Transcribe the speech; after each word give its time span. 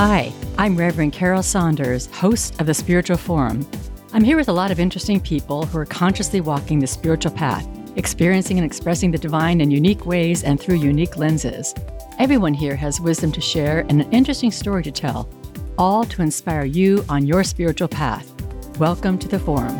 Hi, 0.00 0.32
I'm 0.58 0.76
Reverend 0.76 1.12
Carol 1.12 1.42
Saunders, 1.42 2.06
host 2.14 2.60
of 2.60 2.66
the 2.66 2.72
Spiritual 2.72 3.16
Forum. 3.16 3.68
I'm 4.12 4.22
here 4.22 4.36
with 4.36 4.48
a 4.48 4.52
lot 4.52 4.70
of 4.70 4.78
interesting 4.78 5.18
people 5.18 5.66
who 5.66 5.76
are 5.76 5.84
consciously 5.84 6.40
walking 6.40 6.78
the 6.78 6.86
spiritual 6.86 7.32
path, 7.32 7.66
experiencing 7.96 8.58
and 8.58 8.64
expressing 8.64 9.10
the 9.10 9.18
divine 9.18 9.60
in 9.60 9.72
unique 9.72 10.06
ways 10.06 10.44
and 10.44 10.60
through 10.60 10.76
unique 10.76 11.16
lenses. 11.16 11.74
Everyone 12.20 12.54
here 12.54 12.76
has 12.76 13.00
wisdom 13.00 13.32
to 13.32 13.40
share 13.40 13.80
and 13.88 14.00
an 14.00 14.12
interesting 14.12 14.52
story 14.52 14.84
to 14.84 14.92
tell, 14.92 15.28
all 15.76 16.04
to 16.04 16.22
inspire 16.22 16.64
you 16.64 17.04
on 17.08 17.26
your 17.26 17.42
spiritual 17.42 17.88
path. 17.88 18.32
Welcome 18.78 19.18
to 19.18 19.26
the 19.26 19.40
Forum. 19.40 19.76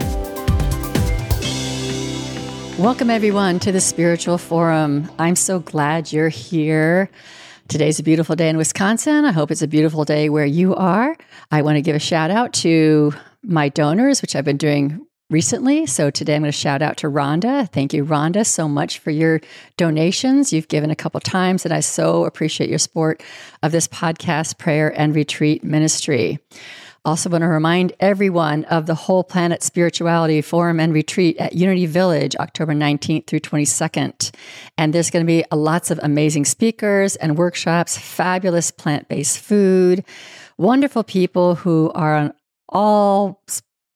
Welcome, 2.76 3.08
everyone, 3.08 3.60
to 3.60 3.70
the 3.70 3.80
Spiritual 3.80 4.38
Forum. 4.38 5.08
I'm 5.20 5.36
so 5.36 5.60
glad 5.60 6.12
you're 6.12 6.28
here. 6.28 7.08
Today's 7.68 7.98
a 7.98 8.02
beautiful 8.02 8.34
day 8.34 8.48
in 8.48 8.56
Wisconsin. 8.56 9.26
I 9.26 9.32
hope 9.32 9.50
it's 9.50 9.60
a 9.60 9.68
beautiful 9.68 10.06
day 10.06 10.30
where 10.30 10.46
you 10.46 10.74
are. 10.74 11.14
I 11.50 11.60
want 11.60 11.76
to 11.76 11.82
give 11.82 11.94
a 11.94 11.98
shout 11.98 12.30
out 12.30 12.54
to 12.54 13.12
my 13.42 13.68
donors, 13.68 14.22
which 14.22 14.34
I've 14.34 14.46
been 14.46 14.56
doing 14.56 15.06
recently. 15.28 15.84
So 15.84 16.08
today 16.08 16.36
I'm 16.36 16.40
going 16.40 16.50
to 16.50 16.56
shout 16.56 16.80
out 16.80 16.96
to 16.98 17.08
Rhonda. 17.08 17.70
Thank 17.70 17.92
you, 17.92 18.06
Rhonda, 18.06 18.46
so 18.46 18.70
much 18.70 19.00
for 19.00 19.10
your 19.10 19.42
donations. 19.76 20.50
You've 20.50 20.68
given 20.68 20.90
a 20.90 20.96
couple 20.96 21.20
times, 21.20 21.66
and 21.66 21.74
I 21.74 21.80
so 21.80 22.24
appreciate 22.24 22.70
your 22.70 22.78
support 22.78 23.22
of 23.62 23.70
this 23.70 23.86
podcast, 23.86 24.56
Prayer 24.56 24.98
and 24.98 25.14
Retreat 25.14 25.62
Ministry. 25.62 26.38
Also, 27.04 27.30
want 27.30 27.42
to 27.42 27.48
remind 27.48 27.92
everyone 28.00 28.64
of 28.64 28.86
the 28.86 28.94
Whole 28.94 29.24
Planet 29.24 29.62
Spirituality 29.62 30.42
Forum 30.42 30.80
and 30.80 30.92
Retreat 30.92 31.36
at 31.38 31.54
Unity 31.54 31.86
Village, 31.86 32.36
October 32.36 32.74
19th 32.74 33.26
through 33.26 33.40
22nd. 33.40 34.30
And 34.76 34.92
there's 34.92 35.10
going 35.10 35.24
to 35.24 35.26
be 35.26 35.44
uh, 35.50 35.56
lots 35.56 35.90
of 35.90 36.00
amazing 36.02 36.44
speakers 36.44 37.16
and 37.16 37.38
workshops, 37.38 37.96
fabulous 37.96 38.70
plant 38.70 39.08
based 39.08 39.38
food, 39.38 40.04
wonderful 40.58 41.04
people 41.04 41.54
who 41.54 41.90
are 41.94 42.16
on 42.16 42.32
all 42.68 43.42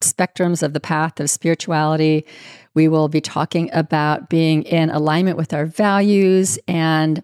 spectrums 0.03 0.63
of 0.63 0.73
the 0.73 0.81
path 0.81 1.21
of 1.21 1.31
spirituality. 1.31 2.27
We 2.75 2.89
will 2.89 3.09
be 3.09 3.21
talking 3.21 3.71
about 3.73 4.29
being 4.29 4.63
in 4.63 4.91
alignment 4.91 5.37
with 5.37 5.53
our 5.53 5.67
values 5.67 6.59
and 6.67 7.23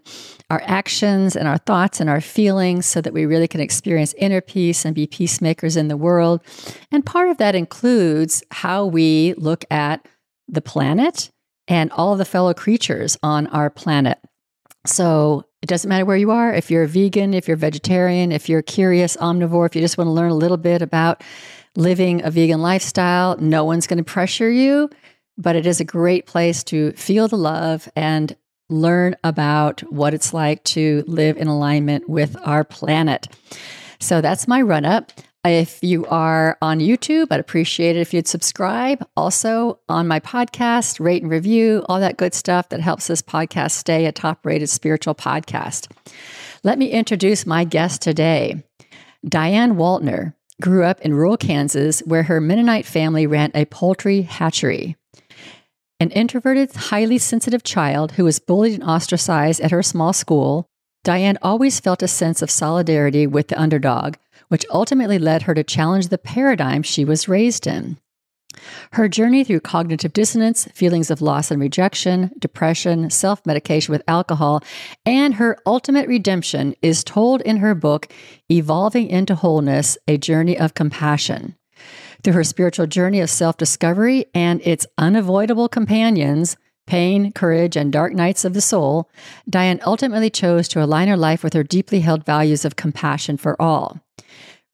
our 0.51 0.63
actions 0.65 1.37
and 1.37 1.47
our 1.47 1.59
thoughts 1.59 2.01
and 2.01 2.09
our 2.09 2.21
feelings 2.21 2.87
so 2.87 3.01
that 3.01 3.13
we 3.13 3.27
really 3.27 3.49
can 3.49 3.61
experience 3.61 4.15
inner 4.17 4.41
peace 4.41 4.85
and 4.85 4.95
be 4.95 5.07
peacemakers 5.07 5.77
in 5.77 5.89
the 5.89 5.97
world. 5.97 6.41
And 6.91 7.05
part 7.05 7.29
of 7.29 7.37
that 7.39 7.55
includes 7.55 8.43
how 8.51 8.87
we 8.87 9.35
look 9.37 9.65
at 9.71 10.07
the 10.49 10.63
planet 10.63 11.31
and 11.67 11.93
all 11.93 12.13
of 12.13 12.19
the 12.19 12.25
fellow 12.25 12.55
creatures 12.55 13.17
on 13.23 13.47
our 13.49 13.69
planet. 13.69 14.19
So 14.87 15.45
it 15.61 15.67
doesn't 15.67 15.89
matter 15.89 16.07
where 16.07 16.17
you 16.17 16.31
are, 16.31 16.55
if 16.55 16.71
you're 16.71 16.85
a 16.85 16.89
vegan, 16.89 17.35
if 17.35 17.47
you're 17.47 17.57
vegetarian, 17.57 18.33
if 18.33 18.49
you're 18.49 18.61
a 18.61 18.63
curious 18.63 19.17
omnivore, 19.19 19.67
if 19.67 19.75
you 19.75 19.83
just 19.83 19.99
want 19.99 20.09
to 20.09 20.13
learn 20.13 20.31
a 20.31 20.37
little 20.37 20.57
bit 20.57 20.81
about 20.81 21.23
living 21.77 22.25
a 22.25 22.31
vegan 22.31 22.63
lifestyle. 22.63 23.37
No 23.37 23.65
one's 23.65 23.87
going 23.87 23.99
to 23.99 24.05
pressure 24.05 24.51
you, 24.51 24.89
but 25.37 25.57
it 25.57 25.67
is 25.67 25.81
a 25.81 25.85
great 25.85 26.27
place 26.27 26.65
to 26.65 26.93
feel 26.93 27.29
the 27.29 27.37
love 27.37 27.89
and 27.95 28.37
learn 28.69 29.17
about 29.25 29.81
what 29.93 30.15
it's 30.15 30.35
like 30.35 30.63
to 30.65 31.05
live 31.07 31.37
in 31.37 31.49
alignment 31.49 32.09
with 32.09 32.37
our 32.45 32.65
planet. 32.65 33.29
So 34.01 34.21
that's 34.21 34.49
my 34.49 34.63
run 34.63 34.85
up. 34.85 35.13
If 35.45 35.79
you 35.83 36.05
are 36.07 36.59
on 36.61 36.81
YouTube, 36.81 37.29
I'd 37.31 37.41
appreciate 37.41 37.97
it 37.97 38.01
if 38.01 38.13
you'd 38.13 38.29
subscribe. 38.29 39.07
Also 39.17 39.79
on 39.89 40.07
my 40.07 40.21
podcast, 40.21 41.01
rate 41.01 41.23
and 41.23 41.31
review, 41.31 41.85
all 41.89 42.01
that 42.01 42.17
good 42.17 42.35
stuff 42.35 42.69
that 42.69 42.81
helps 42.81 43.07
this 43.07 43.23
podcast 43.23 43.71
stay 43.71 44.07
a 44.07 44.13
top 44.13 44.45
rated 44.45 44.69
spiritual 44.69 45.15
podcast. 45.15 45.91
Let 46.65 46.79
me 46.79 46.91
introduce 46.91 47.47
my 47.47 47.65
guest 47.65 48.03
today, 48.03 48.63
Dianne 49.27 49.77
Waltner 49.77 50.35
grew 50.61 50.85
up 50.85 51.01
in 51.03 51.15
rural 51.15 51.37
Kansas 51.37 52.01
where 52.01 52.25
her 52.25 52.41
Mennonite 52.41 52.85
family 52.87 53.27
ran 53.27 53.51
a 53.55 53.65
poultry 53.67 54.23
hatchery. 54.23 54.97
An 56.01 56.11
introverted, 56.13 56.73
highly 56.77 57.19
sensitive 57.19 57.65
child 57.65 58.13
who 58.13 58.25
was 58.25 58.39
bullied 58.39 58.75
and 58.75 58.89
ostracized 58.89 59.61
at 59.61 59.73
her 59.73 59.83
small 59.83 60.13
school, 60.13 60.69
Dianne 61.05 61.39
always 61.43 61.81
felt 61.81 62.05
a 62.05 62.09
sense 62.09 62.41
of 62.41 62.53
solidarity 62.53 63.27
with 63.27 63.49
the 63.49 63.61
underdog, 63.61 64.15
which 64.47 64.65
ultimately 64.71 65.19
led 65.19 65.43
her 65.43 65.55
to 65.55 65.65
challenge 65.65 66.09
the 66.09 66.19
paradigm 66.19 66.85
she 66.85 67.05
was 67.05 67.27
raised 67.27 67.67
in. 67.67 67.99
Her 68.93 69.09
journey 69.09 69.43
through 69.43 69.61
cognitive 69.61 70.13
dissonance, 70.13 70.67
feelings 70.67 71.11
of 71.11 71.21
loss 71.21 71.51
and 71.51 71.61
rejection, 71.61 72.31
depression, 72.39 73.11
self 73.11 73.45
medication 73.45 73.91
with 73.91 74.03
alcohol, 74.07 74.63
and 75.05 75.35
her 75.35 75.59
ultimate 75.67 76.07
redemption 76.07 76.77
is 76.81 77.03
told 77.03 77.41
in 77.43 77.57
her 77.57 77.75
book, 77.75 78.13
Evolving 78.49 79.09
into 79.09 79.35
Wholeness 79.35 79.99
A 80.07 80.17
Journey 80.17 80.57
of 80.57 80.75
Compassion. 80.75 81.58
Through 82.23 82.33
her 82.35 82.45
spiritual 82.45 82.87
journey 82.87 83.21
of 83.21 83.31
self 83.31 83.57
discovery 83.57 84.27
and 84.35 84.61
its 84.63 84.87
unavoidable 84.97 85.69
companions, 85.69 86.57
pain, 86.87 87.33
courage, 87.33 87.77
and 87.77 87.93
dark 87.93 88.13
nights 88.13 88.45
of 88.45 88.55
the 88.55 88.61
soul, 88.61 89.11
Dianne 89.49 89.81
ultimately 89.87 90.31
chose 90.31 90.69
to 90.69 90.83
align 90.83 91.09
her 91.09 91.17
life 91.17 91.45
with 91.45 91.53
her 91.53 91.63
deeply 91.63 92.01
held 92.01 92.25
values 92.25 92.65
of 92.65 92.77
compassion 92.77 93.37
for 93.37 93.61
all. 93.61 94.01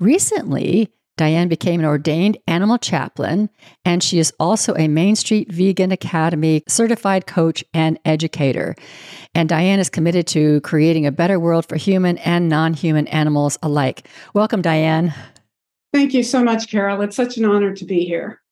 Recently, 0.00 0.90
Dianne 1.16 1.48
became 1.48 1.78
an 1.78 1.86
ordained 1.86 2.38
animal 2.48 2.76
chaplain, 2.76 3.48
and 3.84 4.02
she 4.02 4.18
is 4.18 4.32
also 4.40 4.74
a 4.74 4.88
Main 4.88 5.14
Street 5.14 5.52
Vegan 5.52 5.92
Academy 5.92 6.64
certified 6.66 7.26
coach 7.26 7.62
and 7.72 7.98
educator. 8.04 8.74
And 9.34 9.48
Dianne 9.48 9.78
is 9.78 9.90
committed 9.90 10.26
to 10.28 10.60
creating 10.62 11.06
a 11.06 11.12
better 11.12 11.38
world 11.38 11.66
for 11.68 11.76
human 11.76 12.18
and 12.18 12.48
non 12.48 12.74
human 12.74 13.06
animals 13.08 13.58
alike. 13.62 14.08
Welcome, 14.34 14.62
Dianne. 14.62 15.14
Thank 15.94 16.12
you 16.12 16.24
so 16.24 16.42
much, 16.42 16.68
Carol. 16.72 17.02
It's 17.02 17.14
such 17.14 17.36
an 17.36 17.44
honor 17.44 17.72
to 17.72 17.84
be 17.84 18.04
here. 18.04 18.42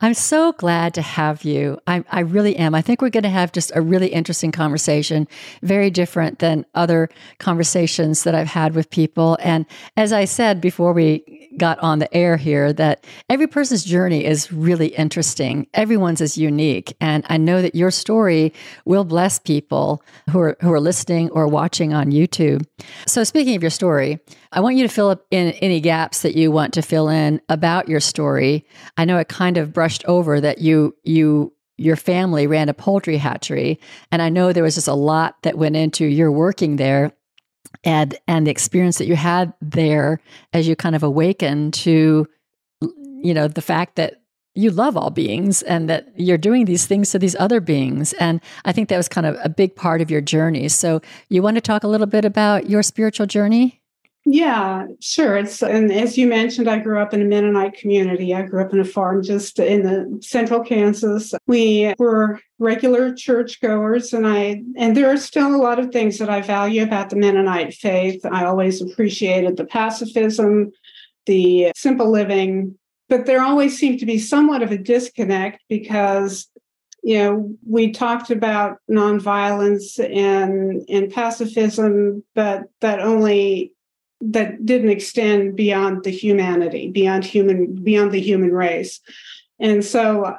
I'm 0.00 0.14
so 0.14 0.52
glad 0.52 0.94
to 0.94 1.02
have 1.02 1.42
you. 1.42 1.80
I, 1.88 2.04
I 2.12 2.20
really 2.20 2.54
am. 2.54 2.76
I 2.76 2.80
think 2.80 3.02
we're 3.02 3.10
going 3.10 3.24
to 3.24 3.28
have 3.28 3.50
just 3.50 3.72
a 3.74 3.80
really 3.80 4.06
interesting 4.06 4.52
conversation, 4.52 5.26
very 5.62 5.90
different 5.90 6.38
than 6.38 6.64
other 6.76 7.08
conversations 7.40 8.22
that 8.22 8.36
I've 8.36 8.46
had 8.46 8.76
with 8.76 8.88
people. 8.88 9.36
And 9.40 9.66
as 9.96 10.12
I 10.12 10.26
said 10.26 10.60
before 10.60 10.92
we 10.92 11.35
got 11.58 11.78
on 11.80 11.98
the 11.98 12.14
air 12.14 12.36
here 12.36 12.72
that 12.72 13.04
every 13.28 13.46
person's 13.46 13.84
journey 13.84 14.24
is 14.24 14.52
really 14.52 14.88
interesting. 14.88 15.66
Everyone's 15.74 16.20
is 16.20 16.38
unique. 16.38 16.96
And 17.00 17.24
I 17.28 17.36
know 17.36 17.62
that 17.62 17.74
your 17.74 17.90
story 17.90 18.52
will 18.84 19.04
bless 19.04 19.38
people 19.38 20.02
who 20.30 20.40
are, 20.40 20.56
who 20.60 20.72
are 20.72 20.80
listening 20.80 21.30
or 21.30 21.46
watching 21.46 21.92
on 21.94 22.10
YouTube. 22.10 22.66
So, 23.06 23.24
speaking 23.24 23.56
of 23.56 23.62
your 23.62 23.70
story, 23.70 24.20
I 24.52 24.60
want 24.60 24.76
you 24.76 24.86
to 24.86 24.92
fill 24.92 25.10
up 25.10 25.26
in 25.30 25.52
any 25.54 25.80
gaps 25.80 26.22
that 26.22 26.36
you 26.36 26.50
want 26.50 26.74
to 26.74 26.82
fill 26.82 27.08
in 27.08 27.40
about 27.48 27.88
your 27.88 28.00
story. 28.00 28.66
I 28.96 29.04
know 29.04 29.18
it 29.18 29.28
kind 29.28 29.56
of 29.56 29.72
brushed 29.72 30.04
over 30.06 30.40
that 30.40 30.58
you, 30.58 30.94
you, 31.04 31.52
your 31.76 31.96
family 31.96 32.46
ran 32.46 32.68
a 32.68 32.74
poultry 32.74 33.18
hatchery. 33.18 33.78
And 34.10 34.22
I 34.22 34.28
know 34.28 34.52
there 34.52 34.62
was 34.62 34.76
just 34.76 34.88
a 34.88 34.94
lot 34.94 35.42
that 35.42 35.58
went 35.58 35.76
into 35.76 36.06
your 36.06 36.32
working 36.32 36.76
there 36.76 37.12
and 37.84 38.18
and 38.26 38.46
the 38.46 38.50
experience 38.50 38.98
that 38.98 39.06
you 39.06 39.16
had 39.16 39.52
there 39.60 40.20
as 40.52 40.66
you 40.68 40.76
kind 40.76 40.96
of 40.96 41.02
awaken 41.02 41.70
to 41.70 42.26
you 42.80 43.34
know 43.34 43.48
the 43.48 43.62
fact 43.62 43.96
that 43.96 44.22
you 44.54 44.70
love 44.70 44.96
all 44.96 45.10
beings 45.10 45.60
and 45.62 45.88
that 45.90 46.08
you're 46.16 46.38
doing 46.38 46.64
these 46.64 46.86
things 46.86 47.10
to 47.10 47.18
these 47.18 47.36
other 47.38 47.60
beings. 47.60 48.14
And 48.14 48.40
i 48.64 48.72
think 48.72 48.88
that 48.88 48.96
was 48.96 49.08
kind 49.08 49.26
of 49.26 49.36
a 49.42 49.48
big 49.48 49.76
part 49.76 50.00
of 50.00 50.10
your 50.10 50.20
journey. 50.20 50.68
So 50.68 51.00
you 51.28 51.42
want 51.42 51.56
to 51.56 51.60
talk 51.60 51.84
a 51.84 51.88
little 51.88 52.06
bit 52.06 52.24
about 52.24 52.68
your 52.68 52.82
spiritual 52.82 53.26
journey 53.26 53.82
yeah, 54.28 54.88
sure. 55.00 55.36
It's 55.36 55.62
and 55.62 55.92
as 55.92 56.18
you 56.18 56.26
mentioned, 56.26 56.68
I 56.68 56.80
grew 56.80 57.00
up 57.00 57.14
in 57.14 57.22
a 57.22 57.24
Mennonite 57.24 57.74
community. 57.74 58.34
I 58.34 58.42
grew 58.42 58.60
up 58.60 58.72
in 58.72 58.80
a 58.80 58.84
farm 58.84 59.22
just 59.22 59.60
in 59.60 59.84
the 59.84 60.18
central 60.20 60.64
Kansas. 60.64 61.32
We 61.46 61.94
were 61.96 62.40
regular 62.58 63.14
churchgoers, 63.14 64.12
and 64.12 64.26
I 64.26 64.64
and 64.76 64.96
there 64.96 65.12
are 65.12 65.16
still 65.16 65.54
a 65.54 65.62
lot 65.62 65.78
of 65.78 65.92
things 65.92 66.18
that 66.18 66.28
I 66.28 66.40
value 66.40 66.82
about 66.82 67.10
the 67.10 67.16
Mennonite 67.16 67.74
faith. 67.74 68.20
I 68.26 68.46
always 68.46 68.82
appreciated 68.82 69.56
the 69.56 69.64
pacifism, 69.64 70.72
the 71.26 71.70
simple 71.76 72.10
living, 72.10 72.76
but 73.08 73.26
there 73.26 73.42
always 73.42 73.78
seemed 73.78 74.00
to 74.00 74.06
be 74.06 74.18
somewhat 74.18 74.60
of 74.60 74.72
a 74.72 74.78
disconnect 74.78 75.62
because 75.68 76.48
you 77.04 77.18
know 77.18 77.54
we 77.64 77.92
talked 77.92 78.32
about 78.32 78.78
nonviolence 78.90 80.00
and 80.00 80.82
and 80.88 81.12
pacifism 81.12 82.24
but 82.34 82.64
that 82.80 82.98
only 82.98 83.72
that 84.20 84.64
didn't 84.64 84.90
extend 84.90 85.56
beyond 85.56 86.04
the 86.04 86.10
humanity, 86.10 86.90
beyond 86.90 87.24
human, 87.24 87.74
beyond 87.74 88.12
the 88.12 88.20
human 88.20 88.52
race. 88.52 89.00
And 89.58 89.84
so 89.84 90.36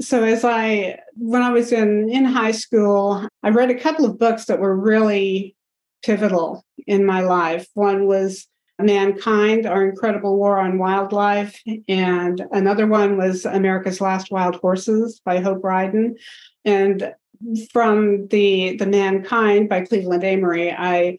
so 0.00 0.22
as 0.22 0.44
I 0.44 1.00
when 1.16 1.42
I 1.42 1.50
was 1.50 1.72
in 1.72 2.08
in 2.10 2.24
high 2.24 2.52
school, 2.52 3.26
I 3.42 3.50
read 3.50 3.70
a 3.70 3.78
couple 3.78 4.04
of 4.04 4.18
books 4.18 4.44
that 4.46 4.60
were 4.60 4.76
really 4.76 5.56
pivotal 6.02 6.64
in 6.86 7.04
my 7.04 7.20
life. 7.20 7.66
One 7.74 8.06
was 8.06 8.46
Mankind, 8.80 9.66
Our 9.66 9.84
Incredible 9.84 10.36
War 10.36 10.58
on 10.58 10.78
Wildlife, 10.78 11.60
and 11.88 12.46
another 12.52 12.86
one 12.86 13.16
was 13.16 13.44
America's 13.44 14.00
Last 14.00 14.30
Wild 14.30 14.56
Horses 14.56 15.20
by 15.24 15.40
Hope 15.40 15.62
Ryden. 15.62 16.16
And 16.64 17.12
from 17.72 18.28
the 18.28 18.76
the 18.76 18.86
Mankind 18.86 19.68
by 19.68 19.84
Cleveland 19.84 20.22
Amory, 20.22 20.72
I 20.72 21.18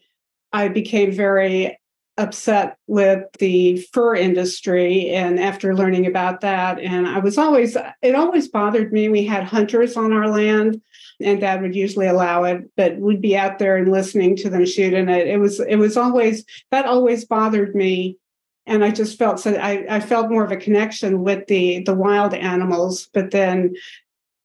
I 0.54 0.70
became 0.70 1.12
very 1.12 1.79
upset 2.20 2.78
with 2.88 3.24
the 3.40 3.78
fur 3.94 4.14
industry 4.14 5.10
and 5.10 5.40
after 5.40 5.74
learning 5.74 6.06
about 6.06 6.42
that 6.42 6.78
and 6.80 7.08
i 7.08 7.18
was 7.18 7.38
always 7.38 7.78
it 8.02 8.14
always 8.14 8.50
bothered 8.50 8.92
me 8.92 9.08
we 9.08 9.24
had 9.24 9.44
hunters 9.46 9.96
on 9.96 10.12
our 10.12 10.28
land 10.28 10.82
and 11.22 11.40
dad 11.40 11.62
would 11.62 11.74
usually 11.74 12.08
allow 12.08 12.44
it 12.44 12.70
but 12.76 12.98
we'd 12.98 13.22
be 13.22 13.38
out 13.38 13.58
there 13.58 13.78
and 13.78 13.90
listening 13.90 14.36
to 14.36 14.50
them 14.50 14.66
shoot 14.66 14.94
and 14.94 15.10
it, 15.10 15.28
it 15.28 15.38
was 15.40 15.62
it 15.62 15.78
was 15.78 15.96
always 15.96 16.44
that 16.72 16.86
always 16.86 17.24
bothered 17.24 17.74
me 17.74 18.18
and 18.66 18.84
i 18.84 18.92
just 18.92 19.18
felt 19.18 19.40
so 19.40 19.54
I, 19.56 19.86
I 19.90 20.00
felt 20.02 20.30
more 20.30 20.44
of 20.44 20.52
a 20.52 20.58
connection 20.58 21.24
with 21.24 21.48
the 21.48 21.84
the 21.84 21.96
wild 21.96 22.34
animals 22.34 23.08
but 23.14 23.32
then 23.32 23.76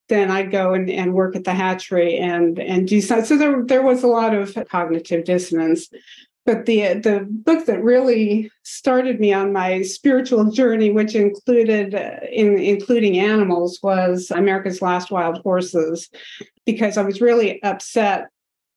then 0.08 0.30
I'd 0.30 0.50
go 0.50 0.74
and, 0.74 0.90
and 0.90 1.14
work 1.14 1.34
at 1.34 1.44
the 1.44 1.54
hatchery 1.54 2.18
and 2.18 2.58
and 2.58 2.86
do 2.86 3.00
so. 3.00 3.24
So 3.24 3.38
there 3.38 3.64
there 3.64 3.80
was 3.80 4.02
a 4.02 4.06
lot 4.06 4.34
of 4.34 4.54
cognitive 4.68 5.24
dissonance. 5.24 5.88
But 6.46 6.66
the 6.66 6.94
the 6.94 7.26
book 7.28 7.64
that 7.66 7.82
really 7.82 8.50
started 8.64 9.18
me 9.18 9.32
on 9.32 9.52
my 9.52 9.80
spiritual 9.82 10.50
journey, 10.50 10.90
which 10.90 11.14
included 11.14 11.94
uh, 11.94 12.26
in 12.30 12.58
including 12.58 13.18
animals, 13.18 13.78
was 13.82 14.30
America's 14.30 14.82
Last 14.82 15.10
Wild 15.10 15.38
Horses, 15.42 16.10
because 16.66 16.98
I 16.98 17.02
was 17.02 17.20
really 17.20 17.62
upset 17.62 18.28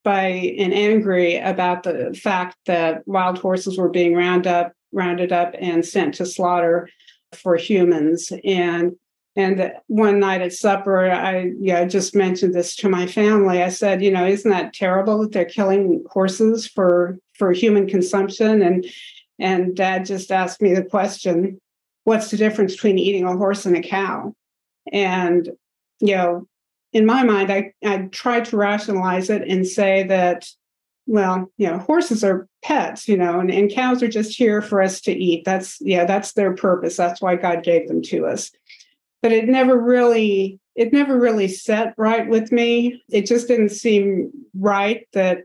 by 0.04 0.56
and 0.58 0.74
angry 0.74 1.38
about 1.38 1.84
the 1.84 2.18
fact 2.22 2.56
that 2.66 3.06
wild 3.06 3.40
horses 3.40 3.78
were 3.78 3.90
being 3.90 4.16
rounded 4.16 4.48
up, 4.48 4.72
rounded 4.94 5.34
up 5.34 5.54
and 5.60 5.86
sent 5.86 6.14
to 6.16 6.26
slaughter 6.26 6.88
for 7.34 7.58
humans. 7.58 8.32
And 8.46 8.94
and 9.38 9.72
one 9.86 10.20
night 10.20 10.42
at 10.42 10.52
supper, 10.52 11.12
I 11.12 11.52
yeah, 11.60 11.86
just 11.86 12.16
mentioned 12.16 12.56
this 12.56 12.76
to 12.78 12.90
my 12.90 13.06
family. 13.06 13.62
I 13.62 13.70
said, 13.70 14.02
you 14.02 14.10
know, 14.10 14.26
isn't 14.26 14.50
that 14.50 14.74
terrible 14.74 15.20
that 15.20 15.32
they're 15.32 15.46
killing 15.46 16.04
horses 16.10 16.68
for 16.68 17.20
for 17.36 17.52
human 17.52 17.88
consumption? 17.88 18.64
And 18.64 18.86
and 19.38 19.76
dad 19.76 20.08
just 20.08 20.32
asked 20.32 20.60
me 20.60 20.74
the 20.74 20.84
question, 20.84 21.62
what's 22.04 22.32
the 22.32 22.38
difference 22.38 22.74
between 22.74 22.98
eating 22.98 23.26
a 23.26 23.38
horse 23.38 23.68
and 23.68 23.78
a 23.78 23.82
cow? 23.82 24.34
And 24.92 25.52
you 26.00 26.16
know, 26.16 26.48
in 26.92 27.06
my 27.06 27.22
mind, 27.22 27.52
I, 27.52 27.74
I 27.86 28.08
tried 28.12 28.46
to 28.46 28.58
rationalize 28.58 29.30
it 29.30 29.44
and 29.48 29.68
say 29.68 30.02
that, 30.04 30.50
well, 31.06 31.52
you 31.58 31.68
know, 31.68 31.78
horses 31.78 32.24
are 32.24 32.48
pets, 32.64 33.08
you 33.08 33.18
know, 33.18 33.40
and, 33.40 33.52
and 33.52 33.72
cows 33.72 34.02
are 34.02 34.08
just 34.08 34.36
here 34.36 34.64
for 34.64 34.82
us 34.82 35.00
to 35.02 35.12
eat. 35.12 35.46
That's 35.46 35.78
yeah, 35.80 36.06
that's 36.06 36.34
their 36.34 36.56
purpose. 36.56 36.98
That's 36.98 37.22
why 37.22 37.36
God 37.36 37.62
gave 37.62 37.88
them 37.88 38.02
to 38.02 38.26
us 38.26 38.50
but 39.22 39.32
it 39.32 39.48
never 39.48 39.78
really 39.78 40.60
it 40.76 40.94
never 40.94 41.20
really 41.20 41.48
set 41.48 41.96
right 41.98 42.30
with 42.30 42.52
me. 42.52 43.02
It 43.10 43.26
just 43.26 43.48
didn't 43.48 43.70
seem 43.70 44.32
right 44.60 45.08
that 45.14 45.40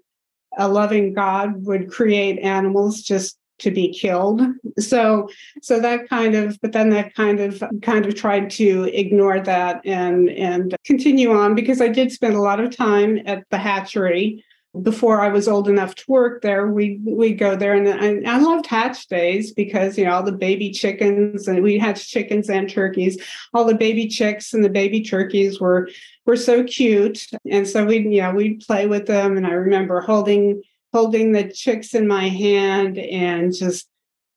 a 0.59 0.69
loving 0.69 1.15
god 1.15 1.65
would 1.65 1.91
create 1.91 2.39
animals 2.41 3.01
just 3.01 3.39
to 3.61 3.71
be 3.71 3.93
killed. 3.93 4.43
So 4.79 5.29
so 5.63 5.81
that 5.81 6.09
kind 6.09 6.35
of 6.35 6.59
but 6.61 6.73
then 6.73 6.91
that 6.91 7.15
kind 7.15 7.41
of 7.41 7.63
kind 7.81 8.05
of 8.05 8.15
tried 8.15 8.51
to 8.51 8.85
ignore 8.93 9.41
that 9.41 9.81
and 9.85 10.29
and 10.31 10.77
continue 10.85 11.33
on 11.33 11.55
because 11.55 11.81
i 11.81 11.89
did 11.89 12.11
spend 12.11 12.35
a 12.35 12.41
lot 12.41 12.61
of 12.61 12.75
time 12.75 13.21
at 13.27 13.45
the 13.51 13.59
hatchery 13.59 14.45
before 14.81 15.21
I 15.21 15.29
was 15.29 15.49
old 15.49 15.69
enough 15.69 15.95
to 15.97 16.05
work 16.09 16.41
there, 16.41 16.67
we 16.67 16.99
we 17.05 17.35
go 17.35 17.55
there, 17.55 17.75
and 17.75 18.27
I, 18.27 18.37
I 18.37 18.39
loved 18.39 18.67
hatch 18.67 19.07
days 19.07 19.53
because 19.53 19.99
you 19.99 20.05
know 20.07 20.13
all 20.13 20.23
the 20.23 20.33
baby 20.33 20.71
chickens, 20.71 21.47
and 21.47 21.63
we 21.63 21.79
hatch 21.79 22.09
chickens 22.09 22.49
and 22.49 22.71
turkeys. 22.71 23.23
All 23.53 23.67
the 23.67 23.75
baby 23.75 24.09
chicks 24.09 24.55
and 24.55 24.65
the 24.65 24.71
baby 24.71 25.03
turkeys 25.03 25.61
were 25.61 25.91
were 26.25 26.37
so 26.37 26.65
cute, 26.65 27.27
and 27.51 27.69
so 27.69 27.85
we 27.85 27.99
yeah 28.09 28.33
we'd 28.33 28.61
play 28.61 28.87
with 28.87 29.07
them. 29.07 29.37
And 29.37 29.47
I 29.47 29.53
remember 29.53 30.01
holding 30.01 30.63
holding 30.93 31.33
the 31.33 31.51
chicks 31.51 31.95
in 31.95 32.07
my 32.07 32.29
hand 32.29 32.97
and 32.99 33.55
just 33.55 33.89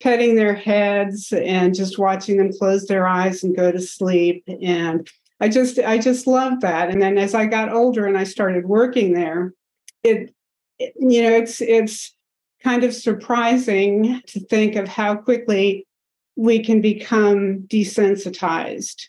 petting 0.01 0.35
their 0.35 0.53
heads 0.53 1.31
and 1.31 1.73
just 1.73 1.97
watching 1.97 2.38
them 2.38 2.51
close 2.51 2.85
their 2.88 3.07
eyes 3.07 3.43
and 3.43 3.55
go 3.55 3.71
to 3.71 3.79
sleep 3.79 4.43
and 4.61 5.09
I 5.39 5.49
just 5.49 5.79
I 5.79 5.97
just 5.97 6.27
loved 6.27 6.61
that. 6.61 6.89
And 6.89 7.01
then 7.01 7.17
as 7.17 7.33
I 7.33 7.45
got 7.45 7.71
older 7.71 8.05
and 8.05 8.17
I 8.17 8.23
started 8.23 8.65
working 8.65 9.13
there, 9.13 9.53
it, 10.05 10.35
it 10.79 10.93
you 10.99 11.21
know 11.23 11.31
it's 11.31 11.61
it's 11.61 12.15
kind 12.63 12.83
of 12.83 12.93
surprising 12.93 14.21
to 14.27 14.39
think 14.39 14.75
of 14.75 14.87
how 14.87 15.15
quickly 15.15 15.85
we 16.35 16.63
can 16.63 16.81
become 16.81 17.59
desensitized 17.67 19.03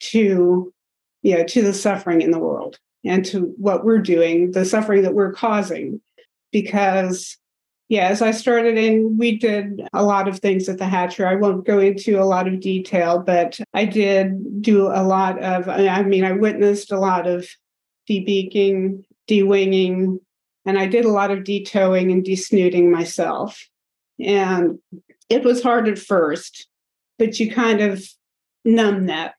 to 0.00 0.72
you 1.22 1.36
know 1.36 1.44
to 1.44 1.62
the 1.62 1.74
suffering 1.74 2.20
in 2.20 2.30
the 2.30 2.38
world 2.38 2.78
and 3.04 3.24
to 3.24 3.54
what 3.56 3.84
we're 3.84 3.98
doing 3.98 4.52
the 4.52 4.64
suffering 4.64 5.02
that 5.02 5.14
we're 5.14 5.32
causing. 5.32 6.00
Because 6.52 7.36
yeah 7.88 8.08
as 8.08 8.22
i 8.22 8.30
started 8.30 8.78
in 8.78 9.16
we 9.18 9.36
did 9.36 9.86
a 9.92 10.02
lot 10.02 10.26
of 10.26 10.38
things 10.38 10.68
at 10.68 10.78
the 10.78 10.86
hatchery 10.86 11.26
i 11.26 11.34
won't 11.34 11.66
go 11.66 11.78
into 11.78 12.18
a 12.18 12.24
lot 12.24 12.48
of 12.48 12.60
detail 12.60 13.18
but 13.18 13.58
i 13.74 13.84
did 13.84 14.62
do 14.62 14.86
a 14.86 15.02
lot 15.02 15.42
of 15.42 15.68
i 15.68 16.02
mean 16.02 16.24
i 16.24 16.32
witnessed 16.32 16.92
a 16.92 16.98
lot 16.98 17.26
of 17.26 17.46
debeaking 18.08 19.04
dewinging 19.28 20.18
and 20.64 20.78
I 20.78 20.86
did 20.86 21.04
a 21.04 21.10
lot 21.10 21.30
of 21.30 21.44
detowing 21.44 22.10
and 22.10 22.24
desnooting 22.24 22.90
myself. 22.90 23.68
And 24.18 24.78
it 25.28 25.44
was 25.44 25.62
hard 25.62 25.88
at 25.88 25.98
first, 25.98 26.68
but 27.18 27.38
you 27.38 27.50
kind 27.50 27.80
of 27.80 28.04
numb 28.64 29.06
that. 29.06 29.34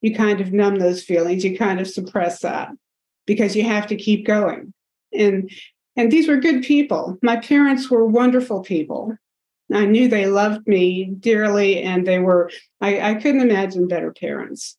You 0.00 0.14
kind 0.14 0.40
of 0.40 0.52
numb 0.52 0.78
those 0.78 1.02
feelings. 1.02 1.44
You 1.44 1.58
kind 1.58 1.80
of 1.80 1.88
suppress 1.88 2.40
that 2.40 2.70
because 3.26 3.54
you 3.54 3.64
have 3.64 3.86
to 3.88 3.96
keep 3.96 4.26
going. 4.26 4.72
And 5.12 5.50
and 5.96 6.10
these 6.10 6.28
were 6.28 6.36
good 6.36 6.62
people. 6.62 7.18
My 7.22 7.36
parents 7.36 7.90
were 7.90 8.06
wonderful 8.06 8.62
people. 8.62 9.16
I 9.72 9.84
knew 9.84 10.08
they 10.08 10.26
loved 10.26 10.66
me 10.66 11.04
dearly, 11.04 11.82
and 11.82 12.06
they 12.06 12.18
were, 12.18 12.50
I, 12.80 13.10
I 13.10 13.14
couldn't 13.14 13.42
imagine 13.42 13.86
better 13.86 14.12
parents. 14.12 14.76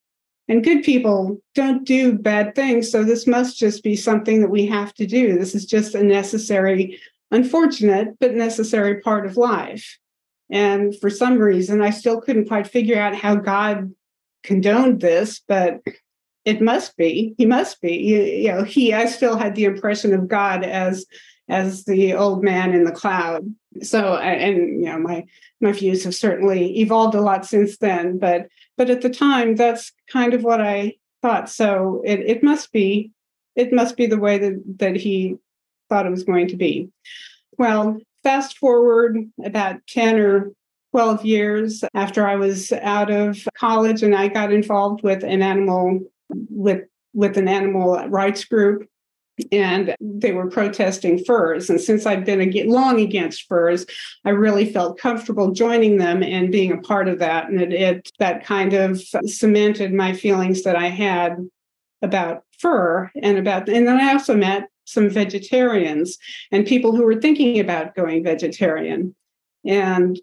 And 0.51 0.65
good 0.65 0.83
people 0.83 1.39
don't 1.56 1.86
do 1.86 2.12
bad 2.12 2.56
things. 2.56 2.92
So 2.92 3.06
this 3.06 3.25
must 3.25 3.57
just 3.57 3.86
be 3.86 3.95
something 3.95 4.42
that 4.42 4.50
we 4.50 4.65
have 4.65 4.94
to 4.95 5.07
do. 5.07 5.39
This 5.39 5.56
is 5.56 5.65
just 5.65 5.95
a 5.95 6.03
necessary, 6.03 7.00
unfortunate, 7.31 8.19
but 8.19 8.33
necessary 8.33 9.00
part 9.00 9.25
of 9.25 9.38
life. 9.38 9.98
And 10.50 10.94
for 11.00 11.09
some 11.09 11.38
reason, 11.38 11.81
I 11.81 11.92
still 11.92 12.19
couldn't 12.19 12.50
quite 12.50 12.68
figure 12.68 13.00
out 13.00 13.15
how 13.15 13.36
God 13.36 13.95
condoned 14.44 15.00
this, 15.00 15.42
but 15.48 15.80
it 16.44 16.62
must 16.62 16.98
be. 16.98 17.33
He 17.38 17.45
must 17.45 17.80
be. 17.80 17.95
You, 17.95 18.21
you 18.21 18.51
know, 18.51 18.63
he. 18.65 18.94
I 18.94 19.06
still 19.06 19.38
had 19.38 19.56
the 19.56 19.63
impression 19.63 20.13
of 20.13 20.27
God 20.27 20.65
as 20.65 21.06
as 21.48 21.86
the 21.86 22.13
old 22.13 22.44
man 22.44 22.74
in 22.74 22.83
the 22.83 22.92
cloud. 22.92 23.46
So, 23.81 24.15
and 24.17 24.81
you 24.81 24.85
know, 24.85 24.99
my 24.99 25.25
my 25.61 25.71
views 25.71 26.03
have 26.03 26.15
certainly 26.15 26.79
evolved 26.79 27.15
a 27.15 27.21
lot 27.21 27.45
since 27.45 27.77
then. 27.77 28.17
But 28.17 28.47
but 28.77 28.89
at 28.89 29.01
the 29.01 29.09
time, 29.09 29.55
that's 29.55 29.91
kind 30.09 30.33
of 30.33 30.43
what 30.43 30.61
I 30.61 30.95
thought. 31.21 31.49
So 31.49 32.01
it 32.05 32.19
it 32.19 32.43
must 32.43 32.71
be 32.71 33.11
it 33.55 33.71
must 33.71 33.97
be 33.97 34.07
the 34.07 34.19
way 34.19 34.37
that 34.37 34.61
that 34.79 34.95
he 34.95 35.37
thought 35.89 36.05
it 36.05 36.11
was 36.11 36.23
going 36.23 36.47
to 36.49 36.57
be. 36.57 36.89
Well, 37.57 37.99
fast 38.23 38.57
forward 38.57 39.17
about 39.43 39.85
ten 39.87 40.19
or 40.19 40.51
12 40.91 41.25
years 41.25 41.83
after 41.93 42.27
I 42.27 42.35
was 42.35 42.73
out 42.81 43.09
of 43.09 43.47
college 43.57 44.03
and 44.03 44.13
I 44.13 44.27
got 44.27 44.51
involved 44.51 45.03
with 45.03 45.23
an 45.23 45.41
animal 45.41 46.01
with 46.49 46.83
with 47.13 47.37
an 47.37 47.47
animal 47.47 47.97
rights 48.09 48.43
group 48.43 48.87
and 49.51 49.95
they 50.00 50.31
were 50.31 50.50
protesting 50.50 51.24
furs. 51.24 51.69
And 51.69 51.79
since 51.79 52.05
I'd 52.05 52.25
been 52.25 52.51
long 52.69 53.00
against 53.00 53.48
furs, 53.48 53.86
I 54.25 54.29
really 54.29 54.71
felt 54.71 55.00
comfortable 55.00 55.51
joining 55.51 55.98
them 55.98 56.24
and 56.24 56.51
being 56.51 56.71
a 56.71 56.81
part 56.81 57.07
of 57.07 57.19
that. 57.19 57.50
And 57.50 57.62
it, 57.62 57.74
it 57.74 58.12
that 58.19 58.45
kind 58.45 58.74
of 58.74 59.01
cemented 59.25 59.93
my 59.93 60.13
feelings 60.13 60.63
that 60.63 60.75
I 60.75 60.88
had 60.88 61.38
about 62.01 62.43
fur 62.57 63.12
and 63.21 63.38
about. 63.38 63.69
And 63.69 63.88
then 63.88 63.98
I 64.00 64.13
also 64.13 64.36
met 64.36 64.69
some 64.86 65.10
vegetarians 65.10 66.17
and 66.51 66.65
people 66.65 66.95
who 66.95 67.03
were 67.03 67.21
thinking 67.21 67.60
about 67.60 67.95
going 67.95 68.24
vegetarian. 68.24 69.15
And 69.65 70.19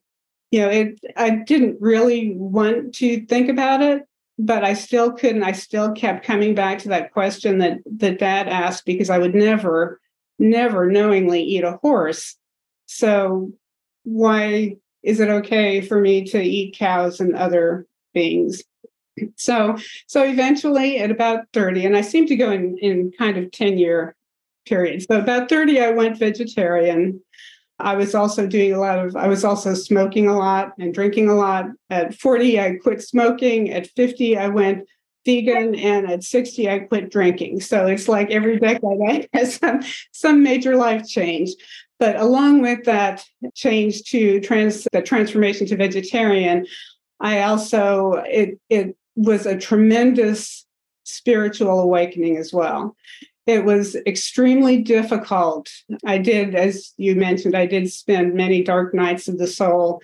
you 0.50 0.60
know, 0.60 0.68
it 0.68 1.00
I 1.16 1.30
didn't 1.30 1.76
really 1.80 2.34
want 2.34 2.94
to 2.96 3.25
think 3.26 3.48
about 3.48 3.82
it 3.82 4.07
but 4.38 4.64
I 4.64 4.75
still 4.75 5.12
couldn't. 5.12 5.42
I 5.42 5.52
still 5.52 5.92
kept 5.92 6.25
coming 6.25 6.54
back 6.54 6.78
to 6.80 6.88
that 6.88 7.12
question 7.12 7.59
that 7.59 7.78
that 7.97 8.18
Dad 8.18 8.49
asked 8.49 8.87
because 8.87 9.11
I 9.11 9.18
would 9.18 9.35
never, 9.35 10.00
never 10.38 10.90
knowingly 10.90 11.42
eat 11.42 11.64
a 11.64 11.78
horse. 11.83 12.37
So 12.87 13.52
why 14.04 14.76
is 15.02 15.21
it 15.21 15.28
okay 15.28 15.80
for 15.80 16.00
me 16.00 16.25
to 16.26 16.40
eat 16.40 16.76
cows 16.78 17.21
and 17.21 17.35
other 17.35 17.87
things? 18.14 18.62
So 19.35 19.76
so 20.07 20.23
eventually 20.23 20.99
at 20.99 21.11
about 21.11 21.47
30, 21.52 21.85
and 21.85 21.97
I 21.97 22.02
seem 22.02 22.26
to 22.26 22.37
go 22.37 22.52
in, 22.52 22.78
in 22.78 23.11
kind 23.18 23.37
of 23.37 23.50
10 23.50 23.78
year 23.78 24.14
periods. 24.66 25.07
So 25.11 25.18
about 25.18 25.49
30, 25.49 25.80
I 25.80 25.90
went 25.90 26.18
vegetarian. 26.18 27.21
I 27.78 27.94
was 27.94 28.14
also 28.14 28.47
doing 28.47 28.73
a 28.73 28.80
lot 28.80 28.99
of, 28.99 29.14
I 29.16 29.28
was 29.28 29.44
also 29.44 29.75
smoking 29.75 30.26
a 30.26 30.37
lot 30.37 30.73
and 30.78 30.92
drinking 30.92 31.28
a 31.28 31.35
lot. 31.35 31.66
At 31.90 32.14
40, 32.14 32.61
I 32.61 32.76
quit 32.82 33.02
smoking. 33.02 33.70
At 33.73 33.87
50, 33.88 34.37
I 34.37 34.49
went 34.49 34.88
vegan, 35.25 35.75
and 35.75 36.11
at 36.11 36.25
60, 36.25 36.68
I 36.68 36.80
quit 36.80 37.11
drinking. 37.11 37.61
So 37.61 37.87
it's 37.87 38.08
like 38.08 38.30
every 38.30 38.58
decade 38.58 38.82
I 39.08 39.28
has 39.32 39.56
some, 39.56 39.80
some 40.12 40.42
major 40.42 40.76
life 40.76 41.06
change. 41.06 41.50
But 42.00 42.16
along 42.16 42.62
with 42.62 42.85
that 42.85 43.25
change 43.54 44.02
to 44.04 44.40
trans, 44.40 44.87
the 44.92 45.02
transformation 45.02 45.66
to 45.68 45.76
vegetarian, 45.76 46.66
I 47.20 47.42
also, 47.42 48.23
it, 48.26 48.58
it 48.68 48.97
was 49.16 49.47
a 49.47 49.58
tremendous 49.58 50.64
spiritual 51.04 51.80
awakening 51.80 52.37
as 52.37 52.52
well. 52.52 52.97
It 53.48 53.64
was 53.64 53.96
extremely 54.06 54.76
difficult. 54.82 55.70
I 56.04 56.18
did, 56.18 56.54
as 56.54 56.92
you 56.98 57.14
mentioned, 57.14 57.56
I 57.56 57.64
did 57.64 57.90
spend 57.90 58.34
many 58.34 58.62
dark 58.62 58.92
nights 58.92 59.26
of 59.26 59.38
the 59.38 59.46
soul 59.46 60.02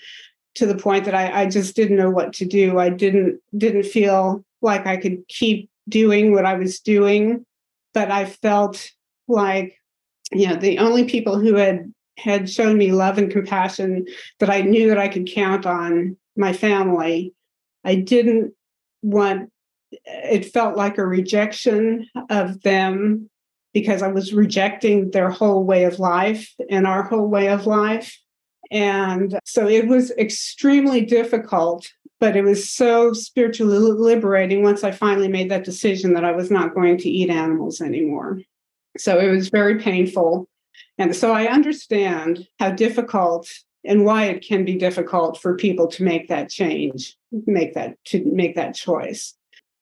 to 0.54 0.64
the 0.64 0.78
point 0.78 1.04
that 1.04 1.14
I, 1.14 1.42
I 1.42 1.46
just 1.46 1.76
didn't 1.76 1.98
know 1.98 2.08
what 2.08 2.32
to 2.34 2.46
do. 2.46 2.78
I 2.78 2.88
didn't 2.88 3.38
didn't 3.54 3.82
feel 3.82 4.42
like 4.62 4.86
I 4.86 4.96
could 4.96 5.28
keep 5.28 5.68
doing 5.90 6.32
what 6.32 6.46
I 6.46 6.54
was 6.54 6.80
doing, 6.80 7.44
but 7.92 8.10
I 8.10 8.24
felt 8.24 8.90
like 9.28 9.78
you 10.32 10.48
know 10.48 10.56
the 10.56 10.78
only 10.78 11.04
people 11.04 11.38
who 11.38 11.56
had 11.56 11.92
had 12.16 12.48
shown 12.48 12.78
me 12.78 12.92
love 12.92 13.18
and 13.18 13.30
compassion 13.30 14.06
that 14.38 14.48
I 14.48 14.62
knew 14.62 14.88
that 14.88 14.98
I 14.98 15.08
could 15.08 15.26
count 15.30 15.66
on 15.66 16.16
my 16.34 16.54
family. 16.54 17.34
I 17.84 17.96
didn't 17.96 18.54
want 19.02 19.50
it 20.06 20.46
felt 20.46 20.78
like 20.78 20.96
a 20.96 21.06
rejection 21.06 22.08
of 22.30 22.62
them 22.62 23.28
because 23.74 24.02
I 24.02 24.08
was 24.08 24.32
rejecting 24.32 25.10
their 25.10 25.28
whole 25.28 25.64
way 25.64 25.84
of 25.84 25.98
life 25.98 26.54
and 26.70 26.86
our 26.86 27.02
whole 27.02 27.26
way 27.28 27.48
of 27.48 27.66
life. 27.66 28.16
And 28.70 29.38
so 29.44 29.68
it 29.68 29.88
was 29.88 30.12
extremely 30.12 31.02
difficult, 31.02 31.90
but 32.20 32.36
it 32.36 32.44
was 32.44 32.70
so 32.70 33.12
spiritually 33.12 33.76
liberating 33.78 34.62
once 34.62 34.84
I 34.84 34.92
finally 34.92 35.28
made 35.28 35.50
that 35.50 35.64
decision 35.64 36.14
that 36.14 36.24
I 36.24 36.32
was 36.32 36.50
not 36.50 36.74
going 36.74 36.96
to 36.98 37.10
eat 37.10 37.28
animals 37.28 37.80
anymore. 37.80 38.40
So 38.96 39.18
it 39.18 39.28
was 39.28 39.48
very 39.48 39.80
painful. 39.80 40.48
And 40.96 41.14
so 41.14 41.32
I 41.32 41.46
understand 41.46 42.46
how 42.60 42.70
difficult 42.70 43.50
and 43.84 44.04
why 44.04 44.26
it 44.26 44.46
can 44.46 44.64
be 44.64 44.76
difficult 44.76 45.40
for 45.40 45.56
people 45.56 45.88
to 45.88 46.04
make 46.04 46.28
that 46.28 46.48
change, 46.48 47.16
make 47.46 47.74
that 47.74 48.02
to 48.06 48.24
make 48.24 48.54
that 48.54 48.74
choice. 48.74 49.34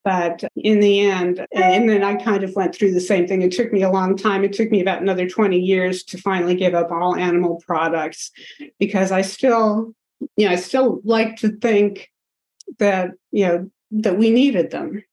But 0.04 0.42
in 0.56 0.80
the 0.80 1.00
end, 1.00 1.46
and 1.52 1.88
then 1.88 2.02
I 2.02 2.16
kind 2.16 2.42
of 2.42 2.54
went 2.56 2.74
through 2.74 2.92
the 2.92 3.00
same 3.00 3.26
thing. 3.28 3.42
It 3.42 3.52
took 3.52 3.72
me 3.72 3.82
a 3.82 3.90
long 3.90 4.16
time. 4.16 4.42
It 4.42 4.52
took 4.52 4.70
me 4.70 4.80
about 4.80 5.00
another 5.00 5.28
20 5.28 5.58
years 5.58 6.02
to 6.04 6.18
finally 6.18 6.56
give 6.56 6.74
up 6.74 6.90
all 6.90 7.14
animal 7.14 7.62
products 7.64 8.32
because 8.80 9.12
I 9.12 9.22
still, 9.22 9.94
you 10.36 10.46
know, 10.46 10.52
I 10.52 10.56
still 10.56 11.00
like 11.04 11.36
to 11.36 11.50
think 11.50 12.10
that, 12.78 13.10
you 13.30 13.46
know, 13.46 13.70
that 13.92 14.18
we 14.18 14.30
needed 14.30 14.70
them. 14.70 15.04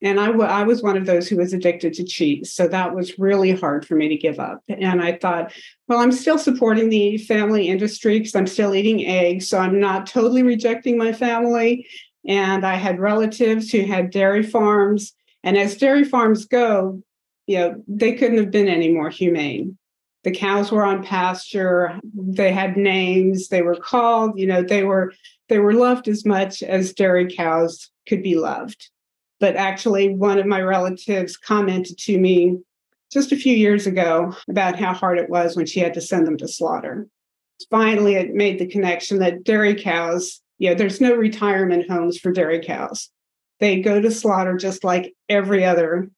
And 0.00 0.20
I, 0.20 0.26
w- 0.26 0.44
I 0.44 0.62
was 0.62 0.82
one 0.82 0.96
of 0.96 1.06
those 1.06 1.28
who 1.28 1.36
was 1.36 1.52
addicted 1.52 1.92
to 1.94 2.04
cheese. 2.04 2.52
So 2.52 2.68
that 2.68 2.94
was 2.94 3.18
really 3.18 3.50
hard 3.50 3.84
for 3.84 3.96
me 3.96 4.08
to 4.08 4.16
give 4.16 4.38
up. 4.38 4.62
And 4.68 5.02
I 5.02 5.18
thought, 5.18 5.52
well, 5.88 5.98
I'm 5.98 6.12
still 6.12 6.38
supporting 6.38 6.88
the 6.88 7.18
family 7.18 7.68
industry 7.68 8.18
because 8.18 8.36
I'm 8.36 8.46
still 8.46 8.74
eating 8.74 9.04
eggs. 9.04 9.48
So 9.48 9.58
I'm 9.58 9.80
not 9.80 10.06
totally 10.06 10.44
rejecting 10.44 10.96
my 10.96 11.12
family. 11.12 11.86
And 12.28 12.64
I 12.64 12.74
had 12.74 13.00
relatives 13.00 13.72
who 13.72 13.86
had 13.86 14.10
dairy 14.10 14.42
farms. 14.42 15.14
And 15.42 15.56
as 15.56 15.78
dairy 15.78 16.04
farms 16.04 16.44
go, 16.44 17.02
you 17.46 17.58
know, 17.58 17.82
they 17.88 18.12
couldn't 18.12 18.36
have 18.36 18.50
been 18.50 18.68
any 18.68 18.92
more 18.92 19.08
humane. 19.08 19.78
The 20.24 20.30
cows 20.32 20.70
were 20.70 20.84
on 20.84 21.02
pasture, 21.02 21.98
they 22.14 22.52
had 22.52 22.76
names, 22.76 23.48
they 23.48 23.62
were 23.62 23.76
called, 23.76 24.38
you 24.38 24.46
know, 24.46 24.62
they 24.62 24.84
were 24.84 25.14
they 25.48 25.58
were 25.58 25.72
loved 25.72 26.08
as 26.08 26.26
much 26.26 26.62
as 26.62 26.92
dairy 26.92 27.34
cows 27.34 27.88
could 28.06 28.22
be 28.22 28.36
loved. 28.36 28.90
But 29.40 29.56
actually, 29.56 30.14
one 30.14 30.38
of 30.38 30.44
my 30.44 30.60
relatives 30.60 31.38
commented 31.38 31.96
to 31.98 32.18
me 32.18 32.58
just 33.10 33.32
a 33.32 33.36
few 33.36 33.54
years 33.54 33.86
ago 33.86 34.34
about 34.50 34.78
how 34.78 34.92
hard 34.92 35.18
it 35.18 35.30
was 35.30 35.56
when 35.56 35.64
she 35.64 35.80
had 35.80 35.94
to 35.94 36.02
send 36.02 36.26
them 36.26 36.36
to 36.38 36.48
slaughter. 36.48 37.06
Finally, 37.70 38.16
it 38.16 38.34
made 38.34 38.58
the 38.58 38.66
connection 38.66 39.18
that 39.20 39.44
dairy 39.44 39.74
cows 39.74 40.42
yeah, 40.58 40.74
there's 40.74 41.00
no 41.00 41.14
retirement 41.14 41.90
homes 41.90 42.18
for 42.18 42.32
dairy 42.32 42.60
cows. 42.60 43.10
They 43.60 43.80
go 43.80 44.00
to 44.00 44.10
slaughter 44.10 44.56
just 44.56 44.84
like 44.84 45.14
every 45.28 45.64
other 45.64 46.10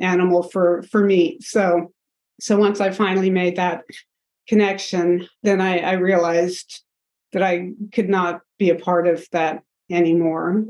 animal 0.00 0.42
for 0.42 0.82
for 0.90 1.04
meat. 1.04 1.42
So 1.42 1.92
so 2.40 2.56
once 2.58 2.80
I 2.80 2.90
finally 2.90 3.30
made 3.30 3.56
that 3.56 3.84
connection, 4.46 5.28
then 5.42 5.60
I, 5.60 5.78
I 5.78 5.92
realized 5.92 6.82
that 7.32 7.42
I 7.42 7.70
could 7.92 8.08
not 8.08 8.40
be 8.58 8.70
a 8.70 8.76
part 8.76 9.06
of 9.06 9.26
that 9.32 9.62
anymore. 9.90 10.64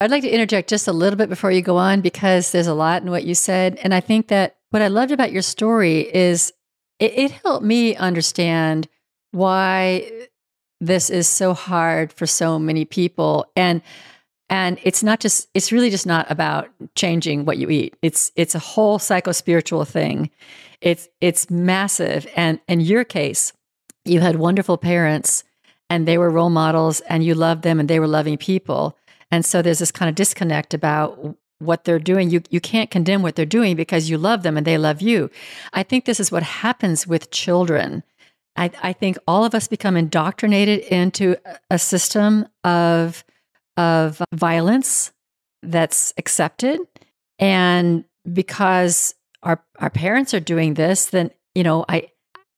I'd 0.00 0.10
like 0.10 0.22
to 0.22 0.30
interject 0.30 0.68
just 0.68 0.88
a 0.88 0.92
little 0.92 1.16
bit 1.16 1.30
before 1.30 1.50
you 1.50 1.62
go 1.62 1.78
on 1.78 2.02
because 2.02 2.52
there's 2.52 2.66
a 2.66 2.74
lot 2.74 3.02
in 3.02 3.10
what 3.10 3.24
you 3.24 3.34
said. 3.34 3.78
And 3.82 3.94
I 3.94 4.00
think 4.00 4.28
that 4.28 4.56
what 4.70 4.82
I 4.82 4.88
loved 4.88 5.10
about 5.10 5.32
your 5.32 5.42
story 5.42 6.00
is 6.14 6.52
it, 6.98 7.12
it 7.16 7.30
helped 7.30 7.64
me 7.64 7.96
understand 7.96 8.88
why 9.30 10.28
this 10.80 11.10
is 11.10 11.28
so 11.28 11.54
hard 11.54 12.12
for 12.12 12.26
so 12.26 12.58
many 12.58 12.84
people. 12.84 13.46
And 13.56 13.82
and 14.48 14.78
it's 14.84 15.02
not 15.02 15.18
just 15.18 15.48
it's 15.54 15.72
really 15.72 15.90
just 15.90 16.06
not 16.06 16.30
about 16.30 16.68
changing 16.94 17.44
what 17.44 17.58
you 17.58 17.68
eat. 17.70 17.96
It's 18.02 18.30
it's 18.36 18.54
a 18.54 18.60
whole 18.60 18.98
psycho 18.98 19.32
spiritual 19.32 19.84
thing. 19.84 20.30
It's 20.80 21.08
it's 21.20 21.50
massive. 21.50 22.26
And 22.36 22.60
in 22.68 22.80
your 22.80 23.04
case 23.04 23.52
you 24.04 24.20
had 24.20 24.36
wonderful 24.36 24.78
parents 24.78 25.42
and 25.90 26.06
they 26.06 26.18
were 26.18 26.30
role 26.30 26.50
models 26.50 27.00
and 27.02 27.24
you 27.24 27.34
loved 27.34 27.62
them 27.62 27.80
and 27.80 27.88
they 27.88 28.00
were 28.00 28.06
loving 28.06 28.36
people. 28.36 28.96
And 29.30 29.44
so 29.44 29.62
there's 29.62 29.80
this 29.80 29.90
kind 29.90 30.08
of 30.08 30.14
disconnect 30.14 30.74
about 30.74 31.36
what 31.58 31.84
they're 31.84 31.98
doing. 31.98 32.30
You 32.30 32.42
you 32.50 32.60
can't 32.60 32.90
condemn 32.90 33.22
what 33.22 33.34
they're 33.34 33.46
doing 33.46 33.74
because 33.74 34.10
you 34.10 34.18
love 34.18 34.42
them 34.42 34.56
and 34.56 34.66
they 34.66 34.78
love 34.78 35.02
you. 35.02 35.30
I 35.72 35.82
think 35.82 36.04
this 36.04 36.20
is 36.20 36.30
what 36.30 36.42
happens 36.42 37.06
with 37.06 37.30
children 37.30 38.04
I, 38.56 38.70
I 38.82 38.92
think 38.92 39.18
all 39.26 39.44
of 39.44 39.54
us 39.54 39.68
become 39.68 39.96
indoctrinated 39.96 40.80
into 40.80 41.36
a 41.70 41.78
system 41.78 42.46
of 42.64 43.24
of 43.76 44.22
violence 44.32 45.12
that's 45.62 46.14
accepted, 46.16 46.80
and 47.38 48.04
because 48.32 49.14
our 49.42 49.62
our 49.78 49.90
parents 49.90 50.34
are 50.34 50.40
doing 50.40 50.74
this, 50.74 51.06
then 51.06 51.30
you 51.54 51.62
know 51.62 51.84
I 51.88 52.10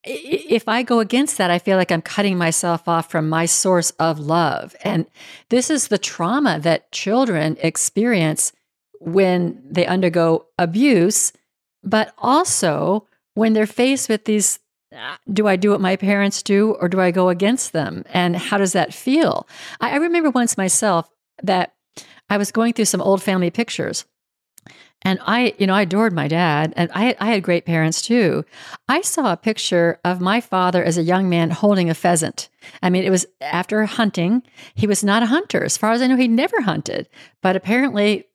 if 0.03 0.67
I 0.67 0.83
go 0.83 0.99
against 0.99 1.37
that, 1.37 1.51
I 1.51 1.59
feel 1.59 1.77
like 1.77 1.91
I'm 1.91 2.01
cutting 2.01 2.37
myself 2.37 2.87
off 2.87 3.11
from 3.11 3.27
my 3.27 3.45
source 3.45 3.91
of 3.91 4.17
love. 4.17 4.75
And 4.83 5.05
this 5.49 5.69
is 5.69 5.89
the 5.89 5.97
trauma 5.97 6.59
that 6.61 6.91
children 6.91 7.57
experience 7.61 8.53
when 8.99 9.61
they 9.69 9.85
undergo 9.85 10.47
abuse, 10.57 11.33
but 11.83 12.13
also 12.17 13.07
when 13.33 13.53
they're 13.53 13.67
faced 13.67 14.07
with 14.09 14.25
these 14.25 14.59
do 15.31 15.47
I 15.47 15.55
do 15.55 15.71
what 15.71 15.81
my 15.81 15.95
parents 15.95 16.41
do 16.41 16.75
or 16.79 16.89
do 16.89 16.99
I 16.99 17.11
go 17.11 17.29
against 17.29 17.73
them? 17.73 18.03
And 18.11 18.35
how 18.35 18.57
does 18.57 18.73
that 18.73 18.93
feel? 18.93 19.47
I, 19.79 19.91
I 19.91 19.95
remember 19.97 20.29
once 20.31 20.57
myself 20.57 21.09
that 21.43 21.73
I 22.29 22.37
was 22.37 22.51
going 22.51 22.73
through 22.73 22.85
some 22.85 23.01
old 23.01 23.21
family 23.21 23.49
pictures. 23.49 24.05
And 25.03 25.19
I, 25.25 25.53
you 25.57 25.65
know, 25.65 25.75
I 25.75 25.83
adored 25.83 26.11
my 26.11 26.27
dad, 26.27 26.73
and 26.75 26.91
I, 26.93 27.15
I 27.21 27.27
had 27.27 27.41
great 27.41 27.65
parents 27.65 28.01
too. 28.01 28.43
I 28.89 28.99
saw 28.99 29.31
a 29.31 29.37
picture 29.37 29.97
of 30.03 30.19
my 30.19 30.41
father 30.41 30.83
as 30.83 30.97
a 30.97 31.03
young 31.03 31.29
man 31.29 31.51
holding 31.51 31.89
a 31.89 31.93
pheasant. 31.93 32.49
I 32.83 32.89
mean, 32.89 33.05
it 33.05 33.09
was 33.09 33.25
after 33.39 33.85
hunting. 33.85 34.43
He 34.75 34.87
was 34.87 35.01
not 35.01 35.23
a 35.23 35.27
hunter. 35.27 35.63
As 35.63 35.77
far 35.77 35.93
as 35.93 36.01
I 36.01 36.07
know, 36.07 36.17
he 36.17 36.27
never 36.27 36.61
hunted. 36.61 37.07
But 37.41 37.55
apparently, 37.55 38.25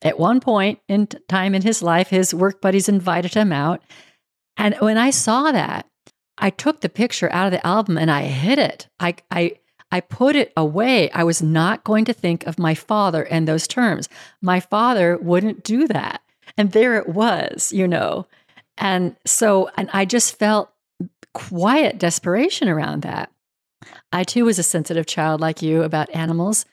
at 0.00 0.18
one 0.18 0.40
point 0.40 0.78
in 0.88 1.08
time 1.28 1.54
in 1.54 1.60
his 1.60 1.82
life, 1.82 2.08
his 2.08 2.32
work 2.32 2.62
buddies 2.62 2.88
invited 2.88 3.34
him 3.34 3.52
out. 3.52 3.82
And 4.56 4.76
when 4.80 4.96
I 4.96 5.10
saw 5.10 5.52
that, 5.52 5.86
I 6.38 6.50
took 6.50 6.80
the 6.80 6.88
picture 6.88 7.30
out 7.32 7.46
of 7.46 7.52
the 7.52 7.66
album 7.66 7.96
and 7.96 8.10
I 8.10 8.22
hid 8.22 8.58
it. 8.58 8.88
I, 8.98 9.16
I, 9.30 9.58
I 9.90 10.00
put 10.00 10.36
it 10.36 10.52
away. 10.56 11.10
I 11.10 11.24
was 11.24 11.42
not 11.42 11.84
going 11.84 12.04
to 12.06 12.12
think 12.12 12.46
of 12.46 12.58
my 12.58 12.74
father 12.74 13.22
in 13.22 13.44
those 13.44 13.68
terms. 13.68 14.08
My 14.42 14.60
father 14.60 15.16
wouldn't 15.18 15.62
do 15.62 15.86
that. 15.88 16.20
And 16.56 16.72
there 16.72 16.96
it 16.96 17.08
was, 17.08 17.72
you 17.72 17.86
know. 17.86 18.26
And 18.76 19.16
so, 19.24 19.70
and 19.76 19.88
I 19.92 20.04
just 20.04 20.36
felt 20.36 20.70
quiet 21.32 21.98
desperation 21.98 22.68
around 22.68 23.02
that. 23.02 23.30
I 24.12 24.24
too 24.24 24.44
was 24.44 24.58
a 24.58 24.62
sensitive 24.62 25.06
child 25.06 25.40
like 25.40 25.62
you 25.62 25.82
about 25.82 26.14
animals 26.14 26.64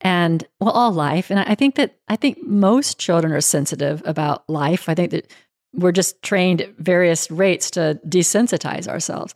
and 0.00 0.46
well 0.60 0.70
all 0.70 0.92
life 0.92 1.30
and 1.30 1.40
I 1.40 1.54
think 1.54 1.74
that 1.76 1.96
I 2.08 2.16
think 2.16 2.42
most 2.44 2.98
children 2.98 3.32
are 3.32 3.40
sensitive 3.40 4.02
about 4.04 4.48
life. 4.48 4.88
I 4.88 4.94
think 4.94 5.10
that 5.10 5.32
we're 5.72 5.92
just 5.92 6.20
trained 6.22 6.60
at 6.60 6.76
various 6.78 7.30
rates 7.30 7.70
to 7.72 8.00
desensitize 8.06 8.88
ourselves. 8.88 9.34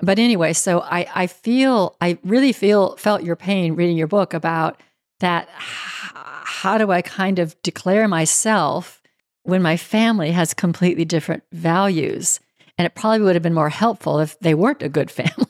But 0.00 0.18
anyway, 0.18 0.52
so 0.52 0.80
I, 0.80 1.06
I 1.14 1.26
feel, 1.26 1.96
I 2.00 2.18
really 2.24 2.52
feel, 2.52 2.96
felt 2.96 3.22
your 3.22 3.36
pain 3.36 3.74
reading 3.74 3.96
your 3.96 4.06
book 4.06 4.34
about 4.34 4.80
that. 5.20 5.48
How 5.50 6.78
do 6.78 6.90
I 6.90 7.02
kind 7.02 7.38
of 7.38 7.60
declare 7.62 8.08
myself 8.08 9.02
when 9.42 9.62
my 9.62 9.76
family 9.76 10.32
has 10.32 10.54
completely 10.54 11.04
different 11.04 11.42
values? 11.52 12.40
And 12.78 12.84
it 12.84 12.94
probably 12.94 13.20
would 13.20 13.36
have 13.36 13.42
been 13.42 13.54
more 13.54 13.70
helpful 13.70 14.20
if 14.20 14.38
they 14.40 14.54
weren't 14.54 14.82
a 14.82 14.88
good 14.88 15.10
family 15.10 15.46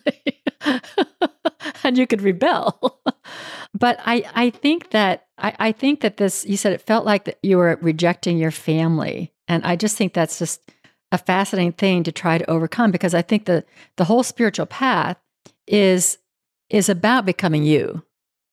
and 1.84 1.98
you 1.98 2.06
could 2.06 2.22
rebel. 2.22 3.00
but 3.74 3.98
I, 4.04 4.24
I 4.34 4.50
think 4.50 4.90
that 4.90 5.26
I, 5.38 5.54
I 5.58 5.72
think 5.72 6.00
that 6.00 6.16
this 6.16 6.44
you 6.46 6.56
said 6.56 6.72
it 6.72 6.82
felt 6.82 7.04
like 7.04 7.24
that 7.24 7.38
you 7.42 7.58
were 7.58 7.78
rejecting 7.80 8.38
your 8.38 8.50
family. 8.50 9.32
And 9.48 9.64
I 9.64 9.76
just 9.76 9.96
think 9.96 10.12
that's 10.12 10.38
just 10.38 10.60
a 11.12 11.18
fascinating 11.18 11.72
thing 11.72 12.02
to 12.02 12.12
try 12.12 12.38
to 12.38 12.50
overcome 12.50 12.90
because 12.90 13.14
I 13.14 13.22
think 13.22 13.44
the 13.44 13.64
the 13.96 14.04
whole 14.04 14.22
spiritual 14.22 14.66
path 14.66 15.16
is 15.66 16.18
is 16.68 16.88
about 16.88 17.26
becoming 17.26 17.62
you. 17.62 18.02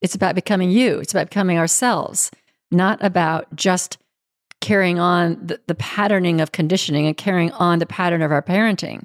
It's 0.01 0.15
about 0.15 0.35
becoming 0.35 0.69
you. 0.69 0.99
It's 0.99 1.13
about 1.13 1.29
becoming 1.29 1.57
ourselves, 1.57 2.29
not 2.71 3.03
about 3.03 3.55
just 3.55 3.97
carrying 4.61 4.99
on 4.99 5.39
the, 5.45 5.59
the 5.67 5.75
patterning 5.75 6.41
of 6.41 6.51
conditioning 6.51 7.07
and 7.07 7.17
carrying 7.17 7.51
on 7.53 7.79
the 7.79 7.85
pattern 7.85 8.21
of 8.21 8.31
our 8.31 8.41
parenting. 8.41 9.03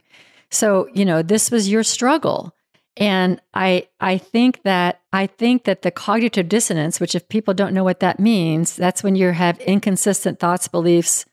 So, 0.50 0.88
you 0.95 1.04
know, 1.04 1.23
this 1.23 1.50
was 1.50 1.68
your 1.68 1.83
struggle. 1.83 2.54
And 2.97 3.40
I 3.54 3.88
I 4.00 4.18
think 4.18 4.62
that 4.62 5.00
I 5.12 5.26
think 5.26 5.64
that 5.64 5.83
the 5.83 5.90
cognitive 5.90 6.49
dissonance, 6.49 7.00
which 7.00 7.14
if 7.14 7.28
people 7.28 7.54
don't 7.54 7.75
know 7.75 7.85
what 7.85 8.00
that 8.00 8.18
means, 8.18 8.76
that's 8.76 9.02
when 9.02 9.14
you 9.14 9.30
have 9.30 9.59
inconsistent 9.61 10.40
thoughts, 10.40 10.68
beliefs, 10.68 11.25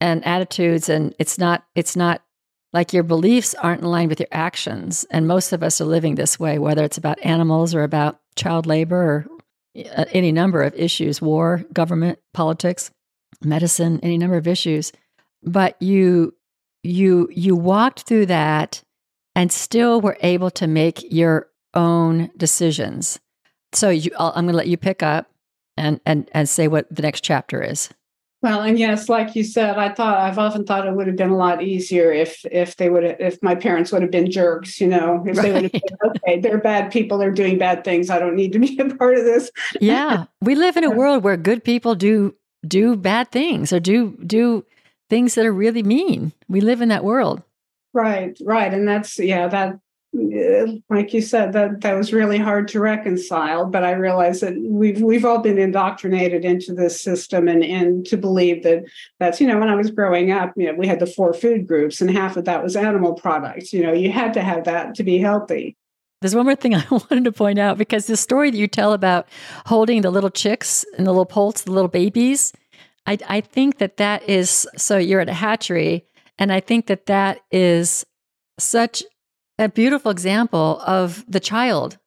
and 0.00 0.26
attitudes 0.26 0.88
and 0.88 1.14
it's 1.18 1.38
not 1.38 1.64
it's 1.74 1.94
not 1.94 2.22
like 2.72 2.92
your 2.92 3.02
beliefs 3.02 3.54
aren't 3.54 3.82
in 3.82 3.88
line 3.88 4.08
with 4.08 4.20
your 4.20 4.28
actions. 4.30 5.04
And 5.10 5.26
most 5.26 5.52
of 5.52 5.62
us 5.62 5.80
are 5.80 5.84
living 5.86 6.14
this 6.14 6.38
way 6.38 6.58
whether 6.58 6.84
it's 6.84 6.98
about 6.98 7.24
animals 7.24 7.74
or 7.74 7.82
about 7.82 8.20
child 8.36 8.66
labor 8.66 8.96
or 8.96 9.26
uh, 9.96 10.04
any 10.12 10.32
number 10.32 10.62
of 10.62 10.74
issues 10.74 11.20
war 11.20 11.64
government 11.72 12.18
politics 12.32 12.90
medicine 13.42 14.00
any 14.02 14.18
number 14.18 14.36
of 14.36 14.48
issues. 14.48 14.92
But 15.42 15.80
you 15.80 16.34
you 16.82 17.28
you 17.32 17.54
walked 17.54 18.02
through 18.02 18.26
that 18.26 18.82
and 19.34 19.52
still 19.52 20.00
were 20.00 20.18
able 20.22 20.50
to 20.50 20.66
make 20.66 21.12
your 21.12 21.48
own 21.74 22.30
decisions. 22.36 23.20
So 23.72 23.90
you 23.90 24.10
i 24.18 24.28
am 24.28 24.46
going 24.46 24.48
to 24.48 24.56
let 24.56 24.68
you 24.68 24.76
pick 24.76 25.02
up 25.02 25.30
and 25.76 26.00
and 26.06 26.28
and 26.32 26.48
say 26.48 26.68
what 26.68 26.86
the 26.94 27.02
next 27.02 27.22
chapter 27.22 27.62
is 27.62 27.90
well, 28.42 28.62
and 28.62 28.78
yes, 28.78 29.10
like 29.10 29.36
you 29.36 29.44
said, 29.44 29.76
I 29.76 29.92
thought 29.92 30.18
I've 30.18 30.38
often 30.38 30.64
thought 30.64 30.86
it 30.86 30.94
would 30.94 31.06
have 31.06 31.16
been 31.16 31.30
a 31.30 31.36
lot 31.36 31.62
easier 31.62 32.10
if 32.10 32.44
if 32.50 32.76
they 32.76 32.88
would 32.88 33.04
have, 33.04 33.16
if 33.20 33.42
my 33.42 33.54
parents 33.54 33.92
would 33.92 34.00
have 34.00 34.10
been 34.10 34.30
jerks, 34.30 34.80
you 34.80 34.88
know, 34.88 35.22
if 35.26 35.36
right. 35.36 35.42
they 35.42 35.52
would 35.52 35.62
have 35.64 35.72
been 35.72 35.82
okay, 36.06 36.40
they're 36.40 36.58
bad 36.58 36.90
people, 36.90 37.18
they're 37.18 37.30
doing 37.30 37.58
bad 37.58 37.84
things. 37.84 38.08
I 38.08 38.18
don't 38.18 38.36
need 38.36 38.52
to 38.52 38.58
be 38.58 38.78
a 38.78 38.94
part 38.94 39.18
of 39.18 39.24
this. 39.24 39.50
yeah, 39.80 40.24
we 40.40 40.54
live 40.54 40.78
in 40.78 40.84
a 40.84 40.90
world 40.96 41.22
where 41.22 41.36
good 41.36 41.62
people 41.62 41.94
do 41.94 42.34
do 42.66 42.96
bad 42.96 43.30
things 43.30 43.72
or 43.72 43.80
do 43.80 44.16
do 44.24 44.64
things 45.10 45.34
that 45.34 45.44
are 45.44 45.52
really 45.52 45.82
mean. 45.82 46.32
We 46.48 46.62
live 46.62 46.80
in 46.80 46.88
that 46.88 47.04
world. 47.04 47.42
Right, 47.92 48.38
right, 48.42 48.72
and 48.72 48.88
that's 48.88 49.18
yeah, 49.18 49.48
that 49.48 49.78
Uh, 50.12 50.66
like 50.88 51.14
you 51.14 51.22
said, 51.22 51.52
that 51.52 51.82
that 51.82 51.96
was 51.96 52.12
really 52.12 52.38
hard 52.38 52.66
to 52.66 52.80
reconcile. 52.80 53.66
But 53.66 53.84
I 53.84 53.92
realize 53.92 54.40
that 54.40 54.54
we've 54.60 55.00
we've 55.00 55.24
all 55.24 55.38
been 55.38 55.58
indoctrinated 55.58 56.44
into 56.44 56.74
this 56.74 57.00
system 57.00 57.46
and 57.46 57.62
and 57.62 58.04
to 58.06 58.16
believe 58.16 58.64
that 58.64 58.84
that's 59.20 59.40
you 59.40 59.46
know 59.46 59.58
when 59.58 59.68
I 59.68 59.76
was 59.76 59.92
growing 59.92 60.32
up, 60.32 60.52
you 60.56 60.66
know, 60.66 60.74
we 60.74 60.88
had 60.88 60.98
the 60.98 61.06
four 61.06 61.32
food 61.32 61.68
groups 61.68 62.00
and 62.00 62.10
half 62.10 62.36
of 62.36 62.44
that 62.46 62.62
was 62.62 62.74
animal 62.74 63.14
products. 63.14 63.72
You 63.72 63.84
know, 63.84 63.92
you 63.92 64.10
had 64.10 64.34
to 64.34 64.42
have 64.42 64.64
that 64.64 64.96
to 64.96 65.04
be 65.04 65.18
healthy. 65.18 65.76
There's 66.20 66.34
one 66.34 66.46
more 66.46 66.56
thing 66.56 66.74
I 66.74 66.84
wanted 66.90 67.24
to 67.24 67.32
point 67.32 67.60
out 67.60 67.78
because 67.78 68.06
the 68.06 68.16
story 68.16 68.50
that 68.50 68.58
you 68.58 68.66
tell 68.66 68.92
about 68.92 69.28
holding 69.66 70.02
the 70.02 70.10
little 70.10 70.30
chicks 70.30 70.84
and 70.98 71.06
the 71.06 71.12
little 71.12 71.24
poults, 71.24 71.62
the 71.62 71.72
little 71.72 71.88
babies, 71.88 72.52
I, 73.06 73.18
I 73.28 73.40
think 73.40 73.78
that 73.78 73.96
that 73.98 74.28
is 74.28 74.66
so 74.76 74.98
you're 74.98 75.20
at 75.20 75.28
a 75.28 75.34
hatchery, 75.34 76.04
and 76.38 76.52
I 76.52 76.60
think 76.60 76.86
that 76.86 77.06
that 77.06 77.40
is 77.50 78.04
such 78.58 79.02
a 79.60 79.68
beautiful 79.68 80.10
example 80.10 80.80
of 80.86 81.24
the 81.28 81.38
child, 81.38 81.98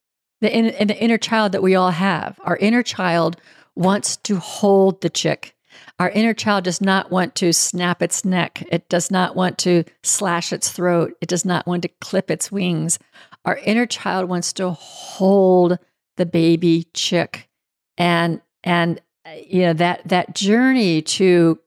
the, 0.41 0.53
in, 0.53 0.87
the 0.87 0.97
inner 0.97 1.19
child 1.19 1.51
that 1.51 1.61
we 1.61 1.75
all 1.75 1.91
have. 1.91 2.39
Our 2.43 2.57
inner 2.57 2.83
child 2.83 3.37
wants 3.75 4.17
to 4.17 4.37
hold 4.37 5.01
the 5.01 5.09
chick. 5.09 5.55
Our 5.99 6.09
inner 6.09 6.33
child 6.33 6.63
does 6.63 6.81
not 6.81 7.11
want 7.11 7.35
to 7.35 7.53
snap 7.53 8.01
its 8.01 8.25
neck. 8.25 8.63
It 8.71 8.89
does 8.89 9.11
not 9.11 9.35
want 9.35 9.59
to 9.59 9.83
slash 10.01 10.51
its 10.51 10.71
throat. 10.71 11.13
It 11.21 11.29
does 11.29 11.45
not 11.45 11.67
want 11.67 11.83
to 11.83 11.89
clip 12.01 12.31
its 12.31 12.51
wings. 12.51 12.97
Our 13.45 13.57
inner 13.57 13.85
child 13.85 14.27
wants 14.27 14.51
to 14.53 14.71
hold 14.71 15.77
the 16.17 16.25
baby 16.25 16.87
chick. 16.93 17.49
And 17.97 18.41
and 18.63 18.99
uh, 19.25 19.33
you 19.47 19.61
know 19.61 19.73
that 19.73 20.07
that 20.07 20.35
journey 20.35 21.01
to 21.03 21.59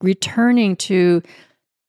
returning 0.00 0.76
to 0.76 1.22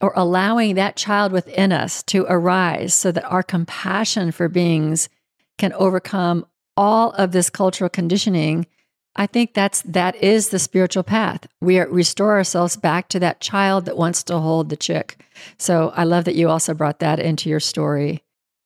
or 0.06 0.13
allowing 0.15 0.76
that 0.76 0.96
child 0.96 1.32
within 1.32 1.72
us 1.72 2.04
to 2.04 2.28
arise 2.30 2.94
so 2.94 3.12
that 3.12 3.26
our 3.26 3.41
compassion 3.41 4.32
for 4.32 4.48
beings 4.48 5.10
can 5.58 5.74
overcome 5.74 6.46
all 6.78 7.10
of 7.13 7.32
this 7.32 7.50
cultural 7.50 7.89
conditioning 7.89 8.68
i 9.15 9.26
think 9.26 9.56
that's 9.56 9.82
that 9.82 10.15
is 10.18 10.50
the 10.50 10.60
spiritual 10.60 11.02
path. 11.02 11.48
We 11.60 11.80
are, 11.80 11.88
restore 11.88 12.34
ourselves 12.34 12.78
back 12.78 13.10
to 13.10 13.20
that 13.22 13.39
child 13.39 13.86
that 13.86 13.98
wants 13.98 14.22
to 14.24 14.38
hold 14.38 14.70
the 14.70 14.78
chick. 14.78 15.26
So 15.58 15.91
i 15.96 16.04
love 16.04 16.26
that 16.26 16.36
you 16.36 16.50
also 16.50 16.76
brought 16.76 17.00
that 17.00 17.20
into 17.20 17.50
your 17.50 17.60
story. 17.60 18.22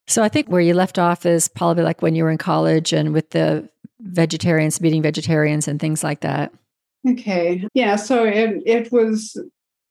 So 0.08 0.22
i 0.22 0.28
think 0.28 0.50
where 0.50 0.60
you 0.60 0.74
left 0.74 1.00
off 1.00 1.26
is 1.26 1.48
probably 1.48 1.86
like 1.86 2.02
when 2.02 2.16
you 2.16 2.26
were 2.26 2.32
in 2.32 2.38
college 2.38 2.92
and 2.92 3.14
with 3.14 3.30
the 3.30 3.70
vegetarians 4.02 4.82
meeting 4.82 5.02
vegetarians 5.02 5.70
and 5.70 5.80
things 5.80 6.04
like 6.04 6.20
that. 6.20 6.52
Okay. 7.08 7.66
Yeah 7.74 7.96
so 7.96 8.26
it, 8.26 8.62
it 8.66 8.92
was 8.92 9.40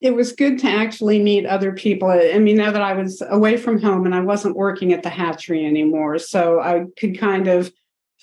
it 0.01 0.15
was 0.15 0.31
good 0.31 0.59
to 0.59 0.67
actually 0.67 1.21
meet 1.21 1.45
other 1.45 1.73
people. 1.73 2.09
I 2.09 2.39
mean, 2.39 2.55
now 2.55 2.71
that 2.71 2.81
I 2.81 2.93
was 2.93 3.21
away 3.29 3.57
from 3.57 3.81
home 3.81 4.05
and 4.05 4.15
I 4.15 4.21
wasn't 4.21 4.55
working 4.55 4.93
at 4.93 5.03
the 5.03 5.09
hatchery 5.09 5.65
anymore, 5.65 6.19
so 6.19 6.61
I 6.61 6.85
could 6.97 7.19
kind 7.19 7.47
of 7.47 7.71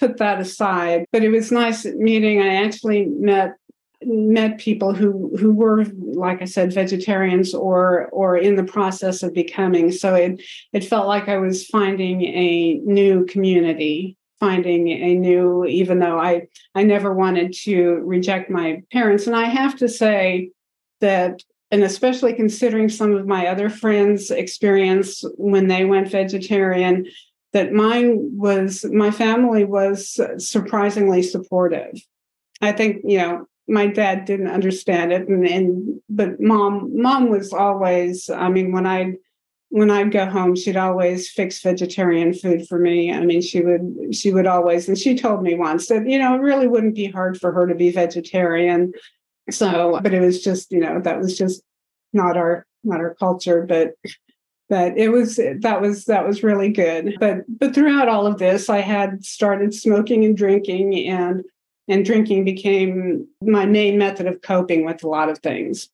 put 0.00 0.16
that 0.18 0.40
aside. 0.40 1.04
But 1.12 1.22
it 1.22 1.30
was 1.30 1.52
nice 1.52 1.84
meeting. 1.84 2.40
I 2.40 2.64
actually 2.64 3.06
met 3.06 3.56
met 4.04 4.58
people 4.58 4.92
who 4.92 5.34
who 5.38 5.52
were 5.52 5.84
like 5.84 6.42
i 6.42 6.44
said 6.44 6.70
vegetarians 6.70 7.54
or 7.54 8.08
or 8.12 8.36
in 8.36 8.54
the 8.54 8.62
process 8.62 9.22
of 9.22 9.32
becoming 9.32 9.90
so 9.90 10.14
it 10.14 10.40
it 10.74 10.84
felt 10.84 11.06
like 11.06 11.30
i 11.30 11.38
was 11.38 11.66
finding 11.66 12.22
a 12.22 12.74
new 12.84 13.24
community 13.24 14.14
finding 14.38 14.88
a 14.88 15.14
new 15.14 15.64
even 15.64 15.98
though 15.98 16.18
i 16.18 16.46
i 16.74 16.82
never 16.82 17.14
wanted 17.14 17.54
to 17.54 18.02
reject 18.04 18.50
my 18.50 18.82
parents 18.92 19.26
and 19.26 19.34
i 19.34 19.44
have 19.44 19.74
to 19.74 19.88
say 19.88 20.50
that 21.00 21.40
and 21.70 21.82
especially 21.82 22.32
considering 22.32 22.88
some 22.88 23.14
of 23.14 23.26
my 23.26 23.46
other 23.46 23.68
friends' 23.68 24.30
experience 24.30 25.24
when 25.36 25.68
they 25.68 25.84
went 25.84 26.08
vegetarian, 26.08 27.06
that 27.52 27.72
mine 27.72 28.18
was 28.36 28.84
my 28.84 29.10
family 29.10 29.64
was 29.64 30.20
surprisingly 30.38 31.22
supportive. 31.22 31.92
I 32.60 32.72
think 32.72 33.02
you 33.04 33.18
know 33.18 33.46
my 33.68 33.86
dad 33.86 34.24
didn't 34.24 34.48
understand 34.48 35.12
it, 35.12 35.28
and, 35.28 35.46
and 35.46 36.00
but 36.08 36.40
mom 36.40 36.90
mom 37.00 37.30
was 37.30 37.52
always. 37.52 38.30
I 38.30 38.48
mean, 38.48 38.72
when 38.72 38.86
I 38.86 39.14
when 39.70 39.90
I'd 39.90 40.12
go 40.12 40.26
home, 40.26 40.54
she'd 40.54 40.76
always 40.76 41.28
fix 41.28 41.60
vegetarian 41.60 42.32
food 42.32 42.66
for 42.68 42.78
me. 42.78 43.12
I 43.12 43.24
mean, 43.24 43.42
she 43.42 43.62
would 43.62 44.14
she 44.14 44.32
would 44.32 44.46
always, 44.46 44.88
and 44.88 44.96
she 44.96 45.16
told 45.16 45.42
me 45.42 45.54
once 45.54 45.88
that 45.88 46.08
you 46.08 46.18
know 46.18 46.34
it 46.34 46.40
really 46.40 46.68
wouldn't 46.68 46.94
be 46.94 47.06
hard 47.06 47.40
for 47.40 47.52
her 47.52 47.66
to 47.66 47.74
be 47.74 47.90
vegetarian. 47.90 48.92
So, 49.50 50.00
but 50.02 50.12
it 50.12 50.20
was 50.20 50.42
just, 50.42 50.72
you 50.72 50.80
know, 50.80 51.00
that 51.00 51.18
was 51.18 51.36
just 51.36 51.62
not 52.12 52.36
our 52.36 52.66
not 52.84 53.00
our 53.00 53.14
culture, 53.14 53.62
but 53.62 53.94
but 54.68 54.96
it 54.96 55.10
was 55.10 55.36
that 55.36 55.80
was 55.80 56.04
that 56.06 56.26
was 56.26 56.42
really 56.42 56.70
good. 56.70 57.16
But 57.20 57.44
but 57.48 57.74
throughout 57.74 58.08
all 58.08 58.26
of 58.26 58.38
this, 58.38 58.68
I 58.68 58.80
had 58.80 59.24
started 59.24 59.74
smoking 59.74 60.24
and 60.24 60.36
drinking 60.36 61.06
and 61.06 61.44
and 61.88 62.04
drinking 62.04 62.44
became 62.44 63.28
my 63.40 63.66
main 63.66 63.98
method 63.98 64.26
of 64.26 64.42
coping 64.42 64.84
with 64.84 65.04
a 65.04 65.08
lot 65.08 65.28
of 65.28 65.38
things 65.38 65.88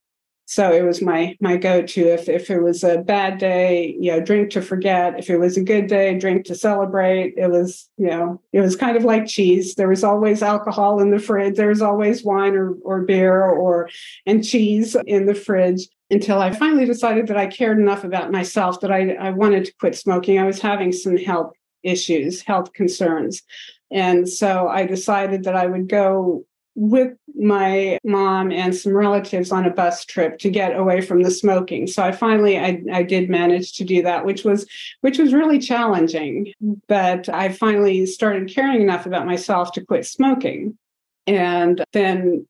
so 0.52 0.70
it 0.70 0.82
was 0.82 1.00
my 1.00 1.34
my 1.40 1.56
go-to. 1.56 2.12
If 2.12 2.28
if 2.28 2.50
it 2.50 2.60
was 2.60 2.84
a 2.84 2.98
bad 2.98 3.38
day 3.38 3.96
you 3.98 4.12
know 4.12 4.20
drink 4.20 4.50
to 4.50 4.60
forget. 4.60 5.18
If 5.18 5.30
it 5.30 5.38
was 5.38 5.56
a 5.56 5.62
good 5.62 5.86
day 5.86 6.18
drink 6.18 6.44
to 6.44 6.54
celebrate. 6.54 7.32
It 7.38 7.50
was 7.50 7.88
you 7.96 8.08
know 8.08 8.38
it 8.52 8.60
was 8.60 8.76
kind 8.76 8.94
of 8.94 9.02
like 9.02 9.26
cheese. 9.26 9.76
There 9.76 9.88
was 9.88 10.04
always 10.04 10.42
alcohol 10.42 11.00
in 11.00 11.10
the 11.10 11.18
fridge. 11.18 11.56
There 11.56 11.68
was 11.68 11.80
always 11.80 12.22
wine 12.22 12.54
or, 12.54 12.74
or 12.84 13.00
beer 13.00 13.42
or 13.42 13.88
and 14.26 14.44
cheese 14.44 14.94
in 15.06 15.24
the 15.24 15.34
fridge 15.34 15.88
until 16.10 16.38
i 16.38 16.52
finally 16.52 16.84
decided 16.84 17.26
that 17.28 17.38
i 17.38 17.46
cared 17.46 17.78
enough 17.78 18.04
about 18.04 18.30
myself 18.30 18.80
that 18.80 18.92
i, 18.92 19.12
I 19.14 19.30
wanted 19.30 19.64
to 19.64 19.74
quit 19.80 19.96
smoking. 19.96 20.38
I 20.38 20.44
was 20.44 20.60
having 20.60 20.92
some 20.92 21.16
health 21.16 21.54
issues 21.82 22.42
health 22.42 22.74
concerns. 22.74 23.42
And 23.90 24.28
so 24.28 24.68
i 24.68 24.84
decided 24.84 25.44
that 25.44 25.56
i 25.56 25.66
would 25.66 25.88
go 25.88 26.44
with 26.74 27.12
my 27.34 27.98
mom 28.04 28.50
and 28.50 28.74
some 28.74 28.94
relatives 28.94 29.52
on 29.52 29.66
a 29.66 29.70
bus 29.70 30.04
trip 30.04 30.38
to 30.38 30.50
get 30.50 30.76
away 30.76 31.00
from 31.00 31.22
the 31.22 31.30
smoking. 31.30 31.86
So 31.86 32.02
i 32.02 32.12
finally 32.12 32.58
I, 32.58 32.82
I 32.92 33.02
did 33.02 33.28
manage 33.28 33.74
to 33.74 33.84
do 33.84 34.02
that 34.02 34.24
which 34.24 34.44
was 34.44 34.66
which 35.02 35.18
was 35.18 35.34
really 35.34 35.58
challenging. 35.58 36.52
But 36.88 37.28
i 37.28 37.50
finally 37.50 38.06
started 38.06 38.52
caring 38.52 38.80
enough 38.82 39.06
about 39.06 39.26
myself 39.26 39.72
to 39.72 39.84
quit 39.84 40.06
smoking. 40.06 40.78
And 41.26 41.84
then 41.92 42.46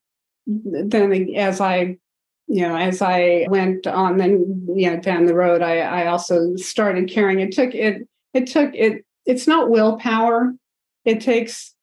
then 0.46 1.35
as 1.37 1.61
i 1.61 1.96
you 2.48 2.62
know 2.62 2.76
as 2.76 3.00
i 3.00 3.46
went 3.48 3.87
on 3.87 4.16
then 4.16 4.66
you 4.74 4.90
know 4.90 4.98
down 4.98 5.26
the 5.26 5.35
road 5.35 5.62
i 5.62 5.78
i 5.78 6.06
also 6.06 6.54
started 6.56 7.11
caring. 7.11 7.40
It 7.40 7.52
took 7.52 7.74
it 7.74 8.06
it 8.35 8.46
took 8.46 8.72
it 8.74 9.04
it's 9.26 9.46
not 9.46 9.70
willpower. 9.70 10.54
It 11.04 11.20
takes 11.20 11.74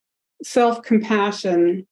self 0.42 0.82
compassion 0.84 1.86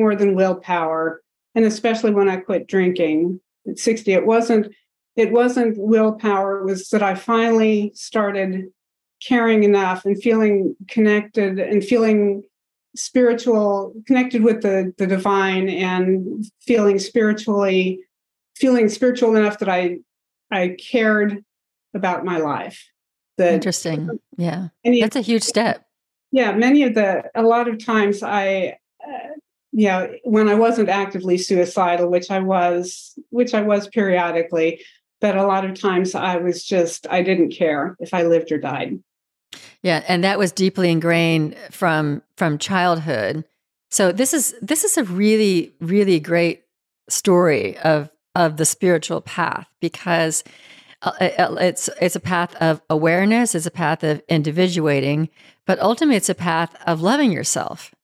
more 0.00 0.16
than 0.16 0.34
willpower. 0.34 1.22
And 1.54 1.64
especially 1.64 2.12
when 2.12 2.28
I 2.28 2.36
quit 2.36 2.66
drinking 2.66 3.40
at 3.68 3.78
60, 3.78 4.12
it 4.12 4.26
wasn't 4.26 4.74
it 5.16 5.32
wasn't 5.32 5.76
willpower, 5.76 6.60
it 6.60 6.64
was 6.64 6.88
that 6.88 7.02
I 7.02 7.14
finally 7.14 7.92
started 7.94 8.70
caring 9.22 9.64
enough 9.64 10.04
and 10.04 10.20
feeling 10.20 10.76
connected 10.88 11.58
and 11.58 11.84
feeling 11.84 12.42
spiritual 12.96 13.94
connected 14.06 14.42
with 14.42 14.62
the 14.62 14.92
the 14.98 15.06
divine 15.06 15.68
and 15.68 16.44
feeling 16.60 16.98
spiritually 16.98 18.00
feeling 18.56 18.88
spiritual 18.88 19.36
enough 19.36 19.58
that 19.58 19.68
I 19.68 19.98
I 20.50 20.76
cared 20.78 21.44
about 21.94 22.24
my 22.24 22.38
life. 22.38 22.88
That 23.38 23.54
Interesting. 23.54 24.18
Yeah. 24.36 24.68
That's 24.84 25.16
a 25.16 25.20
huge 25.20 25.42
step. 25.42 25.86
Yeah, 26.32 26.52
many 26.52 26.82
of 26.84 26.94
the 26.94 27.30
a 27.34 27.42
lot 27.42 27.68
of 27.68 27.84
times 27.84 28.22
I 28.22 28.78
uh, 29.04 29.28
yeah, 29.72 30.08
when 30.24 30.48
I 30.48 30.54
wasn't 30.54 30.88
actively 30.88 31.38
suicidal, 31.38 32.10
which 32.10 32.30
I 32.30 32.40
was, 32.40 33.18
which 33.30 33.54
I 33.54 33.62
was 33.62 33.88
periodically, 33.88 34.84
but 35.20 35.36
a 35.36 35.46
lot 35.46 35.64
of 35.64 35.78
times 35.78 36.14
I 36.14 36.36
was 36.36 36.64
just 36.64 37.06
I 37.08 37.22
didn't 37.22 37.50
care 37.50 37.96
if 38.00 38.12
I 38.12 38.22
lived 38.22 38.50
or 38.50 38.58
died. 38.58 38.98
Yeah, 39.82 40.02
and 40.08 40.24
that 40.24 40.38
was 40.38 40.52
deeply 40.52 40.90
ingrained 40.90 41.56
from 41.70 42.22
from 42.36 42.58
childhood. 42.58 43.44
So 43.90 44.12
this 44.12 44.34
is 44.34 44.54
this 44.60 44.84
is 44.84 44.96
a 44.96 45.04
really 45.04 45.72
really 45.80 46.20
great 46.20 46.64
story 47.08 47.76
of 47.78 48.10
of 48.34 48.56
the 48.56 48.64
spiritual 48.64 49.20
path 49.20 49.68
because 49.80 50.44
uh, 51.02 51.12
uh, 51.20 51.56
it's 51.60 51.88
it's 52.00 52.16
a 52.16 52.20
path 52.20 52.54
of 52.56 52.82
awareness, 52.90 53.54
it's 53.54 53.66
a 53.66 53.70
path 53.70 54.02
of 54.02 54.22
individuating, 54.28 55.28
but 55.66 55.78
ultimately 55.80 56.16
it's 56.16 56.28
a 56.28 56.34
path 56.34 56.74
of 56.86 57.00
loving 57.00 57.32
yourself. 57.32 57.94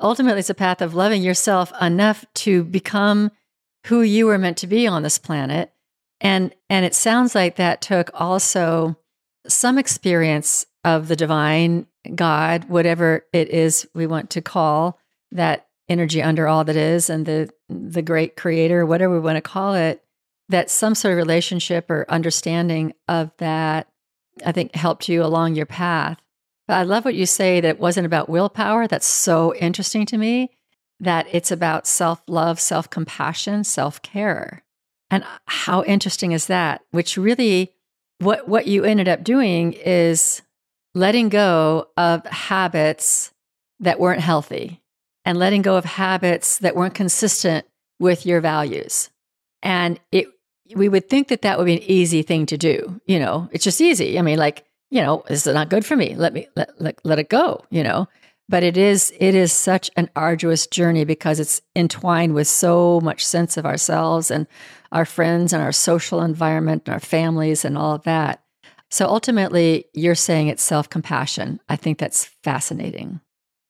Ultimately, 0.00 0.40
it's 0.40 0.50
a 0.50 0.54
path 0.54 0.82
of 0.82 0.94
loving 0.94 1.22
yourself 1.22 1.72
enough 1.80 2.24
to 2.34 2.64
become 2.64 3.30
who 3.86 4.02
you 4.02 4.26
were 4.26 4.38
meant 4.38 4.56
to 4.58 4.66
be 4.66 4.86
on 4.86 5.02
this 5.02 5.18
planet. 5.18 5.72
And 6.20 6.54
and 6.70 6.84
it 6.84 6.94
sounds 6.94 7.34
like 7.34 7.56
that 7.56 7.80
took 7.80 8.10
also 8.14 8.96
some 9.46 9.78
experience 9.78 10.66
of 10.84 11.08
the 11.08 11.16
divine 11.16 11.86
God, 12.14 12.68
whatever 12.68 13.26
it 13.32 13.48
is 13.50 13.88
we 13.94 14.06
want 14.06 14.30
to 14.30 14.42
call 14.42 14.98
that 15.32 15.68
energy 15.88 16.22
under 16.22 16.46
all 16.46 16.64
that 16.64 16.76
is, 16.76 17.10
and 17.10 17.26
the 17.26 17.50
the 17.68 18.02
great 18.02 18.36
creator, 18.36 18.86
whatever 18.86 19.14
we 19.14 19.20
want 19.20 19.36
to 19.36 19.42
call 19.42 19.74
it, 19.74 20.02
that 20.48 20.70
some 20.70 20.94
sort 20.94 21.12
of 21.12 21.18
relationship 21.18 21.90
or 21.90 22.06
understanding 22.08 22.94
of 23.08 23.30
that, 23.38 23.88
I 24.44 24.52
think 24.52 24.74
helped 24.74 25.08
you 25.08 25.22
along 25.22 25.54
your 25.54 25.66
path. 25.66 26.18
I 26.68 26.82
love 26.84 27.04
what 27.04 27.14
you 27.14 27.26
say 27.26 27.60
that 27.60 27.68
it 27.68 27.80
wasn't 27.80 28.06
about 28.06 28.28
willpower. 28.28 28.86
That's 28.86 29.06
so 29.06 29.54
interesting 29.56 30.06
to 30.06 30.18
me. 30.18 30.50
That 31.00 31.26
it's 31.32 31.50
about 31.50 31.86
self 31.86 32.22
love, 32.28 32.60
self 32.60 32.88
compassion, 32.88 33.64
self 33.64 34.00
care. 34.02 34.62
And 35.10 35.24
uh, 35.24 35.26
how 35.46 35.82
interesting 35.84 36.32
is 36.32 36.46
that? 36.46 36.82
Which 36.92 37.16
really, 37.16 37.72
what, 38.20 38.48
what 38.48 38.66
you 38.66 38.84
ended 38.84 39.08
up 39.08 39.24
doing 39.24 39.74
is 39.74 40.40
letting 40.94 41.28
go 41.28 41.88
of 41.96 42.24
habits 42.26 43.32
that 43.80 43.98
weren't 43.98 44.20
healthy 44.20 44.80
and 45.24 45.38
letting 45.38 45.62
go 45.62 45.76
of 45.76 45.84
habits 45.84 46.58
that 46.58 46.76
weren't 46.76 46.94
consistent 46.94 47.66
with 47.98 48.24
your 48.24 48.40
values. 48.40 49.10
And 49.62 49.98
it, 50.12 50.28
we 50.74 50.88
would 50.88 51.08
think 51.08 51.28
that 51.28 51.42
that 51.42 51.58
would 51.58 51.66
be 51.66 51.76
an 51.76 51.82
easy 51.82 52.22
thing 52.22 52.46
to 52.46 52.56
do. 52.56 53.00
You 53.06 53.18
know, 53.18 53.48
it's 53.52 53.64
just 53.64 53.80
easy. 53.80 54.18
I 54.18 54.22
mean, 54.22 54.38
like, 54.38 54.64
you 54.94 55.02
know, 55.02 55.24
this 55.26 55.44
is 55.44 55.52
not 55.52 55.70
good 55.70 55.84
for 55.84 55.96
me. 55.96 56.14
Let 56.14 56.32
me 56.32 56.46
let, 56.54 56.80
let, 56.80 57.00
let 57.04 57.18
it 57.18 57.28
go, 57.28 57.64
you 57.68 57.82
know. 57.82 58.06
But 58.48 58.62
it 58.62 58.76
is 58.76 59.12
it 59.18 59.34
is 59.34 59.52
such 59.52 59.90
an 59.96 60.08
arduous 60.14 60.68
journey 60.68 61.04
because 61.04 61.40
it's 61.40 61.60
entwined 61.74 62.34
with 62.34 62.46
so 62.46 63.00
much 63.00 63.26
sense 63.26 63.56
of 63.56 63.66
ourselves 63.66 64.30
and 64.30 64.46
our 64.92 65.04
friends 65.04 65.52
and 65.52 65.60
our 65.60 65.72
social 65.72 66.22
environment 66.22 66.84
and 66.86 66.94
our 66.94 67.00
families 67.00 67.64
and 67.64 67.76
all 67.76 67.92
of 67.92 68.04
that. 68.04 68.44
So 68.88 69.06
ultimately, 69.06 69.86
you're 69.94 70.14
saying 70.14 70.46
it's 70.46 70.62
self 70.62 70.88
compassion. 70.88 71.58
I 71.68 71.74
think 71.74 71.98
that's 71.98 72.26
fascinating. 72.44 73.20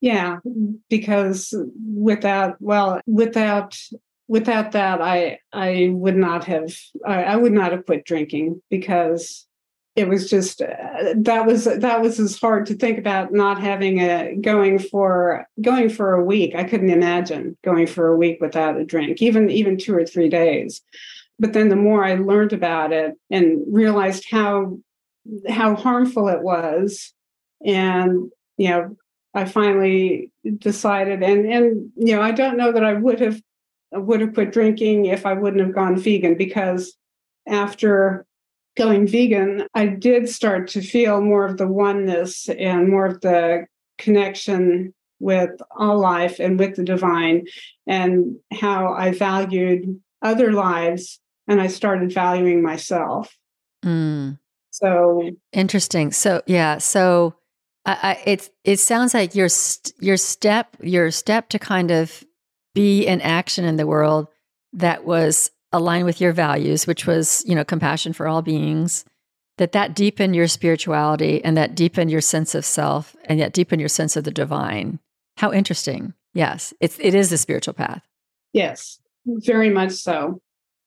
Yeah, 0.02 0.40
because 0.90 1.54
without, 1.88 2.56
well, 2.60 3.00
without 3.06 3.78
without 4.28 4.72
that, 4.72 5.00
I 5.00 5.38
I 5.54 5.88
would 5.90 6.16
not 6.16 6.44
have 6.44 6.76
I, 7.06 7.24
I 7.24 7.36
would 7.36 7.52
not 7.52 7.72
have 7.72 7.86
quit 7.86 8.04
drinking 8.04 8.60
because 8.68 9.46
it 9.96 10.08
was 10.08 10.28
just 10.28 10.60
uh, 10.60 11.14
that 11.16 11.46
was 11.46 11.64
that 11.64 12.02
was 12.02 12.18
as 12.18 12.38
hard 12.38 12.66
to 12.66 12.74
think 12.74 12.98
about 12.98 13.32
not 13.32 13.60
having 13.60 14.00
a 14.00 14.34
going 14.40 14.78
for 14.78 15.46
going 15.60 15.88
for 15.88 16.14
a 16.14 16.24
week. 16.24 16.54
I 16.54 16.64
couldn't 16.64 16.90
imagine 16.90 17.56
going 17.62 17.86
for 17.86 18.08
a 18.08 18.16
week 18.16 18.40
without 18.40 18.76
a 18.76 18.84
drink, 18.84 19.22
even 19.22 19.50
even 19.50 19.78
two 19.78 19.94
or 19.94 20.04
three 20.04 20.28
days. 20.28 20.80
But 21.38 21.52
then 21.52 21.68
the 21.68 21.76
more 21.76 22.04
I 22.04 22.14
learned 22.14 22.52
about 22.52 22.92
it 22.92 23.14
and 23.30 23.62
realized 23.68 24.26
how 24.30 24.78
how 25.48 25.74
harmful 25.74 26.28
it 26.28 26.42
was 26.42 27.12
and 27.64 28.30
you 28.56 28.68
know 28.68 28.96
i 29.32 29.44
finally 29.44 30.30
decided 30.58 31.22
and 31.22 31.46
and 31.46 31.90
you 31.96 32.14
know 32.14 32.20
i 32.20 32.30
don't 32.30 32.56
know 32.56 32.72
that 32.72 32.84
i 32.84 32.92
would 32.92 33.20
have 33.20 33.40
would 33.92 34.20
have 34.20 34.34
quit 34.34 34.52
drinking 34.52 35.06
if 35.06 35.24
i 35.24 35.32
wouldn't 35.32 35.62
have 35.64 35.74
gone 35.74 35.96
vegan 35.96 36.36
because 36.36 36.94
after 37.46 38.26
going 38.76 39.06
vegan 39.06 39.66
i 39.74 39.86
did 39.86 40.28
start 40.28 40.68
to 40.68 40.80
feel 40.80 41.20
more 41.20 41.44
of 41.46 41.56
the 41.56 41.66
oneness 41.66 42.48
and 42.48 42.88
more 42.88 43.06
of 43.06 43.20
the 43.20 43.64
connection 43.98 44.92
with 45.20 45.50
all 45.76 45.98
life 45.98 46.40
and 46.40 46.58
with 46.58 46.74
the 46.76 46.84
divine 46.84 47.46
and 47.86 48.36
how 48.52 48.92
i 48.92 49.10
valued 49.10 50.00
other 50.22 50.52
lives 50.52 51.20
and 51.46 51.60
i 51.60 51.66
started 51.66 52.12
valuing 52.12 52.62
myself 52.62 53.36
mm. 53.84 54.36
So 54.74 55.30
interesting. 55.52 56.10
So 56.10 56.42
yeah. 56.48 56.78
So 56.78 57.36
I, 57.86 57.92
I, 58.02 58.22
it 58.26 58.50
it 58.64 58.80
sounds 58.80 59.14
like 59.14 59.36
your 59.36 59.48
your 60.00 60.16
step 60.16 60.76
your 60.82 61.12
step 61.12 61.48
to 61.50 61.60
kind 61.60 61.92
of 61.92 62.24
be 62.74 63.06
in 63.06 63.20
action 63.20 63.64
in 63.64 63.76
the 63.76 63.86
world 63.86 64.26
that 64.72 65.04
was 65.04 65.52
aligned 65.74 66.06
with 66.06 66.20
your 66.20 66.32
values, 66.32 66.86
which 66.86 67.06
was 67.06 67.44
you 67.46 67.54
know 67.54 67.64
compassion 67.64 68.12
for 68.12 68.26
all 68.26 68.42
beings. 68.42 69.04
That 69.58 69.72
that 69.72 69.94
deepened 69.94 70.34
your 70.34 70.48
spirituality 70.48 71.44
and 71.44 71.56
that 71.56 71.76
deepened 71.76 72.10
your 72.10 72.20
sense 72.20 72.56
of 72.56 72.64
self 72.64 73.14
and 73.26 73.38
yet 73.38 73.52
deepened 73.52 73.80
your 73.80 73.88
sense 73.88 74.16
of 74.16 74.24
the 74.24 74.32
divine. 74.32 74.98
How 75.36 75.52
interesting. 75.52 76.14
Yes, 76.32 76.72
it's 76.80 76.98
it 76.98 77.14
is 77.14 77.30
a 77.30 77.38
spiritual 77.38 77.74
path. 77.74 78.02
Yes, 78.52 78.98
very 79.26 79.70
much 79.70 79.92
so. 79.92 80.40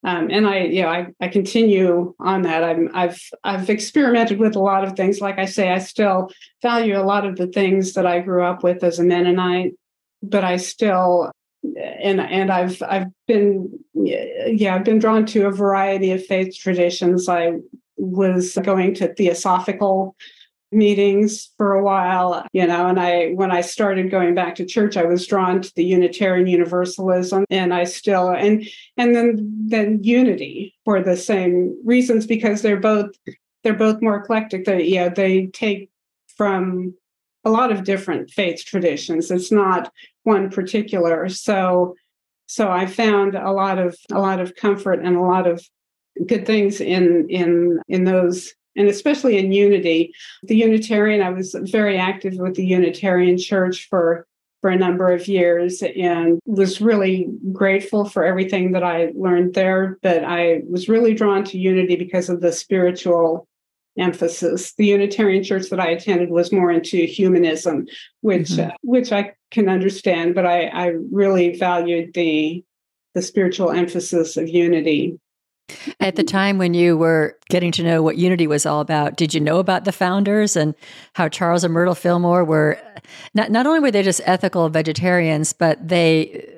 Um, 0.04 0.30
and 0.30 0.48
I, 0.48 0.60
you 0.60 0.84
know, 0.84 0.90
I, 0.90 1.08
I 1.20 1.28
continue 1.28 2.14
on 2.20 2.44
that. 2.44 2.64
I'm, 2.64 2.90
I've, 2.94 3.20
I've 3.44 3.70
experimented 3.70 4.40
with 4.40 4.56
a 4.56 4.60
lot 4.60 4.84
of 4.84 4.96
things. 4.96 5.20
Like 5.20 5.40
I 5.40 5.46
say, 5.46 5.70
I 5.70 5.80
still 5.80 6.30
value 6.62 6.98
a 6.98 7.04
lot 7.04 7.26
of 7.26 7.36
the 7.36 7.48
things 7.48 7.94
that 7.94 8.06
I 8.06 8.20
grew 8.20 8.44
up 8.44 8.64
with 8.64 8.84
as 8.84 9.00
a 9.00 9.04
Mennonite, 9.04 9.74
but 10.22 10.44
I 10.44 10.58
still, 10.58 11.32
and 11.76 12.20
and 12.22 12.52
I've, 12.52 12.82
I've 12.82 13.08
been, 13.28 13.80
yeah, 13.94 14.76
I've 14.76 14.84
been 14.84 15.00
drawn 15.00 15.26
to 15.28 15.48
a 15.48 15.52
variety 15.52 16.12
of 16.12 16.26
faith 16.26 16.56
traditions. 16.58 17.28
I 17.28 17.54
was 17.98 18.58
going 18.64 18.94
to 18.96 19.14
theosophical 19.14 20.16
meetings 20.72 21.52
for 21.58 21.74
a 21.74 21.84
while 21.84 22.46
you 22.52 22.68
know 22.68 22.88
and 22.88 23.00
i 23.00 23.30
when 23.30 23.52
i 23.52 23.62
started 23.62 24.12
going 24.12 24.36
back 24.36 24.54
to 24.54 24.66
church 24.66 24.98
i 24.98 25.06
was 25.06 25.26
drawn 25.26 25.62
to 25.62 25.72
the 25.76 25.84
unitarian 25.84 26.46
universalism 26.46 27.46
and 27.50 27.74
i 27.74 27.86
still 27.86 28.30
and 28.30 28.68
and 28.98 29.16
then 29.16 29.66
then 29.68 30.04
unity 30.04 30.76
for 30.84 31.02
the 31.02 31.16
same 31.16 31.74
reasons 31.86 32.28
because 32.28 32.62
they're 32.62 32.80
both 32.80 33.12
they're 33.64 33.74
both 33.74 34.02
more 34.02 34.18
eclectic 34.18 34.66
they 34.66 34.84
yeah 34.84 35.08
they 35.08 35.46
take 35.48 35.90
from 36.36 36.94
a 37.46 37.50
lot 37.50 37.72
of 37.72 37.84
different 37.84 38.30
faith 38.30 38.64
traditions 38.66 39.32
it's 39.32 39.52
not 39.52 39.92
one 40.24 40.50
particular 40.50 41.30
so 41.30 41.96
so 42.48 42.70
i 42.70 42.86
found 42.86 43.36
a 43.36 43.52
lot 43.52 43.78
of 43.78 43.96
a 44.12 44.20
lot 44.20 44.40
of 44.40 44.56
comfort 44.56 45.00
and 45.04 45.16
a 45.16 45.22
lot 45.22 45.48
of 45.48 45.64
good 46.26 46.46
things 46.46 46.82
in 46.82 47.28
in 47.30 47.80
in 47.88 48.04
those 48.04 48.54
and 48.78 48.88
especially 48.88 49.38
in 49.38 49.52
unity. 49.52 50.14
The 50.44 50.56
Unitarian, 50.56 51.22
I 51.22 51.32
was 51.32 51.56
very 51.60 51.98
active 51.98 52.36
with 52.36 52.56
the 52.56 52.66
Unitarian 52.66 53.38
Church 53.38 53.88
for 53.90 54.26
for 54.62 54.72
a 54.72 54.78
number 54.78 55.14
of 55.14 55.28
years 55.28 55.84
and 55.84 56.40
was 56.46 56.82
really 56.82 57.28
grateful 57.54 58.06
for 58.06 58.24
everything 58.24 58.72
that 58.72 58.84
I 58.84 59.12
learned 59.16 59.54
there. 59.54 60.00
But 60.02 60.24
I 60.24 60.62
was 60.68 60.90
really 60.90 61.14
drawn 61.14 61.44
to 61.46 61.60
unity 61.60 61.96
because 61.96 62.28
of 62.28 62.42
the 62.42 62.52
spiritual 62.52 63.48
emphasis. 63.98 64.74
The 64.76 64.86
Unitarian 64.86 65.44
Church 65.44 65.70
that 65.70 65.80
I 65.80 65.90
attended 65.90 66.30
was 66.30 66.52
more 66.52 66.72
into 66.72 66.98
humanism, 67.06 67.88
which 68.22 68.50
mm-hmm. 68.50 68.72
uh, 68.72 68.74
which 68.82 69.12
I 69.12 69.34
can 69.52 69.70
understand, 69.70 70.36
but 70.36 70.46
I, 70.46 70.66
I 70.68 70.94
really 71.12 71.58
valued 71.58 72.14
the 72.14 72.64
the 73.14 73.22
spiritual 73.22 73.72
emphasis 73.72 74.38
of 74.38 74.48
unity. 74.48 75.20
At 76.00 76.16
the 76.16 76.24
time 76.24 76.58
when 76.58 76.74
you 76.74 76.98
were 76.98 77.38
getting 77.50 77.74
to 77.74 77.84
know 77.84 78.02
what 78.02 78.18
unity 78.18 78.48
was 78.48 78.66
all 78.66 78.80
about, 78.80 79.18
did 79.18 79.34
you 79.34 79.42
know 79.42 79.60
about 79.60 79.84
the 79.84 79.92
founders 79.92 80.56
and 80.56 80.74
how 81.14 81.28
Charles 81.28 81.66
and 81.66 81.74
Myrtle 81.74 81.96
Fillmore 81.96 82.46
were 82.46 82.80
not 83.34 83.52
not 83.52 83.68
only 83.68 83.80
were 83.80 83.92
they 83.92 84.04
just 84.04 84.22
ethical 84.26 84.70
vegetarians, 84.70 85.54
but 85.54 85.86
they 85.86 86.54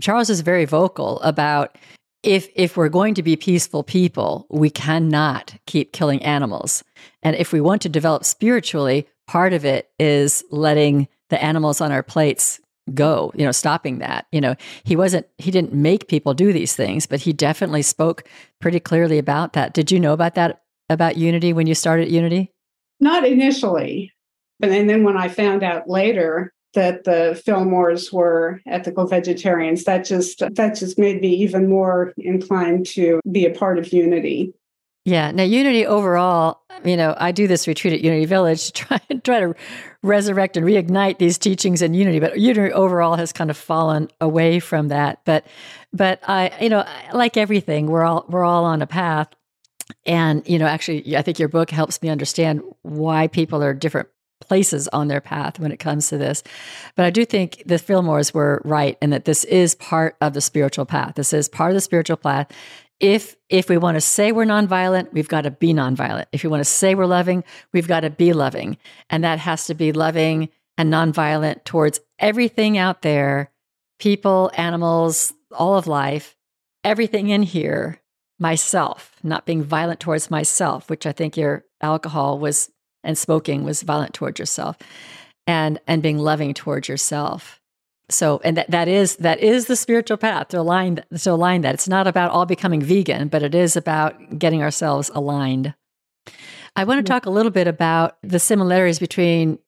Charles 0.00 0.30
is 0.30 0.40
very 0.40 0.64
vocal 0.64 1.20
about 1.20 1.76
if 2.22 2.48
if 2.54 2.76
we're 2.76 2.88
going 2.88 3.14
to 3.14 3.22
be 3.22 3.36
peaceful 3.36 3.82
people, 3.82 4.46
we 4.50 4.70
cannot 4.70 5.54
keep 5.66 5.92
killing 5.92 6.22
animals. 6.22 6.84
And 7.22 7.36
if 7.36 7.52
we 7.52 7.60
want 7.60 7.82
to 7.82 7.88
develop 7.88 8.24
spiritually, 8.24 9.06
part 9.26 9.52
of 9.52 9.64
it 9.64 9.90
is 9.98 10.44
letting 10.50 11.08
the 11.30 11.42
animals 11.42 11.80
on 11.80 11.92
our 11.92 12.02
plates 12.02 12.60
go, 12.94 13.32
you 13.34 13.44
know, 13.44 13.52
stopping 13.52 13.98
that. 13.98 14.26
You 14.32 14.40
know, 14.40 14.54
he 14.84 14.96
wasn't 14.96 15.26
he 15.38 15.50
didn't 15.50 15.72
make 15.72 16.08
people 16.08 16.34
do 16.34 16.52
these 16.52 16.76
things, 16.76 17.06
but 17.06 17.20
he 17.20 17.32
definitely 17.32 17.82
spoke 17.82 18.24
pretty 18.60 18.80
clearly 18.80 19.18
about 19.18 19.54
that. 19.54 19.72
Did 19.72 19.90
you 19.90 20.00
know 20.00 20.12
about 20.12 20.34
that 20.34 20.62
about 20.88 21.16
Unity 21.16 21.52
when 21.52 21.66
you 21.66 21.74
started 21.74 22.10
Unity? 22.10 22.52
Not 22.98 23.24
initially. 23.24 24.12
But 24.58 24.70
and 24.70 24.90
then 24.90 25.04
when 25.04 25.16
I 25.16 25.28
found 25.28 25.62
out 25.62 25.88
later 25.88 26.52
that 26.74 27.04
the 27.04 27.40
Fillmores 27.46 28.12
were 28.12 28.60
ethical 28.66 29.06
vegetarians, 29.06 29.84
that 29.84 30.04
just 30.04 30.40
that 30.54 30.76
just 30.76 30.98
made 30.98 31.20
me 31.20 31.34
even 31.34 31.68
more 31.68 32.12
inclined 32.16 32.86
to 32.86 33.20
be 33.30 33.44
a 33.46 33.50
part 33.50 33.78
of 33.78 33.92
Unity. 33.92 34.52
Yeah. 35.04 35.30
Now, 35.30 35.44
Unity 35.44 35.86
overall, 35.86 36.60
you 36.84 36.96
know, 36.96 37.14
I 37.16 37.32
do 37.32 37.46
this 37.46 37.66
retreat 37.66 37.94
at 37.94 38.00
Unity 38.00 38.26
Village 38.26 38.66
to 38.66 38.72
try, 38.72 39.00
and 39.08 39.24
try 39.24 39.40
to 39.40 39.54
resurrect 40.02 40.56
and 40.56 40.66
reignite 40.66 41.18
these 41.18 41.38
teachings 41.38 41.82
in 41.82 41.94
Unity, 41.94 42.20
but 42.20 42.38
Unity 42.38 42.72
overall 42.72 43.16
has 43.16 43.32
kind 43.32 43.50
of 43.50 43.56
fallen 43.56 44.08
away 44.20 44.60
from 44.60 44.88
that. 44.88 45.20
But, 45.24 45.46
but 45.92 46.20
I, 46.28 46.52
you 46.60 46.68
know, 46.68 46.84
like 47.12 47.36
everything, 47.36 47.86
we're 47.86 48.04
all 48.04 48.26
we're 48.28 48.44
all 48.44 48.64
on 48.64 48.82
a 48.82 48.86
path, 48.86 49.28
and 50.06 50.46
you 50.48 50.58
know, 50.58 50.66
actually, 50.66 51.16
I 51.16 51.22
think 51.22 51.38
your 51.38 51.48
book 51.48 51.70
helps 51.70 52.00
me 52.02 52.08
understand 52.08 52.62
why 52.82 53.26
people 53.26 53.62
are 53.62 53.74
different 53.74 54.08
places 54.40 54.88
on 54.88 55.08
their 55.08 55.20
path 55.20 55.58
when 55.58 55.72
it 55.72 55.78
comes 55.78 56.08
to 56.08 56.18
this. 56.18 56.42
But 56.96 57.04
I 57.04 57.10
do 57.10 57.24
think 57.24 57.62
the 57.66 57.76
Fillmores 57.76 58.34
were 58.34 58.60
right 58.64 58.98
in 59.00 59.10
that 59.10 59.24
this 59.24 59.44
is 59.44 59.74
part 59.74 60.16
of 60.20 60.32
the 60.34 60.40
spiritual 60.40 60.86
path. 60.86 61.14
This 61.14 61.32
is 61.32 61.48
part 61.48 61.70
of 61.70 61.74
the 61.74 61.80
spiritual 61.80 62.16
path 62.16 62.50
if 63.00 63.36
if 63.48 63.68
we 63.68 63.78
want 63.78 63.96
to 63.96 64.00
say 64.00 64.30
we're 64.30 64.44
nonviolent, 64.44 65.12
we've 65.12 65.28
got 65.28 65.42
to 65.42 65.50
be 65.50 65.72
nonviolent. 65.72 66.26
If 66.32 66.44
we 66.44 66.50
want 66.50 66.60
to 66.60 66.70
say 66.70 66.94
we're 66.94 67.06
loving, 67.06 67.42
we've 67.72 67.88
got 67.88 68.00
to 68.00 68.10
be 68.10 68.32
loving. 68.32 68.76
And 69.08 69.24
that 69.24 69.38
has 69.40 69.66
to 69.66 69.74
be 69.74 69.92
loving 69.92 70.50
and 70.78 70.92
nonviolent 70.92 71.64
towards 71.64 71.98
everything 72.18 72.78
out 72.78 73.02
there, 73.02 73.50
people, 73.98 74.50
animals, 74.54 75.32
all 75.50 75.76
of 75.76 75.86
life, 75.86 76.36
everything 76.84 77.30
in 77.30 77.42
here, 77.42 78.00
myself, 78.38 79.16
not 79.22 79.46
being 79.46 79.62
violent 79.62 79.98
towards 79.98 80.30
myself, 80.30 80.88
which 80.88 81.06
I 81.06 81.12
think 81.12 81.36
your 81.36 81.64
alcohol 81.80 82.38
was 82.38 82.70
and 83.02 83.16
smoking 83.16 83.64
was 83.64 83.82
violent 83.82 84.14
towards 84.14 84.38
yourself. 84.38 84.76
And 85.46 85.80
and 85.86 86.02
being 86.02 86.18
loving 86.18 86.54
towards 86.54 86.88
yourself. 86.88 87.60
So 88.10 88.40
and 88.44 88.56
that, 88.56 88.70
that 88.70 88.88
is 88.88 89.16
that 89.16 89.40
is 89.40 89.66
the 89.66 89.76
spiritual 89.76 90.16
path 90.16 90.48
to 90.48 90.60
align 90.60 91.02
to 91.16 91.30
align 91.32 91.62
that. 91.62 91.74
It's 91.74 91.88
not 91.88 92.06
about 92.06 92.30
all 92.30 92.46
becoming 92.46 92.82
vegan 92.82 93.28
but 93.28 93.42
it 93.42 93.54
is 93.54 93.76
about 93.76 94.38
getting 94.38 94.62
ourselves 94.62 95.10
aligned. 95.14 95.74
I 96.76 96.84
want 96.84 97.04
to 97.04 97.10
talk 97.10 97.26
a 97.26 97.30
little 97.30 97.50
bit 97.50 97.66
about 97.66 98.18
the 98.22 98.38
similarities 98.38 98.98
between 98.98 99.58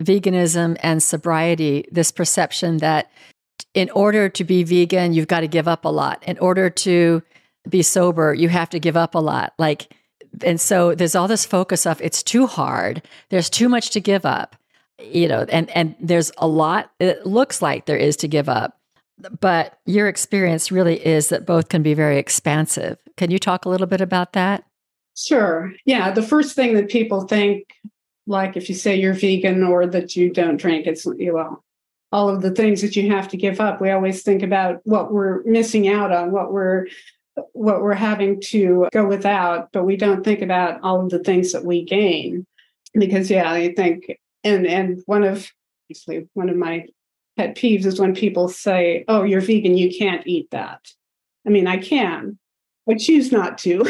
veganism 0.00 0.76
and 0.80 1.02
sobriety 1.02 1.86
this 1.90 2.12
perception 2.12 2.78
that 2.78 3.10
in 3.74 3.90
order 3.90 4.28
to 4.28 4.44
be 4.44 4.64
vegan 4.64 5.12
you've 5.12 5.28
got 5.28 5.40
to 5.40 5.48
give 5.48 5.68
up 5.68 5.84
a 5.84 5.88
lot. 5.88 6.22
In 6.26 6.38
order 6.38 6.70
to 6.70 7.22
be 7.68 7.82
sober 7.82 8.34
you 8.34 8.48
have 8.48 8.70
to 8.70 8.80
give 8.80 8.96
up 8.96 9.14
a 9.14 9.18
lot. 9.18 9.52
Like 9.58 9.92
and 10.44 10.60
so 10.60 10.94
there's 10.94 11.14
all 11.14 11.28
this 11.28 11.44
focus 11.44 11.86
of 11.86 12.00
it's 12.00 12.22
too 12.22 12.46
hard 12.46 13.02
there's 13.30 13.50
too 13.50 13.68
much 13.68 13.90
to 13.90 14.00
give 14.00 14.24
up 14.24 14.56
you 15.00 15.28
know, 15.28 15.46
and 15.48 15.70
and 15.70 15.94
there's 16.00 16.32
a 16.38 16.48
lot 16.48 16.90
it 16.98 17.26
looks 17.26 17.62
like 17.62 17.86
there 17.86 17.96
is 17.96 18.16
to 18.16 18.28
give 18.28 18.48
up. 18.48 18.78
But 19.40 19.78
your 19.84 20.06
experience 20.06 20.70
really 20.70 21.04
is 21.04 21.28
that 21.28 21.46
both 21.46 21.68
can 21.68 21.82
be 21.82 21.94
very 21.94 22.18
expansive. 22.18 22.98
Can 23.16 23.30
you 23.30 23.38
talk 23.38 23.64
a 23.64 23.68
little 23.68 23.86
bit 23.86 24.00
about 24.00 24.32
that? 24.34 24.64
Sure. 25.16 25.72
Yeah, 25.84 26.12
the 26.12 26.22
first 26.22 26.54
thing 26.54 26.74
that 26.74 26.88
people 26.88 27.22
think 27.22 27.66
like 28.26 28.56
if 28.56 28.68
you 28.68 28.74
say 28.74 28.94
you're 28.94 29.14
vegan 29.14 29.62
or 29.64 29.86
that 29.86 30.14
you 30.14 30.30
don't 30.30 30.58
drink 30.58 30.86
it's 30.86 31.06
you 31.06 31.32
know 31.32 31.62
all 32.12 32.28
of 32.28 32.42
the 32.42 32.50
things 32.50 32.82
that 32.82 32.94
you 32.94 33.10
have 33.10 33.26
to 33.26 33.38
give 33.38 33.58
up 33.58 33.80
we 33.80 33.90
always 33.90 34.22
think 34.22 34.42
about 34.42 34.80
what 34.84 35.10
we're 35.10 35.42
missing 35.44 35.88
out 35.88 36.12
on 36.12 36.30
what 36.30 36.52
we're 36.52 36.86
what 37.52 37.82
we're 37.82 37.94
having 37.94 38.40
to 38.40 38.88
go 38.92 39.06
without 39.06 39.70
but 39.72 39.84
we 39.84 39.96
don't 39.96 40.24
think 40.24 40.42
about 40.42 40.80
all 40.82 41.00
of 41.00 41.10
the 41.10 41.18
things 41.18 41.52
that 41.52 41.64
we 41.64 41.84
gain 41.84 42.46
because 42.94 43.30
yeah 43.30 43.50
i 43.50 43.72
think 43.74 44.18
and 44.44 44.66
and 44.66 45.02
one 45.06 45.24
of 45.24 45.50
actually 45.90 46.28
one 46.34 46.48
of 46.48 46.56
my 46.56 46.86
pet 47.38 47.54
peeves 47.54 47.86
is 47.86 48.00
when 48.00 48.14
people 48.14 48.48
say, 48.48 49.04
"Oh, 49.08 49.22
you're 49.22 49.40
vegan, 49.40 49.78
you 49.78 49.96
can't 49.96 50.26
eat 50.26 50.50
that." 50.50 50.92
I 51.46 51.50
mean, 51.50 51.66
I 51.66 51.78
can, 51.78 52.38
I 52.88 52.94
choose 52.94 53.32
not 53.32 53.56
to. 53.58 53.84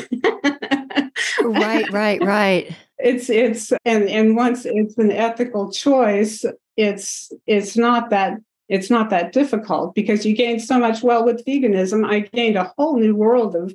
right, 1.42 1.90
right, 1.90 2.22
right. 2.22 2.76
It's 3.00 3.30
it's 3.30 3.72
and 3.84 4.08
and 4.08 4.34
once 4.34 4.66
it's 4.66 4.98
an 4.98 5.12
ethical 5.12 5.70
choice, 5.70 6.44
it's 6.76 7.30
it's 7.46 7.76
not 7.76 8.10
that 8.10 8.40
it's 8.68 8.90
not 8.90 9.10
that 9.10 9.32
difficult 9.32 9.94
because 9.94 10.26
you 10.26 10.34
gain 10.34 10.60
so 10.60 10.78
much. 10.78 11.02
Well, 11.02 11.24
with 11.24 11.44
veganism, 11.44 12.06
I 12.06 12.20
gained 12.20 12.56
a 12.56 12.72
whole 12.76 12.98
new 12.98 13.14
world 13.14 13.56
of 13.56 13.74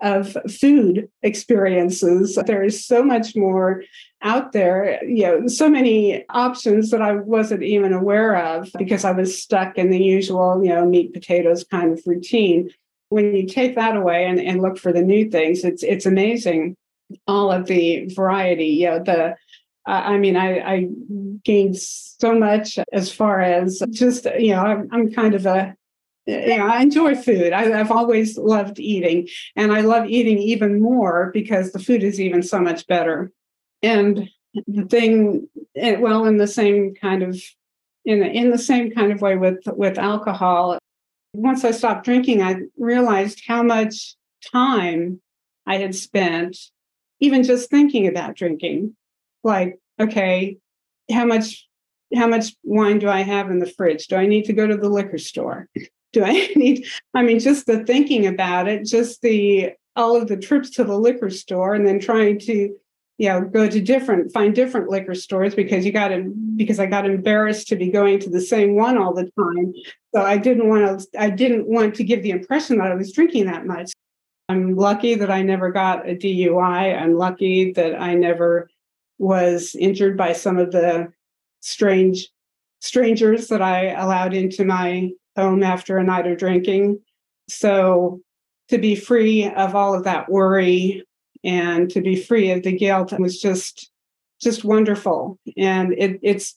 of 0.00 0.36
food 0.50 1.08
experiences. 1.22 2.38
There 2.46 2.62
is 2.62 2.84
so 2.86 3.02
much 3.02 3.34
more 3.34 3.84
out 4.22 4.52
there, 4.52 5.02
you 5.04 5.22
know, 5.22 5.46
so 5.46 5.68
many 5.68 6.24
options 6.28 6.90
that 6.90 7.00
I 7.00 7.12
wasn't 7.12 7.62
even 7.62 7.92
aware 7.92 8.36
of 8.36 8.70
because 8.76 9.04
I 9.04 9.12
was 9.12 9.40
stuck 9.40 9.78
in 9.78 9.90
the 9.90 10.02
usual, 10.02 10.62
you 10.62 10.70
know, 10.70 10.84
meat, 10.84 11.14
potatoes 11.14 11.64
kind 11.64 11.92
of 11.92 12.02
routine. 12.06 12.70
When 13.08 13.34
you 13.34 13.46
take 13.46 13.76
that 13.76 13.96
away 13.96 14.26
and, 14.26 14.40
and 14.40 14.60
look 14.60 14.78
for 14.78 14.92
the 14.92 15.02
new 15.02 15.30
things, 15.30 15.64
it's 15.64 15.82
it's 15.82 16.06
amazing 16.06 16.76
all 17.26 17.50
of 17.50 17.66
the 17.66 18.06
variety. 18.14 18.66
You 18.66 18.90
know, 18.90 18.98
the 18.98 19.36
I 19.86 20.16
mean, 20.18 20.36
I, 20.36 20.60
I 20.60 20.88
gained 21.44 21.76
so 21.78 22.34
much 22.34 22.78
as 22.92 23.12
far 23.12 23.40
as 23.40 23.82
just, 23.90 24.24
you 24.38 24.52
know, 24.52 24.62
I'm, 24.62 24.88
I'm 24.92 25.12
kind 25.12 25.34
of 25.34 25.46
a 25.46 25.76
you 26.26 26.56
know, 26.56 26.66
I 26.66 26.80
enjoy 26.80 27.14
food. 27.16 27.52
I, 27.52 27.64
have 27.64 27.90
always 27.90 28.38
loved 28.38 28.78
eating, 28.78 29.28
and 29.56 29.72
I 29.72 29.82
love 29.82 30.06
eating 30.06 30.38
even 30.38 30.80
more 30.80 31.30
because 31.34 31.72
the 31.72 31.78
food 31.78 32.02
is 32.02 32.18
even 32.18 32.42
so 32.42 32.60
much 32.60 32.86
better. 32.86 33.30
And 33.82 34.30
the 34.66 34.84
thing, 34.84 35.48
eh, 35.76 35.96
well, 35.96 36.24
in 36.24 36.38
the 36.38 36.46
same 36.46 36.94
kind 36.94 37.22
of 37.22 37.42
in 38.04 38.22
in 38.22 38.50
the 38.50 38.58
same 38.58 38.90
kind 38.90 39.12
of 39.12 39.20
way 39.20 39.36
with 39.36 39.62
with 39.66 39.98
alcohol. 39.98 40.78
Once 41.34 41.64
I 41.64 41.72
stopped 41.72 42.04
drinking, 42.04 42.42
I 42.42 42.56
realized 42.78 43.42
how 43.46 43.62
much 43.62 44.14
time 44.52 45.20
I 45.66 45.78
had 45.78 45.94
spent 45.94 46.56
even 47.20 47.42
just 47.42 47.70
thinking 47.70 48.06
about 48.06 48.36
drinking. 48.36 48.96
Like, 49.44 49.78
okay, 50.00 50.58
how 51.10 51.24
much 51.24 51.66
how 52.14 52.26
much 52.26 52.54
wine 52.62 52.98
do 52.98 53.08
I 53.08 53.22
have 53.22 53.50
in 53.50 53.58
the 53.58 53.66
fridge? 53.66 54.06
Do 54.06 54.16
I 54.16 54.26
need 54.26 54.44
to 54.46 54.52
go 54.52 54.66
to 54.66 54.76
the 54.76 54.88
liquor 54.88 55.18
store? 55.18 55.68
do 56.14 56.24
I 56.24 56.32
need? 56.56 56.86
I 57.12 57.22
mean, 57.22 57.40
just 57.40 57.66
the 57.66 57.84
thinking 57.84 58.26
about 58.26 58.68
it, 58.68 58.86
just 58.86 59.20
the 59.20 59.72
all 59.96 60.16
of 60.16 60.28
the 60.28 60.36
trips 60.36 60.70
to 60.70 60.84
the 60.84 60.96
liquor 60.96 61.30
store 61.30 61.74
and 61.74 61.86
then 61.86 62.00
trying 62.00 62.38
to 62.38 62.74
you 63.18 63.28
know 63.28 63.42
go 63.42 63.68
to 63.68 63.80
different 63.80 64.32
find 64.32 64.54
different 64.54 64.88
liquor 64.88 65.14
stores 65.14 65.54
because 65.54 65.86
you 65.86 65.92
got 65.92 66.08
to 66.08 66.32
because 66.56 66.80
i 66.80 66.86
got 66.86 67.06
embarrassed 67.06 67.68
to 67.68 67.76
be 67.76 67.88
going 67.88 68.18
to 68.18 68.28
the 68.28 68.40
same 68.40 68.74
one 68.74 68.98
all 68.98 69.14
the 69.14 69.30
time 69.38 69.72
so 70.12 70.20
i 70.20 70.36
didn't 70.36 70.68
want 70.68 71.00
to 71.00 71.20
i 71.20 71.30
didn't 71.30 71.68
want 71.68 71.94
to 71.94 72.02
give 72.02 72.24
the 72.24 72.30
impression 72.30 72.78
that 72.78 72.90
i 72.90 72.94
was 72.96 73.12
drinking 73.12 73.46
that 73.46 73.66
much 73.66 73.92
i'm 74.48 74.74
lucky 74.74 75.14
that 75.14 75.30
i 75.30 75.42
never 75.42 75.70
got 75.70 76.08
a 76.08 76.16
dui 76.16 77.00
i'm 77.00 77.14
lucky 77.14 77.70
that 77.70 77.94
i 78.00 78.14
never 78.14 78.68
was 79.18 79.74
injured 79.78 80.16
by 80.16 80.32
some 80.32 80.58
of 80.58 80.72
the 80.72 81.12
strange 81.60 82.28
strangers 82.80 83.48
that 83.48 83.62
i 83.62 83.86
allowed 83.92 84.34
into 84.34 84.64
my 84.64 85.10
home 85.36 85.62
after 85.62 85.98
a 85.98 86.04
night 86.04 86.26
of 86.26 86.38
drinking. 86.38 87.00
So 87.48 88.20
to 88.68 88.78
be 88.78 88.94
free 88.94 89.48
of 89.48 89.74
all 89.74 89.94
of 89.94 90.04
that 90.04 90.30
worry 90.30 91.04
and 91.42 91.90
to 91.90 92.00
be 92.00 92.16
free 92.16 92.50
of 92.50 92.62
the 92.62 92.72
guilt 92.72 93.12
was 93.18 93.40
just 93.40 93.90
just 94.40 94.64
wonderful. 94.64 95.38
And 95.56 95.92
it, 95.96 96.18
it's 96.22 96.54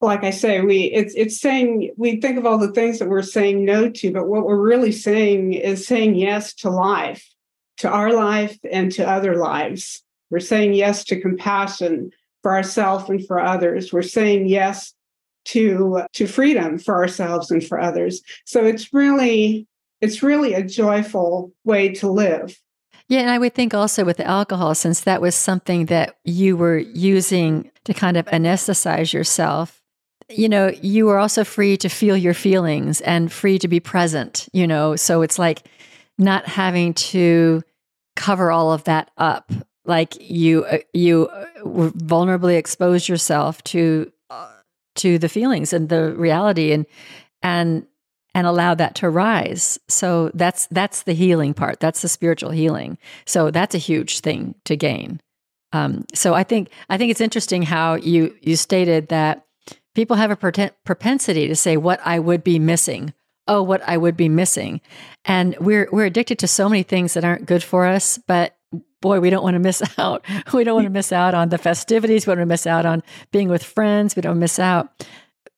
like 0.00 0.24
I 0.24 0.30
say, 0.30 0.60
we 0.60 0.84
it's 0.84 1.14
it's 1.14 1.40
saying 1.40 1.92
we 1.96 2.20
think 2.20 2.38
of 2.38 2.46
all 2.46 2.58
the 2.58 2.72
things 2.72 2.98
that 2.98 3.08
we're 3.08 3.22
saying 3.22 3.64
no 3.64 3.90
to, 3.90 4.12
but 4.12 4.28
what 4.28 4.44
we're 4.44 4.60
really 4.60 4.92
saying 4.92 5.54
is 5.54 5.86
saying 5.86 6.14
yes 6.14 6.54
to 6.54 6.70
life, 6.70 7.28
to 7.78 7.88
our 7.88 8.12
life 8.12 8.58
and 8.70 8.92
to 8.92 9.08
other 9.08 9.36
lives. 9.36 10.02
We're 10.30 10.40
saying 10.40 10.74
yes 10.74 11.04
to 11.04 11.20
compassion 11.20 12.10
for 12.42 12.54
ourselves 12.54 13.08
and 13.08 13.24
for 13.26 13.40
others. 13.40 13.92
We're 13.92 14.02
saying 14.02 14.48
yes 14.48 14.94
to 15.48 16.02
to 16.12 16.26
freedom 16.26 16.78
for 16.78 16.94
ourselves 16.94 17.50
and 17.50 17.64
for 17.64 17.80
others 17.80 18.22
so 18.44 18.64
it's 18.64 18.92
really 18.92 19.66
it's 20.00 20.22
really 20.22 20.54
a 20.54 20.62
joyful 20.62 21.52
way 21.64 21.88
to 21.88 22.08
live 22.08 22.56
Yeah, 23.08 23.20
and 23.20 23.30
I 23.30 23.38
would 23.38 23.54
think 23.54 23.72
also 23.72 24.04
with 24.04 24.18
the 24.18 24.26
alcohol, 24.26 24.74
since 24.74 25.00
that 25.00 25.22
was 25.22 25.34
something 25.34 25.86
that 25.86 26.18
you 26.24 26.58
were 26.58 26.76
using 26.76 27.70
to 27.84 27.94
kind 27.94 28.18
of 28.18 28.26
anesthetize 28.26 29.14
yourself, 29.14 29.80
you 30.28 30.46
know, 30.46 30.70
you 30.82 31.06
were 31.06 31.18
also 31.18 31.42
free 31.42 31.78
to 31.78 31.88
feel 31.88 32.18
your 32.18 32.34
feelings 32.34 33.00
and 33.00 33.32
free 33.32 33.58
to 33.60 33.68
be 33.68 33.80
present, 33.80 34.46
you 34.52 34.66
know. 34.66 34.94
So 34.94 35.22
it's 35.22 35.38
like 35.38 35.62
not 36.18 36.44
having 36.46 36.92
to 36.94 37.62
cover 38.14 38.50
all 38.50 38.72
of 38.72 38.84
that 38.84 39.10
up. 39.16 39.50
Like 39.88 40.20
you, 40.20 40.64
uh, 40.64 40.78
you 40.92 41.28
uh, 41.28 41.46
vulnerably 41.64 42.56
expose 42.56 43.08
yourself 43.08 43.64
to 43.64 44.12
uh, 44.30 44.52
to 44.96 45.18
the 45.18 45.28
feelings 45.28 45.72
and 45.72 45.88
the 45.88 46.14
reality, 46.14 46.72
and 46.72 46.86
and 47.42 47.86
and 48.34 48.46
allow 48.46 48.74
that 48.74 48.94
to 48.96 49.10
rise. 49.10 49.78
So 49.88 50.30
that's 50.34 50.66
that's 50.66 51.02
the 51.02 51.14
healing 51.14 51.54
part. 51.54 51.80
That's 51.80 52.02
the 52.02 52.08
spiritual 52.08 52.50
healing. 52.50 52.98
So 53.26 53.50
that's 53.50 53.74
a 53.74 53.78
huge 53.78 54.20
thing 54.20 54.54
to 54.66 54.76
gain. 54.76 55.20
Um, 55.72 56.04
so 56.14 56.34
I 56.34 56.44
think 56.44 56.70
I 56.88 56.98
think 56.98 57.10
it's 57.10 57.20
interesting 57.20 57.62
how 57.62 57.94
you 57.94 58.36
you 58.40 58.56
stated 58.56 59.08
that 59.08 59.46
people 59.94 60.16
have 60.16 60.30
a 60.30 60.70
propensity 60.84 61.48
to 61.48 61.56
say 61.56 61.76
what 61.76 62.00
I 62.04 62.18
would 62.18 62.44
be 62.44 62.58
missing. 62.58 63.14
Oh, 63.46 63.62
what 63.62 63.80
I 63.88 63.96
would 63.96 64.14
be 64.14 64.28
missing, 64.28 64.82
and 65.24 65.56
we're 65.58 65.88
we're 65.90 66.04
addicted 66.04 66.38
to 66.40 66.46
so 66.46 66.68
many 66.68 66.82
things 66.82 67.14
that 67.14 67.24
aren't 67.24 67.46
good 67.46 67.62
for 67.62 67.86
us. 67.86 68.18
But 68.18 68.57
boy, 69.00 69.20
we 69.20 69.30
don't 69.30 69.42
want 69.42 69.54
to 69.54 69.60
miss 69.60 69.82
out. 69.98 70.24
We 70.52 70.64
don't 70.64 70.74
want 70.74 70.86
to 70.86 70.90
miss 70.90 71.12
out 71.12 71.34
on 71.34 71.48
the 71.48 71.58
festivities. 71.58 72.26
We 72.26 72.32
don't 72.32 72.40
want 72.40 72.48
to 72.48 72.52
miss 72.52 72.66
out 72.66 72.86
on 72.86 73.02
being 73.32 73.48
with 73.48 73.62
friends. 73.62 74.16
We 74.16 74.22
don't 74.22 74.38
miss 74.38 74.58
out. 74.58 75.06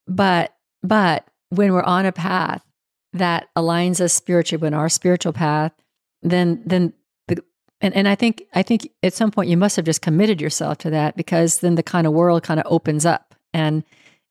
But 0.06 0.54
but 0.82 1.26
when 1.50 1.72
we're 1.72 1.82
on 1.82 2.06
a 2.06 2.12
path 2.12 2.64
that 3.12 3.48
aligns 3.56 4.00
us 4.00 4.12
spiritually, 4.12 4.62
when 4.62 4.74
our 4.74 4.88
spiritual 4.88 5.32
path, 5.32 5.72
then 6.22 6.62
then 6.64 6.92
the 7.28 7.42
and, 7.80 7.94
and 7.94 8.08
I 8.08 8.14
think 8.14 8.44
I 8.54 8.62
think 8.62 8.90
at 9.02 9.14
some 9.14 9.30
point 9.30 9.50
you 9.50 9.56
must 9.56 9.76
have 9.76 9.84
just 9.84 10.02
committed 10.02 10.40
yourself 10.40 10.78
to 10.78 10.90
that 10.90 11.16
because 11.16 11.60
then 11.60 11.74
the 11.74 11.82
kind 11.82 12.06
of 12.06 12.12
world 12.12 12.42
kind 12.42 12.60
of 12.60 12.66
opens 12.68 13.06
up 13.06 13.34
and 13.52 13.84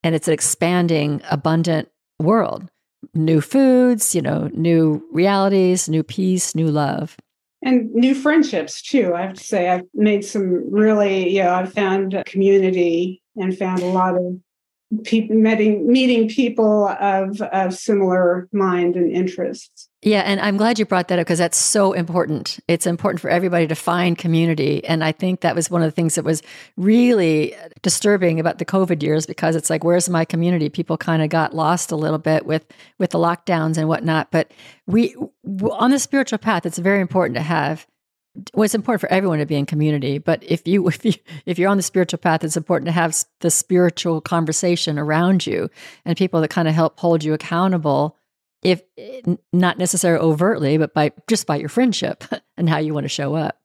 and 0.04 0.16
it's 0.16 0.28
an 0.28 0.34
expanding, 0.34 1.22
abundant 1.30 1.90
world. 2.20 2.70
New 3.14 3.42
foods, 3.42 4.14
you 4.16 4.22
know, 4.22 4.50
new 4.54 5.04
realities, 5.12 5.90
new 5.90 6.04
peace, 6.04 6.56
new 6.56 6.68
love. 6.70 7.18
And 7.62 7.92
new 7.92 8.16
friendships 8.16 8.82
too. 8.82 9.14
I 9.14 9.24
have 9.24 9.34
to 9.34 9.44
say, 9.44 9.70
I've 9.70 9.86
made 9.94 10.24
some 10.24 10.72
really, 10.72 11.30
you 11.30 11.44
know, 11.44 11.54
I've 11.54 11.74
found 11.74 12.22
community 12.26 13.22
and 13.36 13.58
found 13.58 13.82
a 13.82 13.88
lot 13.88 14.16
of 14.16 14.38
meeting 14.92 15.88
meeting 15.92 16.28
people 16.28 16.88
of 16.88 17.42
of 17.42 17.74
similar 17.74 18.48
mind 18.52 18.96
and 18.96 19.12
interests. 19.12 19.88
Yeah, 20.02 20.22
and 20.22 20.40
I'm 20.40 20.56
glad 20.56 20.80
you 20.80 20.86
brought 20.86 21.10
that 21.10 21.20
up 21.20 21.26
because 21.26 21.40
that's 21.40 21.58
so 21.58 21.92
important. 21.92 22.60
It's 22.70 22.88
important 22.88 23.20
for 23.20 23.30
everybody 23.30 23.68
to 23.68 23.76
find 23.76 24.18
community, 24.18 24.84
and 24.86 25.04
I 25.04 25.12
think 25.12 25.42
that 25.42 25.56
was 25.56 25.70
one 25.70 25.84
of 25.84 25.88
the 25.88 25.92
things 25.92 26.16
that 26.16 26.24
was 26.24 26.42
really 26.78 27.56
disturbing 27.82 28.40
about 28.40 28.58
the 28.58 28.66
COVID 28.66 29.04
years 29.04 29.26
because 29.26 29.56
it's 29.56 29.70
like, 29.70 29.84
where's 29.84 30.10
my 30.10 30.26
community? 30.26 30.70
People 30.70 30.98
kind 30.98 31.22
of 31.22 31.30
got 31.30 31.54
lost 31.54 31.92
a 31.92 31.96
little 31.96 32.18
bit 32.18 32.46
with 32.46 32.66
with 32.98 33.12
the 33.12 33.20
lockdowns 33.20 33.78
and 33.78 33.88
whatnot. 33.88 34.32
But 34.32 34.52
we 34.88 35.16
on 35.72 35.92
the 35.92 36.00
spiritual 36.00 36.40
path, 36.40 36.66
it's 36.66 36.78
very 36.78 37.02
important 37.02 37.36
to 37.36 37.44
have 37.44 37.86
well, 38.54 38.64
it's 38.64 38.76
important 38.76 39.02
for 39.02 39.12
everyone 39.12 39.40
to 39.40 39.46
be 39.46 39.56
in 39.56 39.66
community, 39.66 40.18
but 40.18 40.44
if 40.44 40.68
you 40.68 40.88
if 40.88 41.06
you 41.06 41.14
if 41.46 41.60
you're 41.60 41.70
on 41.70 41.78
the 41.78 41.84
spiritual 41.84 42.20
path, 42.20 42.44
it's 42.44 42.58
important 42.58 42.88
to 42.88 42.92
have 42.92 43.16
the 43.42 43.52
spiritual 43.52 44.22
conversation 44.22 45.00
around 45.00 45.46
you 45.46 45.70
and 46.06 46.18
people 46.18 46.42
that 46.42 46.50
kind 46.50 46.68
of 46.68 46.74
help 46.74 47.00
hold 47.00 47.24
you 47.24 47.34
accountable, 47.34 48.18
if 48.62 48.82
eh, 48.98 49.22
not 49.54 49.78
necessarily 49.78 50.24
overtly, 50.24 50.78
but 50.78 50.94
by 50.94 51.12
just 51.28 51.48
by 51.48 51.56
your 51.56 51.70
friendship 51.70 52.24
and 52.58 52.70
how 52.70 52.78
you 52.78 52.94
want 52.94 53.06
to 53.06 53.10
show 53.10 53.36
up. 53.36 53.58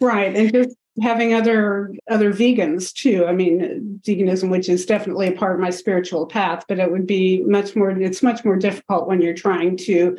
Right, 0.00 0.34
and 0.36 0.52
just 0.52 0.76
having 1.00 1.32
other 1.32 1.94
other 2.10 2.32
vegans 2.32 2.92
too. 2.92 3.26
I 3.26 3.32
mean, 3.32 4.00
veganism, 4.06 4.50
which 4.50 4.68
is 4.68 4.84
definitely 4.84 5.28
a 5.28 5.32
part 5.32 5.54
of 5.54 5.60
my 5.60 5.70
spiritual 5.70 6.26
path, 6.26 6.64
but 6.68 6.78
it 6.78 6.90
would 6.90 7.06
be 7.06 7.42
much 7.44 7.74
more. 7.74 7.90
It's 7.90 8.22
much 8.22 8.44
more 8.44 8.56
difficult 8.56 9.08
when 9.08 9.22
you're 9.22 9.34
trying 9.34 9.76
to 9.78 10.18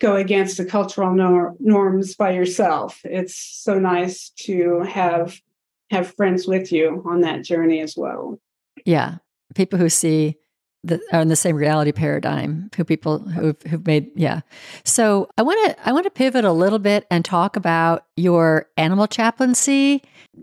go 0.00 0.16
against 0.16 0.56
the 0.56 0.64
cultural 0.64 1.14
nor- 1.14 1.54
norms 1.58 2.14
by 2.14 2.32
yourself. 2.32 3.00
It's 3.04 3.36
so 3.36 3.78
nice 3.78 4.30
to 4.44 4.80
have 4.82 5.40
have 5.90 6.14
friends 6.14 6.48
with 6.48 6.72
you 6.72 7.02
on 7.06 7.20
that 7.20 7.44
journey 7.44 7.80
as 7.80 7.94
well. 7.96 8.40
Yeah, 8.84 9.18
people 9.54 9.78
who 9.78 9.88
see 9.88 10.36
that 10.86 11.00
are 11.12 11.20
in 11.20 11.28
the 11.28 11.36
same 11.36 11.56
reality 11.56 11.92
paradigm. 11.92 12.70
Who 12.76 12.84
people 12.84 13.18
who've, 13.18 13.60
who've 13.62 13.86
made 13.86 14.10
yeah. 14.14 14.40
So 14.84 15.28
I 15.36 15.42
want 15.42 15.76
to 15.76 15.88
I 15.88 15.92
want 15.92 16.04
to 16.04 16.10
pivot 16.10 16.44
a 16.44 16.52
little 16.52 16.78
bit 16.78 17.06
and 17.10 17.24
talk 17.24 17.56
about 17.56 18.06
your 18.16 18.68
animal 18.76 19.06
chaplaincy 19.06 20.02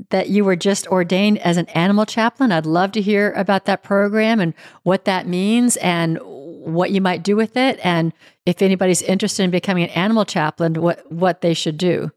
that 0.10 0.30
you 0.30 0.44
were 0.44 0.56
just 0.56 0.88
ordained 0.88 1.38
as 1.40 1.58
an 1.58 1.68
animal 1.70 2.06
chaplain. 2.06 2.52
I'd 2.52 2.66
love 2.66 2.92
to 2.94 3.02
hear 3.02 3.32
about 3.34 3.66
that 3.66 3.84
program 3.84 4.40
and 4.40 4.54
what 4.84 5.06
that 5.06 5.28
means 5.28 5.78
and 5.78 6.20
what 6.64 6.92
you 6.92 7.02
might 7.02 7.24
do 7.24 7.36
with 7.36 7.58
it 7.58 7.80
and 7.84 8.14
if 8.46 8.62
anybody's 8.62 9.02
interested 9.02 9.44
in 9.44 9.52
becoming 9.52 9.84
an 9.84 9.90
animal 9.92 10.26
chaplain 10.26 10.74
what 10.82 11.12
what 11.12 11.42
they 11.42 11.54
should 11.54 11.78
do. 11.78 12.12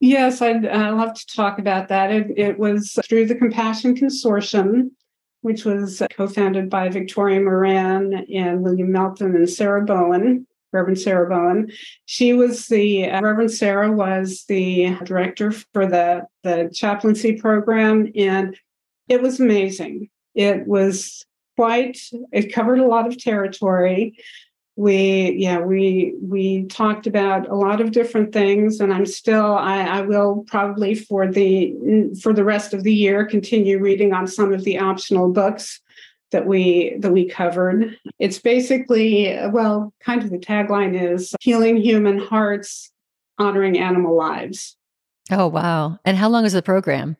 Yes 0.00 0.40
i'd 0.40 0.64
love 0.64 1.14
to 1.14 1.26
talk 1.26 1.58
about 1.58 1.88
that. 1.88 2.10
It, 2.10 2.38
it 2.38 2.58
was 2.58 2.98
through 3.08 3.26
the 3.26 3.34
compassion 3.34 3.94
consortium 3.94 4.90
which 5.42 5.64
was 5.64 6.02
co-founded 6.12 6.68
by 6.68 6.88
victoria 6.88 7.40
moran 7.40 8.26
and 8.34 8.62
william 8.62 8.92
melton 8.92 9.34
and 9.34 9.48
sarah 9.48 9.84
bowen 9.84 10.46
reverend 10.72 10.98
sarah 10.98 11.28
bowen. 11.28 11.70
She 12.06 12.32
was 12.32 12.68
the 12.68 13.10
uh, 13.10 13.20
reverend 13.20 13.50
sarah 13.50 13.92
was 13.92 14.44
the 14.48 14.96
director 15.04 15.52
for 15.52 15.86
the 15.86 16.26
the 16.42 16.70
chaplaincy 16.72 17.36
program 17.36 18.10
and 18.14 18.56
it 19.08 19.20
was 19.20 19.40
amazing. 19.40 20.08
It 20.34 20.66
was 20.66 21.26
quite 21.56 21.98
it 22.32 22.52
covered 22.52 22.78
a 22.78 22.86
lot 22.86 23.06
of 23.06 23.18
territory. 23.18 24.18
We 24.76 25.32
yeah 25.32 25.58
we 25.58 26.14
we 26.22 26.64
talked 26.64 27.06
about 27.06 27.48
a 27.48 27.54
lot 27.54 27.80
of 27.80 27.90
different 27.90 28.32
things 28.32 28.80
and 28.80 28.94
i'm 28.94 29.04
still 29.04 29.54
I, 29.56 29.82
I 29.82 30.00
will 30.02 30.44
probably 30.46 30.94
for 30.94 31.30
the 31.30 31.74
for 32.22 32.32
the 32.32 32.44
rest 32.44 32.72
of 32.72 32.82
the 32.82 32.94
year 32.94 33.26
continue 33.26 33.78
reading 33.78 34.14
on 34.14 34.26
some 34.26 34.54
of 34.54 34.64
the 34.64 34.78
optional 34.78 35.32
books 35.32 35.80
that 36.30 36.46
we 36.46 36.96
that 36.98 37.12
we 37.12 37.28
covered. 37.28 37.96
It's 38.18 38.38
basically 38.38 39.36
well 39.50 39.92
kind 40.00 40.22
of 40.22 40.30
the 40.30 40.38
tagline 40.38 41.00
is 41.00 41.34
healing 41.40 41.76
human 41.76 42.18
hearts 42.18 42.92
honoring 43.38 43.78
animal 43.78 44.16
lives. 44.16 44.76
Oh 45.30 45.46
wow. 45.46 45.98
And 46.04 46.16
how 46.16 46.28
long 46.28 46.44
is 46.44 46.52
the 46.52 46.62
program? 46.62 47.16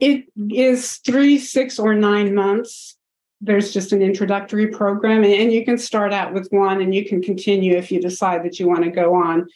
It 0.00 0.24
is 0.50 0.96
three 0.98 1.38
six 1.38 1.78
or 1.78 1.94
nine 1.94 2.34
months 2.34 2.96
there's 3.42 3.72
just 3.72 3.92
an 3.92 4.00
introductory 4.00 4.68
program 4.68 5.24
and 5.24 5.52
you 5.52 5.64
can 5.64 5.76
start 5.76 6.12
out 6.12 6.32
with 6.32 6.48
one 6.50 6.80
and 6.80 6.94
you 6.94 7.04
can 7.04 7.20
continue 7.20 7.76
if 7.76 7.90
you 7.90 8.00
decide 8.00 8.44
that 8.44 8.60
you 8.60 8.68
want 8.68 8.84
to 8.84 8.90
go 8.90 9.14
on. 9.14 9.48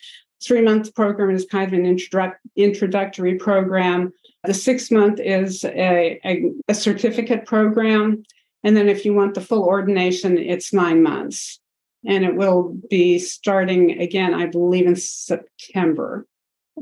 Three 0.45 0.61
month 0.61 0.93
program 0.95 1.35
is 1.35 1.47
kind 1.47 1.73
of 1.73 1.79
an 1.79 1.85
introdu- 1.85 2.35
introductory 2.57 3.37
program. 3.37 4.13
The 4.45 4.55
six 4.55 4.91
month 4.91 5.21
is 5.21 5.65
a, 5.65 6.21
a, 6.25 6.53
a, 6.69 6.75
certificate 6.75 7.47
program 7.47 8.25
and 8.65 8.77
then 8.77 8.89
if 8.89 9.05
you 9.05 9.15
want 9.15 9.35
the 9.35 9.41
full 9.41 9.63
ordination 9.63 10.37
it's 10.37 10.73
nine 10.73 11.03
months. 11.03 11.61
And 12.05 12.25
it 12.25 12.37
will 12.37 12.77
be 12.91 13.19
starting 13.19 14.01
again 14.01 14.35
i 14.35 14.47
believe 14.47 14.87
in 14.87 14.97
september. 14.97 16.27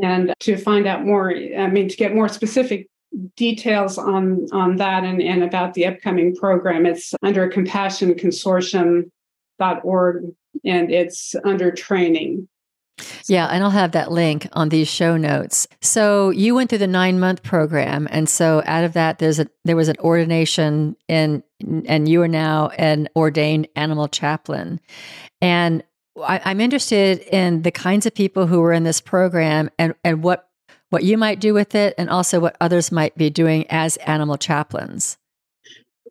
And 0.03 0.33
to 0.41 0.57
find 0.57 0.87
out 0.87 1.05
more 1.05 1.31
i 1.31 1.69
mean 1.69 1.89
to 1.89 1.97
get 1.97 2.15
more 2.15 2.29
specific 2.29 2.89
details 3.37 3.99
on 3.99 4.47
on 4.53 4.77
that 4.77 5.05
and, 5.05 5.23
and 5.23 5.43
about 5.43 5.75
the 5.75 5.87
upcoming 5.87 6.35
program 6.35 6.87
it's 6.87 7.15
under 7.23 7.49
compassionconsortium.org 7.49 10.25
and 10.65 10.91
it's 10.91 11.35
under 11.45 11.71
training 11.71 12.49
yeah, 13.27 13.47
and 13.47 13.65
I'll 13.65 13.71
have 13.71 13.93
that 13.93 14.13
link 14.13 14.49
on 14.53 14.69
these 14.69 14.89
show 14.89 15.17
notes. 15.17 15.67
So 15.81 16.31
you 16.31 16.55
went 16.55 16.71
through 16.71 16.79
the 16.79 16.87
nine 16.87 17.19
month 17.19 17.43
program, 17.43 18.07
and 18.11 18.29
so 18.29 18.63
out 18.67 18.85
of 18.85 18.93
that, 18.93 19.19
there's 19.19 19.41
a 19.41 19.49
there 19.65 19.77
was 19.77 19.89
an 19.89 19.97
ordination, 19.99 20.97
in, 21.09 21.43
and 21.87 22.09
you 22.09 22.23
are 22.23 22.29
now 22.29 22.69
an 22.79 23.09
ordained 23.17 23.69
animal 23.75 24.07
chaplain. 24.07 24.81
And 25.41 25.83
I, 26.23 26.41
I'm 26.45 26.61
interested 26.61 27.21
in 27.33 27.63
the 27.63 27.73
kinds 27.73 28.07
of 28.07 28.15
people 28.15 28.47
who 28.47 28.61
were 28.61 28.73
in 28.73 28.85
this 28.85 29.01
program, 29.01 29.71
and 29.79 29.95
and 30.05 30.23
what 30.23 30.49
what 30.95 31.03
you 31.03 31.19
might 31.19 31.41
do 31.41 31.53
with 31.53 31.75
it, 31.75 31.93
and 31.99 32.09
also 32.09 32.39
what 32.39 32.57
others 32.61 32.93
might 32.93 33.17
be 33.17 33.29
doing 33.29 33.67
as 33.69 33.97
animal 33.99 34.39
chaplains? 34.39 35.19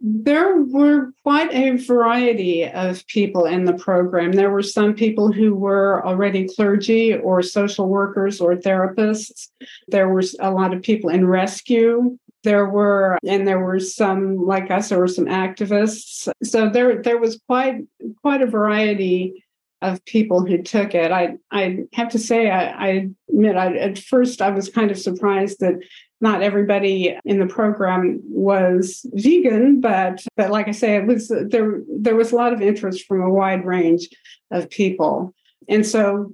There 0.01 0.57
were 0.57 1.13
quite 1.23 1.53
a 1.53 1.77
variety 1.77 2.65
of 2.67 3.07
people 3.07 3.45
in 3.45 3.63
the 3.63 3.75
program. 3.75 4.33
There 4.33 4.51
were 4.51 4.61
some 4.61 4.93
people 4.93 5.31
who 5.31 5.55
were 5.55 6.05
already 6.05 6.49
clergy 6.49 7.15
or 7.15 7.41
social 7.41 7.87
workers 7.87 8.41
or 8.41 8.55
therapists. 8.57 9.47
There 9.87 10.09
were 10.09 10.23
a 10.41 10.51
lot 10.51 10.73
of 10.73 10.81
people 10.81 11.09
in 11.09 11.25
rescue. 11.25 12.17
There 12.43 12.65
were, 12.65 13.17
and 13.25 13.47
there 13.47 13.61
were 13.61 13.79
some 13.79 14.35
like 14.35 14.69
us. 14.69 14.89
There 14.89 14.99
were 14.99 15.07
some 15.07 15.27
activists. 15.27 16.27
So 16.43 16.69
there, 16.69 17.01
there 17.01 17.17
was 17.17 17.39
quite 17.47 17.75
quite 18.21 18.41
a 18.41 18.47
variety 18.47 19.42
of 19.83 20.03
people 20.05 20.45
who 20.45 20.63
took 20.63 20.95
it. 20.95 21.11
I 21.11 21.35
I 21.51 21.79
have 21.93 22.09
to 22.09 22.19
say 22.19 22.49
I, 22.49 22.69
I 22.71 23.09
admit 23.29 23.55
I, 23.55 23.77
at 23.77 23.99
first 23.99 24.41
I 24.41 24.49
was 24.49 24.69
kind 24.69 24.89
of 24.89 24.97
surprised 24.97 25.59
that 25.59 25.75
not 26.21 26.41
everybody 26.41 27.17
in 27.25 27.39
the 27.39 27.45
program 27.45 28.21
was 28.23 29.05
vegan, 29.13 29.81
but 29.81 30.23
but 30.37 30.51
like 30.51 30.69
I 30.69 30.71
say, 30.71 30.95
it 30.95 31.05
was 31.05 31.27
there 31.27 31.81
there 31.99 32.15
was 32.15 32.31
a 32.31 32.35
lot 32.35 32.53
of 32.53 32.61
interest 32.61 33.05
from 33.05 33.21
a 33.21 33.29
wide 33.29 33.65
range 33.65 34.07
of 34.49 34.69
people. 34.69 35.33
And 35.67 35.85
so 35.85 36.33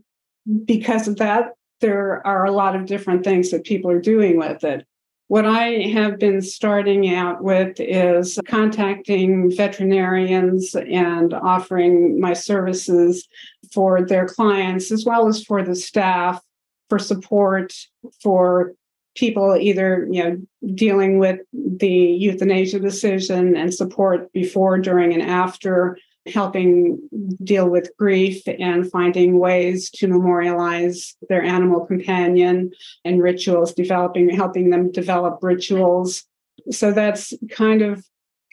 because 0.66 1.08
of 1.08 1.18
that, 1.18 1.54
there 1.82 2.26
are 2.26 2.46
a 2.46 2.52
lot 2.52 2.76
of 2.76 2.86
different 2.86 3.24
things 3.24 3.50
that 3.52 3.64
people 3.64 3.90
are 3.90 4.02
doing 4.02 4.38
with 4.38 4.64
it. 4.64 4.86
What 5.30 5.46
I 5.46 5.88
have 5.94 6.18
been 6.18 6.42
starting 6.42 7.14
out 7.14 7.44
with 7.44 7.80
is 7.80 8.40
contacting 8.48 9.56
veterinarians 9.56 10.74
and 10.74 11.36
offering 11.36 12.20
my 12.20 12.34
services 12.34 13.28
for 13.72 14.04
their 14.04 14.28
clients 14.28 14.92
as 14.92 15.06
well 15.06 15.28
as 15.28 15.44
for 15.44 15.62
the 15.62 15.76
staff 15.76 16.44
for 16.90 16.98
support 16.98 17.76
for 18.24 18.74
people 19.16 19.56
either 19.56 20.08
you 20.10 20.24
know 20.24 20.38
dealing 20.74 21.20
with 21.20 21.40
the 21.54 21.88
euthanasia 21.88 22.80
decision 22.80 23.56
and 23.56 23.72
support 23.72 24.34
before 24.34 24.80
during 24.80 25.14
and 25.14 25.22
after 25.22 25.96
helping 26.28 27.10
deal 27.44 27.70
with 27.70 27.92
grief 27.98 28.44
and 28.48 28.90
finding 28.92 29.40
ways 29.40 29.90
to 29.90 30.08
memorialize 30.08 31.16
their 31.30 31.44
animal 31.44 31.86
companion 31.86 32.72
and 33.06 33.22
rituals, 33.22 33.74
developing, 33.74 34.30
helping 34.30 34.70
them 34.70 34.92
develop 34.92 35.40
rituals. 35.42 36.24
So 36.72 36.92
that's 36.92 37.34
kind 37.52 37.82
of 37.82 38.06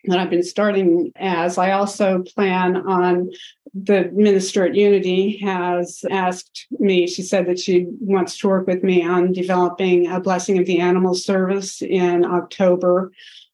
what 0.04 0.18
I've 0.18 0.30
been 0.30 0.42
starting 0.42 1.12
as. 1.16 1.58
I 1.58 1.72
also 1.72 2.22
plan 2.22 2.76
on 2.76 3.30
the 3.74 4.10
minister 4.14 4.64
at 4.64 4.74
Unity 4.74 5.38
has 5.38 6.04
asked 6.10 6.66
me, 6.78 7.06
she 7.06 7.22
said 7.22 7.46
that 7.46 7.58
she 7.58 7.86
wants 8.00 8.38
to 8.38 8.48
work 8.48 8.66
with 8.66 8.82
me 8.82 9.04
on 9.04 9.32
developing 9.32 10.06
a 10.06 10.20
blessing 10.20 10.58
of 10.58 10.66
the 10.66 10.80
animal 10.80 11.14
service 11.14 11.82
in 11.82 12.24
October 12.24 13.12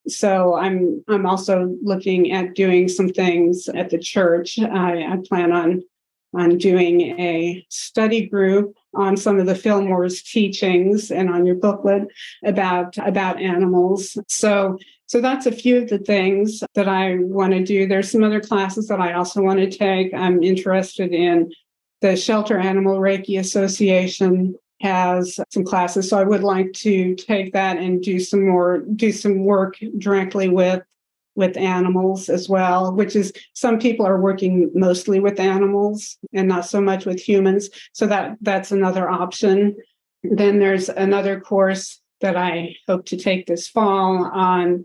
so 0.09 0.55
i'm 0.55 1.03
i'm 1.09 1.27
also 1.27 1.77
looking 1.83 2.33
at 2.33 2.55
doing 2.55 2.89
some 2.89 3.09
things 3.09 3.69
at 3.69 3.91
the 3.91 3.99
church. 3.99 4.59
I, 4.59 5.05
I 5.05 5.19
plan 5.29 5.53
on 5.53 5.83
on 6.35 6.57
doing 6.57 7.19
a 7.21 7.65
study 7.69 8.27
group 8.27 8.75
on 8.95 9.17
some 9.17 9.39
of 9.39 9.47
the 9.47 9.55
fillmore's 9.55 10.23
teachings 10.23 11.11
and 11.11 11.29
on 11.29 11.45
your 11.45 11.57
booklet 11.57 12.09
about 12.45 12.97
about 12.99 13.41
animals. 13.41 14.17
So 14.29 14.79
so 15.07 15.21
that's 15.21 15.45
a 15.45 15.53
few 15.53 15.83
of 15.83 15.91
the 15.91 15.99
things 15.99 16.63
that 16.75 16.89
i 16.89 17.17
want 17.19 17.53
to 17.53 17.63
do. 17.63 17.87
There's 17.87 18.11
some 18.11 18.25
other 18.25 18.41
classes 18.41 18.89
that 18.89 19.01
i 19.01 19.13
also 19.13 19.43
want 19.43 19.61
to 19.61 19.71
take. 19.71 20.13
I'm 20.15 20.43
interested 20.43 21.13
in 21.13 21.53
the 22.01 22.17
shelter 22.17 22.59
animal 22.59 22.99
reiki 22.99 23.39
association 23.39 24.55
has 24.83 25.39
some 25.51 25.65
classes. 25.65 26.11
So 26.11 26.19
I 26.19 26.25
would 26.25 26.43
like 26.43 26.73
to 26.75 27.15
take 27.15 27.53
that 27.53 27.79
and 27.79 28.03
do 28.03 28.19
some 28.19 28.47
more, 28.47 28.79
do 28.97 29.13
some 29.13 29.45
work 29.45 29.77
directly 29.99 30.49
with 30.49 30.83
with 31.35 31.57
animals 31.57 32.29
as 32.29 32.47
well, 32.47 32.93
which 32.93 33.17
is 33.17 33.33
some 33.55 33.79
people 33.79 34.05
are 34.05 34.21
working 34.21 34.71
mostly 34.75 35.19
with 35.19 35.41
animals 35.41 36.19
and 36.35 36.47
not 36.47 36.67
so 36.67 36.79
much 36.79 37.07
with 37.07 37.19
humans. 37.19 37.71
So 37.93 38.07
that 38.07 38.37
that's 38.43 38.71
another 38.71 39.09
option. 39.09 39.77
Then 40.23 40.59
there's 40.59 40.91
another 40.91 41.41
course 41.41 42.01
that 42.21 42.37
I 42.37 42.77
hope 42.87 43.07
to 43.07 43.17
take 43.17 43.47
this 43.47 43.67
fall 43.67 44.25
on 44.27 44.85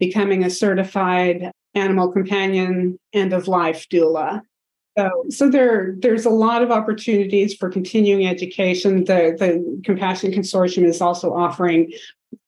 becoming 0.00 0.44
a 0.44 0.50
certified 0.50 1.52
animal 1.74 2.10
companion 2.12 2.98
end 3.12 3.32
of 3.32 3.48
life 3.48 3.86
doula. 3.88 4.42
So, 4.96 5.24
so 5.28 5.50
there, 5.50 5.94
there's 5.98 6.24
a 6.24 6.30
lot 6.30 6.62
of 6.62 6.70
opportunities 6.70 7.54
for 7.54 7.68
continuing 7.68 8.26
education. 8.26 9.04
The 9.04 9.36
the 9.38 9.82
Compassion 9.84 10.30
Consortium 10.30 10.84
is 10.84 11.00
also 11.00 11.34
offering 11.34 11.92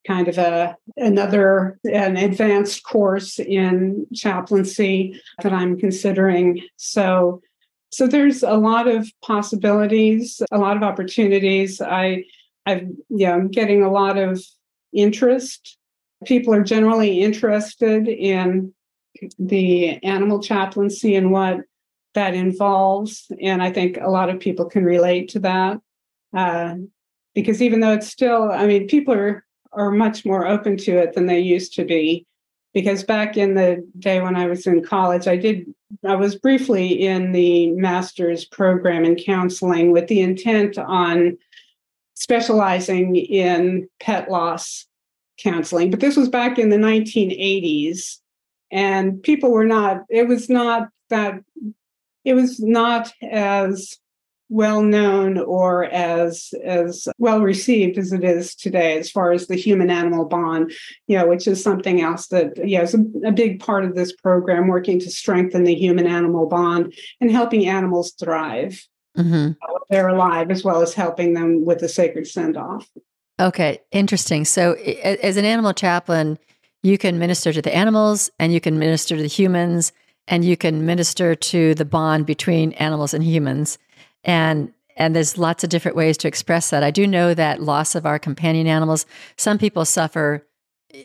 kind 0.07 0.29
of 0.29 0.39
a 0.39 0.77
another 0.97 1.79
an 1.85 2.17
advanced 2.17 2.85
course 2.85 3.39
in 3.41 4.07
chaplaincy 4.15 5.21
that 5.43 5.53
I'm 5.53 5.77
considering. 5.77 6.63
So, 6.77 7.43
so 7.91 8.07
there's 8.07 8.43
a 8.43 8.55
lot 8.55 8.87
of 8.87 9.11
possibilities, 9.23 10.41
a 10.53 10.59
lot 10.59 10.77
of 10.77 10.83
opportunities. 10.83 11.81
I, 11.81 12.25
I've 12.65 12.89
yeah, 13.09 13.35
I'm 13.35 13.49
getting 13.49 13.83
a 13.83 13.91
lot 13.91 14.17
of 14.19 14.41
interest. 14.93 15.79
People 16.25 16.55
are 16.55 16.63
generally 16.63 17.21
interested 17.21 18.07
in 18.07 18.73
the 19.39 20.03
animal 20.05 20.41
chaplaincy 20.43 21.17
and 21.17 21.33
what 21.33 21.61
that 22.17 22.35
involves. 22.35 23.31
And 23.41 23.63
I 23.63 23.71
think 23.71 23.99
a 24.01 24.11
lot 24.11 24.29
of 24.29 24.41
people 24.41 24.67
can 24.67 24.85
relate 24.85 25.29
to 25.31 25.39
that. 25.41 25.81
Uh, 26.37 26.75
because 27.35 27.63
even 27.63 27.81
though 27.81 27.93
it's 27.93 28.09
still, 28.09 28.51
I 28.51 28.67
mean, 28.67 28.89
people 28.89 29.15
are, 29.15 29.45
are 29.73 29.91
much 29.91 30.25
more 30.25 30.47
open 30.47 30.77
to 30.79 30.99
it 30.99 31.15
than 31.15 31.27
they 31.27 31.39
used 31.39 31.75
to 31.75 31.85
be. 31.85 32.27
Because 32.75 33.05
back 33.05 33.37
in 33.37 33.55
the 33.55 33.87
day 33.99 34.21
when 34.21 34.37
I 34.37 34.47
was 34.47 34.67
in 34.67 34.83
college, 34.83 35.29
I 35.29 35.37
did, 35.37 35.67
I 36.05 36.15
was 36.15 36.35
briefly 36.35 36.89
in 36.89 37.33
the 37.33 37.71
master's 37.73 38.45
program 38.45 39.05
in 39.05 39.17
counseling 39.17 39.93
with 39.93 40.09
the 40.09 40.21
intent 40.21 40.77
on 40.77 41.39
specializing 42.15 43.17
in 43.17 43.89
pet 44.01 44.31
loss 44.31 44.87
counseling. 45.39 45.91
But 45.91 46.01
this 46.01 46.17
was 46.17 46.29
back 46.29 46.59
in 46.59 46.71
the 46.71 46.77
1980s 46.77 48.19
and 48.71 49.23
people 49.23 49.53
were 49.53 49.67
not 49.67 50.05
it 50.09 50.27
was 50.27 50.49
not 50.49 50.89
that 51.11 51.41
it 52.27 52.35
was 52.35 52.61
not 52.61 53.13
as 53.23 53.97
well 54.49 54.83
known 54.83 55.39
or 55.39 55.85
as 55.87 56.55
as 56.65 57.09
well 57.19 57.41
received 57.41 57.99
as 57.99 58.13
it 58.13 58.23
is 58.23 58.55
today 58.55 58.97
as 58.97 59.11
far 59.11 59.33
as 59.33 59.47
the 59.47 59.57
human 59.57 59.91
animal 59.91 60.25
bond 60.25 60.73
you 61.09 61.19
know 61.19 61.27
which 61.27 61.49
is 61.49 61.63
something 61.63 62.01
else 62.01 62.29
that 62.29 62.53
yeah 62.65 62.83
is 62.83 62.95
a, 62.95 63.05
a 63.25 63.33
big 63.33 63.59
part 63.59 63.85
of 63.85 63.97
this 63.97 64.13
program 64.13 64.69
working 64.69 65.01
to 65.01 65.11
strengthen 65.11 65.65
the 65.65 65.75
human 65.75 66.07
animal 66.07 66.47
bond 66.47 66.95
and 67.21 67.31
helping 67.31 67.67
animals 67.67 68.13
thrive. 68.13 68.87
Mm-hmm. 69.17 69.53
they're 69.89 70.09
alive 70.09 70.51
as 70.51 70.63
well 70.63 70.83
as 70.83 70.93
helping 70.93 71.33
them 71.33 71.65
with 71.65 71.79
the 71.79 71.89
sacred 71.89 72.27
send 72.27 72.57
off 72.59 72.87
okay 73.41 73.81
interesting. 73.91 74.45
So 74.45 74.75
as 74.75 75.39
an 75.39 75.47
animal 75.47 75.73
chaplain 75.73 76.39
you 76.83 76.99
can 76.99 77.19
minister 77.19 77.53
to 77.53 77.63
the 77.63 77.75
animals 77.75 78.31
and 78.39 78.53
you 78.53 78.61
can 78.61 78.79
minister 78.79 79.17
to 79.17 79.23
the 79.23 79.29
humans 79.29 79.93
and 80.29 80.45
you 80.45 80.57
can 80.57 80.87
minister 80.87 81.35
to 81.35 81.75
the 81.75 81.85
bond 81.85 82.27
between 82.27 82.73
animals 82.75 83.15
and 83.15 83.25
humans. 83.25 83.79
And 84.25 84.73
and 84.99 85.15
there's 85.15 85.37
lots 85.37 85.63
of 85.63 85.69
different 85.69 85.97
ways 85.97 86.17
to 86.19 86.29
express 86.29 86.71
that. 86.71 86.83
I 86.83 86.91
do 86.91 87.07
know 87.07 87.35
that 87.35 87.63
loss 87.63 87.95
of 87.95 88.07
our 88.07 88.19
companion 88.19 88.67
animals, 88.67 89.05
some 89.37 89.59
people 89.59 89.85
suffer 89.85 90.47
eh, 90.95 91.05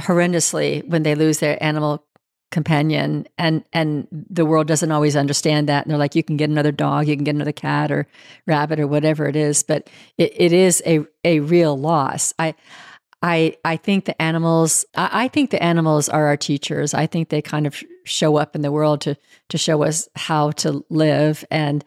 horrendously 0.00 0.86
when 0.88 1.04
they 1.04 1.14
lose 1.14 1.38
their 1.38 1.62
animal 1.62 2.04
companion 2.50 3.26
and 3.36 3.62
and 3.74 4.08
the 4.10 4.46
world 4.46 4.66
doesn't 4.66 4.90
always 4.90 5.14
understand 5.14 5.68
that 5.68 5.84
and 5.84 5.90
they're 5.90 5.98
like 5.98 6.14
you 6.14 6.22
can 6.22 6.38
get 6.38 6.48
another 6.48 6.72
dog 6.72 7.06
you 7.06 7.14
can 7.14 7.22
get 7.22 7.34
another 7.34 7.52
cat 7.52 7.92
or 7.92 8.06
rabbit 8.46 8.80
or 8.80 8.86
whatever 8.86 9.28
it 9.28 9.36
is 9.36 9.62
but 9.62 9.90
it, 10.16 10.32
it 10.34 10.50
is 10.50 10.82
a 10.86 11.04
a 11.24 11.40
real 11.40 11.78
loss 11.78 12.32
i 12.38 12.54
I 13.22 13.56
I 13.64 13.76
think 13.76 14.04
the 14.04 14.20
animals 14.20 14.84
I, 14.94 15.24
I, 15.24 15.28
think 15.28 15.50
the 15.50 15.62
animals 15.62 16.08
are 16.08 16.26
our 16.26 16.36
teachers. 16.36 16.94
I 16.94 17.06
think 17.06 17.28
they 17.28 17.42
kind 17.42 17.66
of 17.66 17.82
show 18.08 18.36
up 18.36 18.56
in 18.56 18.62
the 18.62 18.72
world 18.72 19.00
to 19.02 19.16
to 19.48 19.58
show 19.58 19.84
us 19.84 20.08
how 20.16 20.50
to 20.52 20.84
live 20.90 21.44
and 21.50 21.84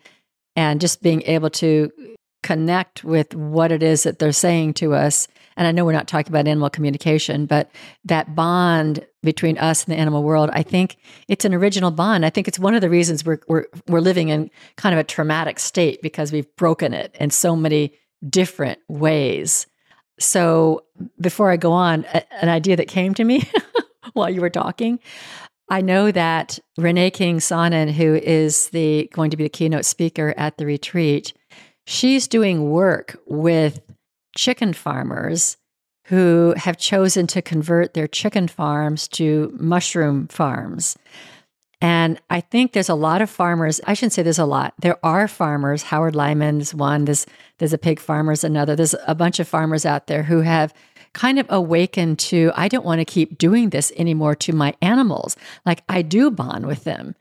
and 0.55 0.81
just 0.81 1.01
being 1.01 1.21
able 1.23 1.49
to 1.49 1.91
connect 2.43 3.03
with 3.03 3.35
what 3.35 3.71
it 3.71 3.83
is 3.83 4.03
that 4.03 4.19
they're 4.19 4.31
saying 4.31 4.73
to 4.73 4.93
us. 4.93 5.27
And 5.55 5.67
I 5.67 5.71
know 5.71 5.85
we're 5.85 5.91
not 5.91 6.07
talking 6.07 6.31
about 6.31 6.47
animal 6.47 6.69
communication, 6.69 7.45
but 7.45 7.69
that 8.05 8.35
bond 8.35 9.05
between 9.21 9.57
us 9.59 9.83
and 9.83 9.93
the 9.93 9.99
animal 9.99 10.23
world, 10.23 10.49
I 10.51 10.63
think 10.63 10.97
it's 11.27 11.45
an 11.45 11.53
original 11.53 11.91
bond. 11.91 12.25
I 12.25 12.29
think 12.29 12.47
it's 12.47 12.57
one 12.57 12.73
of 12.73 12.81
the 12.81 12.89
reasons 12.89 13.23
we're 13.23 13.39
we're 13.47 13.65
we're 13.87 13.99
living 13.99 14.29
in 14.29 14.49
kind 14.75 14.93
of 14.93 14.99
a 14.99 15.03
traumatic 15.03 15.59
state 15.59 16.01
because 16.01 16.31
we've 16.31 16.53
broken 16.55 16.93
it 16.93 17.15
in 17.19 17.29
so 17.29 17.55
many 17.55 17.93
different 18.27 18.79
ways. 18.87 19.67
So 20.19 20.83
before 21.19 21.51
I 21.51 21.57
go 21.57 21.71
on, 21.71 22.05
a, 22.13 22.33
an 22.43 22.49
idea 22.49 22.75
that 22.77 22.87
came 22.87 23.13
to 23.15 23.23
me 23.23 23.49
while 24.13 24.29
you 24.29 24.41
were 24.41 24.49
talking. 24.49 24.99
I 25.71 25.79
know 25.79 26.11
that 26.11 26.59
Renee 26.77 27.11
King-Sonnen, 27.11 27.91
who 27.93 28.15
is 28.15 28.69
the 28.71 29.09
going 29.13 29.31
to 29.31 29.37
be 29.37 29.43
the 29.43 29.49
keynote 29.49 29.85
speaker 29.85 30.33
at 30.35 30.57
the 30.57 30.65
retreat, 30.65 31.31
she's 31.87 32.27
doing 32.27 32.69
work 32.69 33.17
with 33.25 33.79
chicken 34.35 34.73
farmers 34.73 35.55
who 36.07 36.53
have 36.57 36.77
chosen 36.77 37.25
to 37.27 37.41
convert 37.41 37.93
their 37.93 38.07
chicken 38.07 38.49
farms 38.49 39.07
to 39.07 39.55
mushroom 39.57 40.27
farms. 40.27 40.97
And 41.79 42.19
I 42.29 42.41
think 42.41 42.73
there's 42.73 42.89
a 42.89 42.93
lot 42.93 43.21
of 43.21 43.29
farmers. 43.29 43.79
I 43.87 43.93
shouldn't 43.93 44.11
say 44.11 44.23
there's 44.23 44.37
a 44.37 44.45
lot. 44.45 44.73
There 44.77 44.99
are 45.05 45.27
farmers. 45.29 45.83
Howard 45.83 46.15
Lyman's 46.15 46.75
one. 46.75 47.05
There's 47.05 47.25
there's 47.59 47.73
a 47.73 47.77
pig 47.77 48.01
farmer's 48.01 48.43
another. 48.43 48.75
There's 48.75 48.95
a 49.07 49.15
bunch 49.15 49.39
of 49.39 49.47
farmers 49.47 49.85
out 49.85 50.07
there 50.07 50.23
who 50.23 50.41
have 50.41 50.73
kind 51.13 51.39
of 51.39 51.45
awakened 51.49 52.19
to 52.19 52.51
I 52.55 52.67
don't 52.67 52.85
want 52.85 52.99
to 52.99 53.05
keep 53.05 53.37
doing 53.37 53.69
this 53.69 53.91
anymore 53.97 54.35
to 54.35 54.53
my 54.53 54.75
animals. 54.81 55.35
Like 55.65 55.83
I 55.89 56.01
do 56.01 56.31
bond 56.31 56.65
with 56.65 56.83
them. 56.83 57.15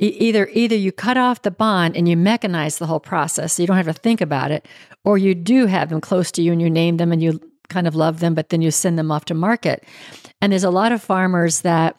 E- 0.00 0.06
either 0.06 0.48
either 0.52 0.76
you 0.76 0.92
cut 0.92 1.16
off 1.16 1.42
the 1.42 1.50
bond 1.50 1.96
and 1.96 2.08
you 2.08 2.16
mechanize 2.16 2.78
the 2.78 2.86
whole 2.86 3.00
process, 3.00 3.54
so 3.54 3.62
you 3.62 3.66
don't 3.66 3.76
have 3.76 3.86
to 3.86 3.92
think 3.92 4.20
about 4.20 4.50
it, 4.50 4.66
or 5.04 5.18
you 5.18 5.34
do 5.34 5.66
have 5.66 5.88
them 5.88 6.00
close 6.00 6.30
to 6.32 6.42
you 6.42 6.52
and 6.52 6.60
you 6.60 6.70
name 6.70 6.96
them 6.96 7.12
and 7.12 7.22
you 7.22 7.40
kind 7.68 7.86
of 7.86 7.94
love 7.94 8.20
them, 8.20 8.34
but 8.34 8.48
then 8.48 8.62
you 8.62 8.70
send 8.70 8.98
them 8.98 9.10
off 9.10 9.24
to 9.26 9.34
market. 9.34 9.84
And 10.40 10.52
there's 10.52 10.64
a 10.64 10.70
lot 10.70 10.92
of 10.92 11.02
farmers 11.02 11.62
that 11.62 11.98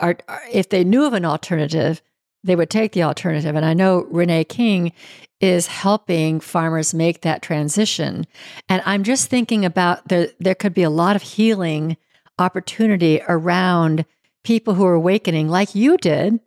are, 0.00 0.16
are 0.28 0.42
if 0.52 0.68
they 0.68 0.84
knew 0.84 1.04
of 1.04 1.12
an 1.12 1.24
alternative, 1.24 2.00
they 2.46 2.56
would 2.56 2.70
take 2.70 2.92
the 2.92 3.02
alternative. 3.02 3.54
And 3.54 3.64
I 3.64 3.74
know 3.74 4.06
Renee 4.10 4.44
King 4.44 4.92
is 5.40 5.66
helping 5.66 6.40
farmers 6.40 6.94
make 6.94 7.20
that 7.20 7.42
transition. 7.42 8.26
And 8.68 8.82
I'm 8.86 9.02
just 9.02 9.28
thinking 9.28 9.64
about 9.64 10.08
there 10.08 10.28
there 10.40 10.54
could 10.54 10.72
be 10.72 10.82
a 10.82 10.90
lot 10.90 11.16
of 11.16 11.22
healing 11.22 11.96
opportunity 12.38 13.20
around 13.28 14.04
people 14.44 14.74
who 14.74 14.86
are 14.86 14.94
awakening 14.94 15.48
like 15.48 15.74
you 15.74 15.96
did 15.98 16.40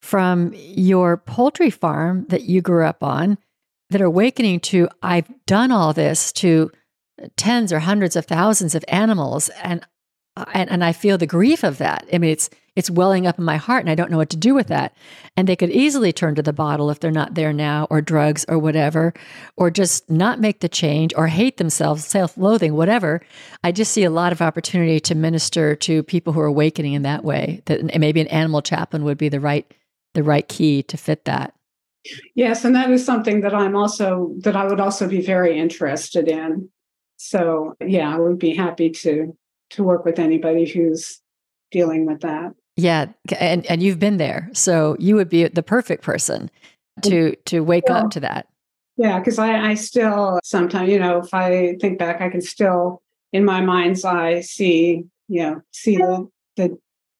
from 0.00 0.52
your 0.54 1.16
poultry 1.16 1.70
farm 1.70 2.26
that 2.28 2.42
you 2.42 2.60
grew 2.60 2.84
up 2.84 3.02
on 3.02 3.38
that 3.90 4.00
are 4.00 4.06
awakening 4.06 4.60
to 4.60 4.88
I've 5.02 5.28
done 5.46 5.72
all 5.72 5.92
this 5.92 6.32
to 6.34 6.70
tens 7.36 7.72
or 7.72 7.80
hundreds 7.80 8.14
of 8.14 8.26
thousands 8.26 8.74
of 8.74 8.84
animals 8.88 9.48
and 9.62 9.84
Uh, 10.36 10.44
and, 10.52 10.70
and 10.70 10.84
I 10.84 10.92
feel 10.92 11.16
the 11.18 11.26
grief 11.26 11.64
of 11.64 11.78
that. 11.78 12.06
I 12.12 12.18
mean, 12.18 12.30
it's 12.30 12.50
it's 12.74 12.90
welling 12.90 13.26
up 13.26 13.38
in 13.38 13.44
my 13.44 13.56
heart, 13.56 13.82
and 13.84 13.90
I 13.90 13.94
don't 13.94 14.10
know 14.10 14.18
what 14.18 14.28
to 14.30 14.36
do 14.36 14.54
with 14.54 14.66
that. 14.66 14.94
And 15.34 15.48
they 15.48 15.56
could 15.56 15.70
easily 15.70 16.12
turn 16.12 16.34
to 16.34 16.42
the 16.42 16.52
bottle 16.52 16.90
if 16.90 17.00
they're 17.00 17.10
not 17.10 17.34
there 17.34 17.54
now, 17.54 17.86
or 17.88 18.02
drugs, 18.02 18.44
or 18.48 18.58
whatever, 18.58 19.14
or 19.56 19.70
just 19.70 20.10
not 20.10 20.40
make 20.40 20.60
the 20.60 20.68
change, 20.68 21.14
or 21.16 21.26
hate 21.28 21.56
themselves, 21.56 22.04
self-loathing, 22.04 22.74
whatever. 22.74 23.22
I 23.64 23.72
just 23.72 23.92
see 23.92 24.04
a 24.04 24.10
lot 24.10 24.30
of 24.30 24.42
opportunity 24.42 25.00
to 25.00 25.14
minister 25.14 25.74
to 25.74 26.02
people 26.02 26.34
who 26.34 26.40
are 26.40 26.46
awakening 26.46 26.92
in 26.92 27.02
that 27.02 27.24
way. 27.24 27.62
That 27.64 27.98
maybe 27.98 28.20
an 28.20 28.26
animal 28.28 28.60
chaplain 28.60 29.04
would 29.04 29.18
be 29.18 29.30
the 29.30 29.40
right 29.40 29.66
the 30.12 30.22
right 30.22 30.46
key 30.46 30.82
to 30.82 30.98
fit 30.98 31.24
that. 31.24 31.54
Yes, 32.34 32.64
and 32.64 32.74
that 32.76 32.90
is 32.90 33.04
something 33.04 33.40
that 33.40 33.54
I'm 33.54 33.74
also 33.74 34.34
that 34.40 34.54
I 34.54 34.66
would 34.66 34.80
also 34.80 35.08
be 35.08 35.22
very 35.22 35.58
interested 35.58 36.28
in. 36.28 36.68
So 37.16 37.74
yeah, 37.80 38.14
I 38.14 38.18
would 38.18 38.38
be 38.38 38.54
happy 38.54 38.90
to 38.90 39.34
to 39.70 39.82
work 39.82 40.04
with 40.04 40.18
anybody 40.18 40.68
who's 40.68 41.20
dealing 41.70 42.06
with 42.06 42.20
that. 42.20 42.52
Yeah, 42.76 43.06
and 43.38 43.64
and 43.66 43.82
you've 43.82 43.98
been 43.98 44.18
there, 44.18 44.50
so 44.52 44.96
you 44.98 45.16
would 45.16 45.30
be 45.30 45.48
the 45.48 45.62
perfect 45.62 46.02
person 46.02 46.50
to 47.02 47.34
to 47.46 47.60
wake 47.60 47.88
well, 47.88 48.04
up 48.04 48.10
to 48.12 48.20
that. 48.20 48.48
Yeah, 48.96 49.18
because 49.18 49.38
I, 49.38 49.70
I 49.70 49.74
still 49.74 50.40
sometimes, 50.42 50.90
you 50.90 50.98
know, 50.98 51.18
if 51.18 51.32
I 51.32 51.76
think 51.80 51.98
back, 51.98 52.20
I 52.20 52.28
can 52.28 52.40
still 52.40 53.02
in 53.32 53.44
my 53.44 53.60
mind's 53.60 54.04
eye 54.04 54.40
see, 54.40 55.04
you 55.28 55.42
know, 55.42 55.60
see 55.72 55.96
the 55.96 56.28
the, 56.56 56.78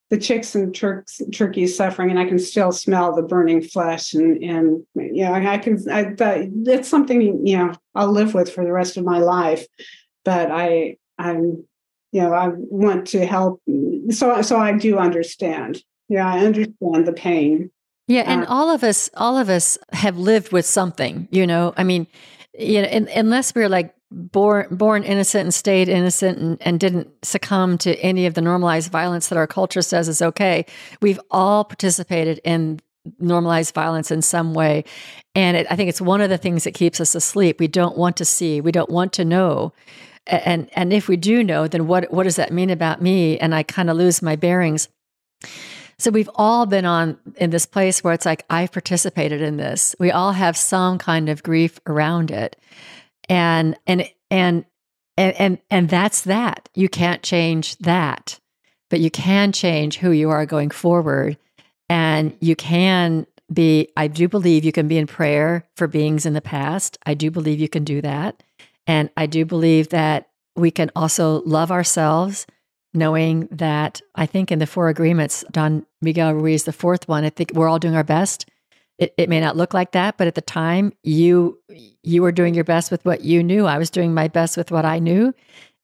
the 0.09 0.19
chicks 0.19 0.55
and 0.55 0.75
turks, 0.75 1.21
turkeys 1.33 1.77
suffering, 1.77 2.11
and 2.11 2.19
I 2.19 2.25
can 2.25 2.39
still 2.39 2.73
smell 2.73 3.15
the 3.15 3.23
burning 3.23 3.63
flesh, 3.63 4.15
and 4.15 4.43
and 4.43 4.87
you 4.95 5.25
know, 5.25 5.33
I 5.35 5.59
can. 5.59 5.79
I, 5.91 6.05
that, 6.15 6.51
it's 6.67 6.89
something 6.89 7.47
you 7.47 7.59
know 7.59 7.75
I'll 7.95 8.13
live 8.13 8.35
with 8.35 8.53
for 8.53 8.65
the 8.65 8.73
rest 8.73 8.97
of 8.97 9.05
my 9.05 9.19
life. 9.19 9.67
But 10.25 10.51
I 10.51 10.97
I'm 11.19 11.65
you 12.13 12.23
know 12.23 12.33
i 12.33 12.49
want 12.53 13.07
to 13.07 13.27
help 13.27 13.63
so 14.11 14.43
so 14.43 14.57
i 14.59 14.73
do 14.73 14.99
understand. 14.99 15.83
Yeah 16.09 16.27
i 16.33 16.39
understand 16.45 17.07
the 17.07 17.13
pain. 17.13 17.71
Yeah 18.09 18.23
and 18.27 18.45
uh, 18.45 18.47
all 18.49 18.71
of 18.71 18.83
us 18.83 19.11
all 19.15 19.39
of 19.39 19.49
us 19.49 19.79
have 19.93 20.19
lived 20.19 20.53
with 20.53 20.67
something 20.67 21.29
you 21.31 21.47
know? 21.47 21.75
I 21.77 21.85
mean 21.85 22.07
you 22.59 22.83
know 22.83 22.89
in, 22.89 23.09
unless 23.09 23.55
we're 23.55 23.69
like 23.69 23.95
born 24.11 24.69
born 24.71 25.03
innocent 25.03 25.43
and 25.43 25.55
stayed 25.55 25.89
innocent 25.89 26.39
and, 26.39 26.63
and 26.63 26.79
didn't 26.79 27.09
succumb 27.25 27.77
to 27.79 27.99
any 27.99 28.27
of 28.27 28.35
the 28.35 28.41
normalized 28.41 28.91
violence 28.93 29.29
that 29.29 29.37
our 29.37 29.49
culture 29.49 29.83
says 29.83 30.09
is 30.09 30.23
okay 30.23 30.65
we've 31.01 31.21
all 31.31 31.65
participated 31.65 32.41
in 32.45 32.81
normalized 33.19 33.75
violence 33.75 34.11
in 34.11 34.23
some 34.23 34.55
way. 34.55 34.85
And 35.35 35.57
it, 35.57 35.67
i 35.71 35.77
think 35.77 35.89
it's 35.89 36.01
one 36.01 36.21
of 36.21 36.31
the 36.31 36.39
things 36.39 36.65
that 36.65 36.75
keeps 36.75 37.01
us 37.01 37.15
asleep. 37.15 37.61
We 37.61 37.69
don't 37.69 37.97
want 37.97 38.17
to 38.19 38.25
see. 38.25 38.61
We 38.61 38.73
don't 38.73 38.91
want 38.91 39.13
to 39.15 39.25
know 39.25 39.73
and 40.27 40.69
and 40.75 40.93
if 40.93 41.09
we 41.09 41.17
do 41.17 41.43
know 41.43 41.69
then 41.69 41.87
what 41.87 42.13
what 42.13 42.25
does 42.25 42.37
that 42.37 42.53
mean 42.53 42.71
about 42.71 43.03
me? 43.03 43.39
And 43.39 43.55
i 43.55 43.63
kind 43.63 43.91
of 43.91 43.97
lose 43.97 44.23
my 44.23 44.37
bearings. 44.37 44.89
So 45.99 46.11
we've 46.11 46.31
all 46.35 46.67
been 46.67 46.85
on 46.85 47.19
in 47.37 47.51
this 47.51 47.67
place 47.67 48.03
where 48.03 48.13
it's 48.13 48.27
like 48.27 48.45
i've 48.51 48.73
participated 48.73 49.41
in 49.41 49.57
this. 49.57 49.95
We 49.99 50.11
all 50.11 50.33
have 50.33 50.57
some 50.57 50.99
kind 50.99 51.29
of 51.29 51.43
grief 51.43 51.81
around 51.87 52.31
it. 52.31 52.57
And 53.29 53.77
and 53.87 54.09
and 54.31 54.65
and 55.17 55.35
and, 55.37 55.59
and 55.71 55.89
that's 55.89 56.23
that. 56.23 56.69
You 56.75 56.89
can't 56.89 57.23
change 57.23 57.77
that. 57.79 58.39
But 58.91 59.01
you 59.01 59.11
can 59.11 59.53
change 59.53 59.99
who 59.99 60.11
you 60.11 60.31
are 60.31 60.47
going 60.47 60.71
forward. 60.71 61.39
And 61.89 62.37
you 62.41 62.57
can 62.57 63.27
be 63.53 63.89
i 63.97 64.09
do 64.09 64.29
believe 64.29 64.65
you 64.65 64.73
can 64.73 64.89
be 64.89 64.99
in 64.99 65.07
prayer 65.07 65.65
for 65.77 65.87
beings 65.87 66.27
in 66.27 66.33
the 66.33 66.41
past. 66.41 66.99
I 67.07 67.15
do 67.15 67.31
believe 67.31 67.61
you 67.61 67.69
can 67.69 67.85
do 67.85 68.03
that 68.03 68.43
and 68.87 69.11
I 69.17 69.27
do 69.27 69.45
believe 69.45 69.89
that 69.91 70.29
we 70.55 70.71
can 70.71 70.91
also 70.97 71.43
love 71.45 71.71
ourselves, 71.71 72.47
knowing 72.95 73.49
that 73.51 74.01
I 74.15 74.27
think 74.27 74.51
in 74.51 74.59
the 74.59 74.67
four 74.67 74.89
agreements, 74.89 75.45
Don 75.51 75.85
Miguel 76.01 76.33
Ruiz, 76.33 76.65
the 76.65 76.73
fourth 76.73 77.09
one, 77.09 77.25
I 77.25 77.31
think 77.31 77.53
we're 77.53 77.69
all 77.69 77.79
doing 77.79 77.97
our 77.97 78.05
best. 78.05 78.49
It, 78.99 79.13
it 79.19 79.29
may 79.29 79.41
not 79.41 79.57
look 79.57 79.75
like 79.75 79.93
that, 79.93 80.17
but 80.17 80.27
at 80.27 80.35
the 80.35 80.41
time, 80.41 80.93
you 81.03 81.59
you 82.03 82.23
were 82.23 82.33
doing 82.33 82.55
your 82.55 82.65
best 82.65 82.91
with 82.91 83.05
what 83.05 83.21
you 83.21 83.43
knew. 83.43 83.67
I 83.67 83.77
was 83.77 83.91
doing 83.91 84.15
my 84.15 84.29
best 84.29 84.57
with 84.57 84.71
what 84.71 84.87
I 84.87 84.99
knew, 84.99 85.35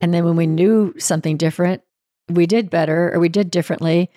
and 0.01 0.11
then 0.11 0.25
when 0.25 0.35
we 0.35 0.47
knew 0.47 0.95
something 0.97 1.37
different, 1.37 1.83
we 2.29 2.47
did 2.47 2.71
better 2.71 3.13
or 3.13 3.19
we 3.19 3.29
did 3.29 3.51
differently. 3.51 4.09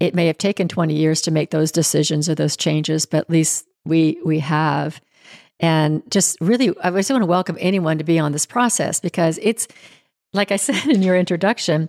It 0.00 0.14
may 0.14 0.26
have 0.26 0.36
taken 0.36 0.68
twenty 0.68 0.94
years 0.94 1.22
to 1.22 1.30
make 1.30 1.50
those 1.50 1.72
decisions 1.72 2.28
or 2.28 2.34
those 2.34 2.56
changes, 2.56 3.06
but 3.06 3.18
at 3.18 3.30
least 3.30 3.66
we 3.86 4.18
we 4.22 4.40
have 4.40 5.00
and 5.60 6.02
just 6.10 6.36
really 6.40 6.72
i 6.82 6.90
just 6.90 7.10
want 7.10 7.22
to 7.22 7.26
welcome 7.26 7.56
anyone 7.60 7.98
to 7.98 8.04
be 8.04 8.18
on 8.18 8.32
this 8.32 8.46
process 8.46 9.00
because 9.00 9.38
it's 9.42 9.68
like 10.32 10.50
i 10.50 10.56
said 10.56 10.86
in 10.86 11.02
your 11.02 11.16
introduction 11.16 11.88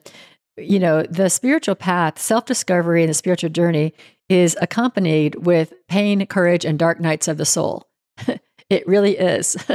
you 0.58 0.80
know 0.80 1.04
the 1.04 1.30
spiritual 1.30 1.76
path 1.76 2.20
self-discovery 2.20 3.04
and 3.04 3.10
the 3.10 3.14
spiritual 3.14 3.50
journey 3.50 3.94
is 4.30 4.58
accompanied 4.62 5.36
with 5.46 5.74
pain 5.88 6.26
courage 6.26 6.66
and 6.66 6.80
dark 6.80 7.00
nights 7.00 7.28
of 7.28 7.38
the 7.38 7.46
soul. 7.46 7.88
It 8.70 8.88
really 8.88 9.18
is. 9.18 9.56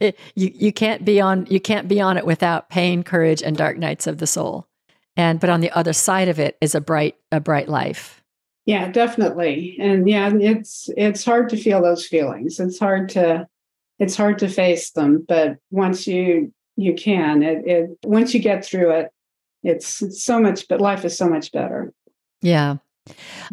It, 0.00 0.18
you, 0.34 0.50
you 0.54 0.72
can't 0.72 1.04
be 1.04 1.20
on 1.20 1.46
you 1.48 1.60
can't 1.60 1.86
be 1.86 2.00
on 2.00 2.16
it 2.16 2.26
without 2.26 2.70
pain 2.70 3.02
courage 3.04 3.42
and 3.42 3.56
dark 3.56 3.76
nights 3.76 4.06
of 4.06 4.18
the 4.18 4.26
soul. 4.26 4.66
And 5.16 5.38
but 5.38 5.50
on 5.50 5.60
the 5.60 5.70
other 5.70 5.92
side 5.92 6.28
of 6.28 6.40
it 6.40 6.56
is 6.60 6.74
a 6.74 6.80
bright 6.80 7.16
a 7.30 7.40
bright 7.40 7.68
life 7.68 8.21
yeah, 8.64 8.88
definitely. 8.90 9.76
And 9.80 10.08
yeah, 10.08 10.30
it's 10.34 10.88
it's 10.96 11.24
hard 11.24 11.48
to 11.50 11.56
feel 11.56 11.82
those 11.82 12.06
feelings. 12.06 12.60
It's 12.60 12.78
hard 12.78 13.08
to 13.10 13.48
it's 13.98 14.16
hard 14.16 14.38
to 14.40 14.48
face 14.48 14.90
them, 14.90 15.24
but 15.26 15.56
once 15.70 16.06
you 16.06 16.52
you 16.76 16.94
can, 16.94 17.42
it 17.42 17.66
it 17.66 17.90
once 18.04 18.34
you 18.34 18.40
get 18.40 18.64
through 18.64 18.90
it, 18.92 19.10
it's, 19.62 20.02
it's 20.02 20.22
so 20.22 20.40
much 20.40 20.68
but 20.68 20.80
life 20.80 21.04
is 21.04 21.16
so 21.16 21.28
much 21.28 21.52
better. 21.52 21.92
Yeah. 22.40 22.76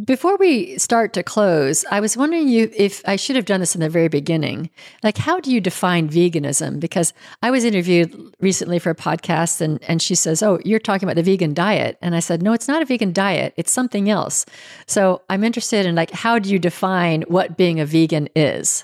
Before 0.06 0.38
we 0.38 0.78
start 0.78 1.14
to 1.14 1.24
close, 1.24 1.84
I 1.90 2.00
was 2.00 2.16
wondering 2.16 2.48
you 2.48 2.70
if 2.76 3.02
I 3.08 3.16
should 3.16 3.36
have 3.36 3.46
done 3.46 3.60
this 3.60 3.74
in 3.74 3.82
the 3.82 3.90
very 3.90 4.08
beginning. 4.08 4.70
Like, 5.04 5.18
how 5.18 5.40
do 5.40 5.52
you 5.52 5.60
define 5.60 6.08
veganism? 6.08 6.80
Because 6.80 7.14
I 7.42 7.50
was 7.50 7.64
interviewed 7.64 8.16
recently 8.40 8.78
for 8.78 8.92
a 8.92 8.96
podcast, 8.96 9.60
and 9.60 9.84
and 9.88 10.02
she 10.02 10.14
says, 10.14 10.44
"Oh, 10.44 10.60
you're 10.64 10.80
talking 10.80 11.08
about 11.08 11.16
the 11.16 11.24
vegan 11.24 11.54
diet," 11.54 11.98
and 12.02 12.16
I 12.16 12.20
said, 12.20 12.44
"No, 12.44 12.54
it's 12.54 12.68
not 12.68 12.82
a 12.82 12.86
vegan 12.86 13.12
diet. 13.12 13.54
It's 13.58 13.72
something 13.72 14.10
else." 14.10 14.46
So 14.86 15.22
I'm 15.30 15.44
interested 15.44 15.86
in 15.86 15.96
like, 15.96 16.12
how 16.12 16.38
do 16.38 16.50
you 16.50 16.60
define 16.60 17.24
what 17.28 17.58
being 17.58 17.80
a 17.80 17.86
vegan 17.86 18.30
is? 18.36 18.84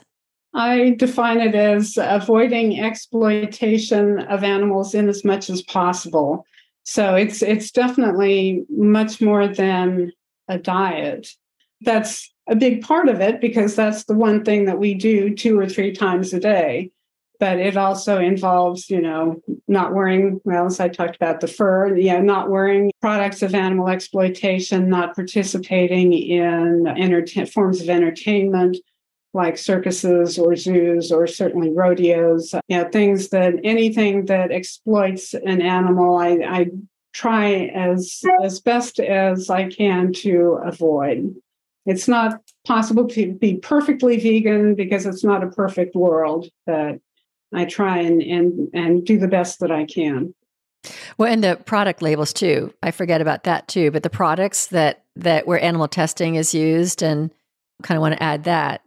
I 0.56 0.96
define 0.98 1.42
it 1.42 1.54
as 1.54 1.98
avoiding 2.02 2.80
exploitation 2.80 4.20
of 4.22 4.44
animals 4.44 4.96
in 4.96 5.10
as 5.10 5.24
much 5.24 5.50
as 5.50 5.62
possible. 5.62 6.46
So 6.84 7.16
it's 7.16 7.42
it's 7.44 7.72
definitely 7.72 8.64
much 8.70 9.22
more 9.22 9.48
than 9.48 10.12
a 10.48 10.58
diet. 10.58 11.30
That's 11.82 12.32
a 12.48 12.56
big 12.56 12.82
part 12.82 13.10
of 13.10 13.22
it 13.22 13.42
because 13.42 13.76
that's 13.76 14.06
the 14.06 14.14
one 14.14 14.44
thing 14.44 14.66
that 14.66 14.80
we 14.80 14.94
do 14.94 15.36
two 15.36 15.60
or 15.60 15.68
three 15.68 15.92
times 15.92 16.34
a 16.34 16.40
day. 16.40 16.92
But 17.38 17.60
it 17.60 17.76
also 17.76 18.18
involves, 18.18 18.90
you 18.90 19.02
know, 19.02 19.42
not 19.68 19.94
wearing, 19.94 20.40
well, 20.46 20.68
as 20.68 20.80
I 20.80 20.88
talked 20.88 21.18
about 21.18 21.42
the 21.42 21.50
fur, 21.50 21.94
yeah, 21.98 22.22
not 22.22 22.50
wearing 22.50 22.92
products 23.02 23.42
of 23.42 23.54
animal 23.54 23.90
exploitation, 23.90 24.90
not 24.90 25.16
participating 25.16 26.14
in 26.14 26.88
enter- 26.88 27.46
forms 27.46 27.82
of 27.82 27.90
entertainment 27.90 28.78
like 29.36 29.58
circuses 29.58 30.40
or 30.40 30.56
zoos 30.56 31.12
or 31.12 31.28
certainly 31.28 31.70
rodeos, 31.70 32.56
you 32.70 32.78
know, 32.78 32.90
things 32.90 33.30
that 33.30 33.54
anything 33.66 34.26
that 34.28 34.50
exploits 34.50 35.34
an 35.34 35.62
animal, 35.62 36.16
I, 36.16 36.40
I 36.48 36.68
try 37.16 37.72
as 37.74 38.22
as 38.44 38.60
best 38.60 39.00
as 39.00 39.50
I 39.50 39.70
can 39.70 40.12
to 40.14 40.60
avoid. 40.66 41.34
It's 41.86 42.08
not 42.08 42.42
possible 42.68 43.08
to 43.10 43.34
be 43.34 43.56
perfectly 43.58 44.20
vegan 44.20 44.76
because 44.76 45.06
it's 45.06 45.24
not 45.24 45.44
a 45.44 45.48
perfect 45.48 45.96
world, 45.96 46.50
but 46.66 47.00
I 47.54 47.66
try 47.66 48.00
and 48.00 48.22
and 48.22 48.70
and 48.74 49.06
do 49.06 49.18
the 49.18 49.30
best 49.30 49.62
that 49.62 49.72
I 49.72 49.86
can. 49.86 50.36
Well, 51.18 51.32
and 51.32 51.44
the 51.44 51.56
product 51.56 52.02
labels 52.02 52.34
too. 52.34 52.74
I 52.84 52.92
forget 52.92 53.22
about 53.22 53.46
that 53.46 53.68
too. 53.70 53.92
But 53.92 54.04
the 54.04 54.10
products 54.10 54.68
that 54.68 55.04
that 55.16 55.48
where 55.48 55.64
animal 55.64 55.88
testing 55.88 56.36
is 56.36 56.54
used 56.54 57.02
and 57.02 57.32
kind 57.82 57.98
of 57.98 58.02
want 58.02 58.16
to 58.16 58.24
add 58.24 58.44
that. 58.44 58.82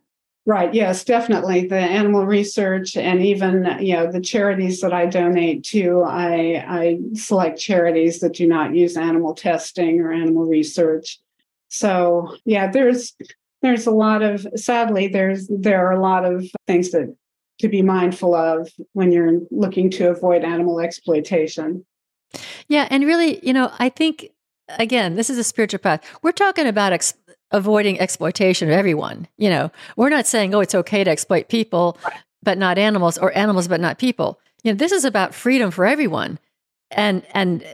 Right. 0.48 0.72
Yes, 0.72 1.04
definitely. 1.04 1.66
The 1.66 1.76
animal 1.76 2.24
research 2.24 2.96
and 2.96 3.22
even 3.22 3.68
you 3.80 3.92
know 3.92 4.10
the 4.10 4.18
charities 4.18 4.80
that 4.80 4.94
I 4.94 5.04
donate 5.04 5.62
to, 5.64 6.02
I 6.04 6.64
I 6.66 6.98
select 7.12 7.60
charities 7.60 8.20
that 8.20 8.32
do 8.32 8.48
not 8.48 8.74
use 8.74 8.96
animal 8.96 9.34
testing 9.34 10.00
or 10.00 10.10
animal 10.10 10.46
research. 10.46 11.20
So 11.68 12.34
yeah, 12.46 12.70
there's 12.70 13.14
there's 13.60 13.86
a 13.86 13.90
lot 13.90 14.22
of 14.22 14.46
sadly 14.56 15.06
there's 15.06 15.48
there 15.48 15.86
are 15.86 15.92
a 15.92 16.00
lot 16.00 16.24
of 16.24 16.46
things 16.66 16.92
that 16.92 17.14
to 17.58 17.68
be 17.68 17.82
mindful 17.82 18.34
of 18.34 18.70
when 18.94 19.12
you're 19.12 19.40
looking 19.50 19.90
to 19.90 20.08
avoid 20.08 20.44
animal 20.44 20.80
exploitation. 20.80 21.84
Yeah, 22.68 22.88
and 22.90 23.04
really, 23.04 23.44
you 23.46 23.52
know, 23.52 23.70
I 23.78 23.90
think 23.90 24.30
again, 24.78 25.14
this 25.14 25.28
is 25.28 25.36
a 25.36 25.44
spiritual 25.44 25.80
path. 25.80 26.02
We're 26.22 26.32
talking 26.32 26.66
about 26.66 26.94
ex- 26.94 27.12
avoiding 27.50 28.00
exploitation 28.00 28.68
of 28.68 28.74
everyone. 28.74 29.28
You 29.36 29.50
know, 29.50 29.70
we're 29.96 30.08
not 30.08 30.26
saying, 30.26 30.54
oh, 30.54 30.60
it's 30.60 30.74
okay 30.74 31.04
to 31.04 31.10
exploit 31.10 31.48
people, 31.48 31.98
but 32.42 32.58
not 32.58 32.78
animals, 32.78 33.18
or 33.18 33.36
animals 33.36 33.68
but 33.68 33.80
not 33.80 33.98
people. 33.98 34.40
You 34.62 34.72
know, 34.72 34.76
this 34.76 34.92
is 34.92 35.04
about 35.04 35.34
freedom 35.34 35.70
for 35.70 35.86
everyone, 35.86 36.38
and 36.90 37.22
and 37.32 37.64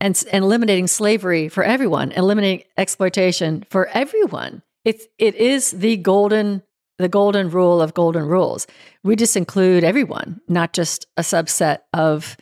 and 0.00 0.22
and 0.32 0.44
eliminating 0.44 0.86
slavery 0.86 1.48
for 1.48 1.64
everyone, 1.64 2.12
eliminating 2.12 2.66
exploitation 2.76 3.64
for 3.70 3.88
everyone. 3.88 4.62
It's 4.84 5.06
it 5.18 5.34
is 5.34 5.70
the 5.70 5.96
golden 5.96 6.62
the 6.98 7.08
golden 7.08 7.50
rule 7.50 7.80
of 7.80 7.94
golden 7.94 8.26
rules. 8.26 8.66
We 9.04 9.16
just 9.16 9.36
include 9.36 9.84
everyone, 9.84 10.40
not 10.48 10.72
just 10.72 11.06
a 11.16 11.22
subset 11.22 11.80
of 11.92 12.36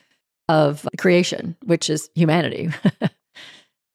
of 0.49 0.87
creation, 0.97 1.57
which 1.65 1.91
is 1.91 2.11
humanity. 2.15 2.71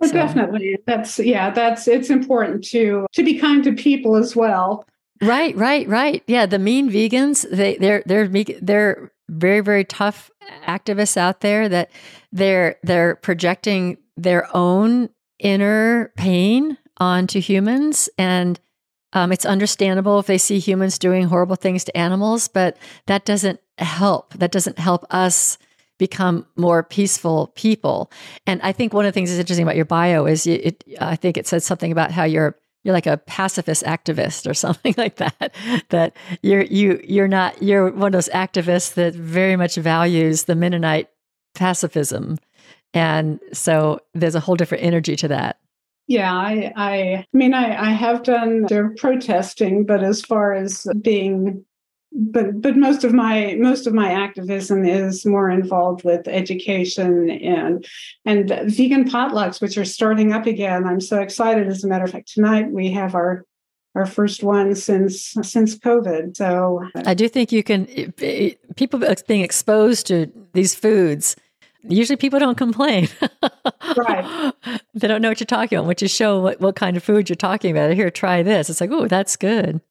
well, 0.01 0.09
so. 0.09 0.15
definitely. 0.15 0.77
That's 0.85 1.19
yeah, 1.19 1.51
that's 1.51 1.87
it's 1.87 2.09
important 2.09 2.63
to 2.65 3.07
to 3.13 3.23
be 3.23 3.37
kind 3.37 3.63
to 3.63 3.73
people 3.73 4.15
as 4.15 4.35
well. 4.35 4.85
Right, 5.21 5.55
right, 5.55 5.87
right. 5.87 6.23
Yeah, 6.25 6.47
the 6.47 6.59
mean 6.59 6.89
vegans, 6.89 7.49
they 7.49 7.77
they're 7.77 8.03
they're 8.05 8.27
they're 8.27 9.11
very 9.29 9.61
very 9.61 9.85
tough 9.85 10.31
activists 10.65 11.15
out 11.15 11.41
there 11.41 11.69
that 11.69 11.91
they're 12.31 12.77
they're 12.83 13.15
projecting 13.15 13.97
their 14.17 14.47
own 14.55 15.09
inner 15.39 16.11
pain 16.17 16.77
onto 16.97 17.39
humans 17.39 18.09
and 18.17 18.59
um, 19.13 19.31
it's 19.31 19.45
understandable 19.45 20.19
if 20.19 20.27
they 20.27 20.37
see 20.37 20.59
humans 20.59 20.97
doing 20.97 21.25
horrible 21.25 21.57
things 21.57 21.83
to 21.83 21.97
animals, 21.97 22.47
but 22.47 22.77
that 23.07 23.25
doesn't 23.25 23.59
help. 23.77 24.33
That 24.35 24.51
doesn't 24.51 24.79
help 24.79 25.05
us 25.09 25.57
become 26.01 26.43
more 26.55 26.81
peaceful 26.81 27.53
people. 27.53 28.11
And 28.47 28.59
I 28.63 28.71
think 28.71 28.91
one 28.91 29.05
of 29.05 29.09
the 29.09 29.13
things 29.13 29.29
that's 29.29 29.39
interesting 29.39 29.61
about 29.61 29.75
your 29.75 29.85
bio 29.85 30.25
is 30.25 30.47
it, 30.47 30.65
it, 30.65 30.83
I 30.99 31.15
think 31.15 31.37
it 31.37 31.45
says 31.45 31.63
something 31.63 31.91
about 31.91 32.11
how 32.11 32.23
you're 32.23 32.57
you're 32.83 32.95
like 32.95 33.05
a 33.05 33.17
pacifist 33.17 33.83
activist 33.83 34.49
or 34.49 34.53
something 34.65 34.95
like 34.97 35.17
that. 35.17 35.53
that 35.89 36.17
you're 36.41 36.63
you 36.63 36.99
you're 37.03 37.27
not 37.27 37.61
you're 37.61 37.91
one 37.91 38.07
of 38.07 38.13
those 38.13 38.29
activists 38.29 38.95
that 38.95 39.13
very 39.13 39.55
much 39.55 39.75
values 39.75 40.45
the 40.45 40.55
Mennonite 40.55 41.07
pacifism. 41.53 42.39
And 42.95 43.39
so 43.53 43.99
there's 44.15 44.33
a 44.33 44.39
whole 44.39 44.55
different 44.55 44.83
energy 44.83 45.15
to 45.17 45.27
that. 45.27 45.59
Yeah, 46.07 46.33
I, 46.33 46.73
I, 46.75 47.25
mean, 47.31 47.53
I, 47.53 47.89
I 47.89 47.91
have 47.91 48.23
done 48.23 48.63
their 48.67 48.89
protesting, 48.97 49.85
but 49.85 50.03
as 50.03 50.21
far 50.21 50.53
as 50.53 50.87
being, 50.99 51.63
but 52.11 52.61
but 52.61 52.75
most 52.75 53.03
of 53.03 53.13
my 53.13 53.55
most 53.59 53.87
of 53.87 53.93
my 53.93 54.11
activism 54.11 54.85
is 54.85 55.25
more 55.25 55.49
involved 55.49 56.03
with 56.03 56.27
education 56.27 57.29
and 57.29 57.85
and 58.25 58.49
vegan 58.67 59.09
potlucks, 59.09 59.61
which 59.61 59.77
are 59.77 59.85
starting 59.85 60.33
up 60.33 60.45
again. 60.45 60.85
I'm 60.85 60.99
so 60.99 61.21
excited. 61.21 61.67
As 61.67 61.83
a 61.83 61.87
matter 61.87 62.03
of 62.03 62.11
fact, 62.11 62.31
tonight 62.33 62.71
we 62.71 62.91
have 62.91 63.15
our 63.15 63.45
our 63.95 64.05
first 64.05 64.43
one 64.43 64.75
since 64.75 65.35
since 65.41 65.77
COVID. 65.77 66.35
So 66.35 66.83
uh, 66.95 67.03
I 67.05 67.13
do 67.13 67.29
think 67.29 67.51
you 67.51 67.63
can 67.63 67.85
people 68.75 68.99
being 69.27 69.41
exposed 69.41 70.07
to 70.07 70.31
these 70.53 70.75
foods 70.75 71.35
usually 71.83 72.17
people 72.17 72.39
don't 72.39 72.57
complain. 72.57 73.07
right. 73.97 74.53
They 74.93 75.07
don't 75.07 75.21
know 75.21 75.29
what 75.29 75.39
you're 75.39 75.45
talking 75.45 75.77
about, 75.77 75.87
which 75.87 76.03
is 76.03 76.11
show 76.11 76.41
what, 76.41 76.59
what 76.59 76.75
kind 76.75 76.95
of 76.95 77.03
food 77.03 77.29
you're 77.29 77.35
talking 77.35 77.71
about. 77.71 77.93
Here, 77.93 78.11
try 78.11 78.43
this. 78.43 78.69
It's 78.69 78.81
like, 78.81 78.91
oh, 78.91 79.07
that's 79.07 79.35
good. 79.35 79.81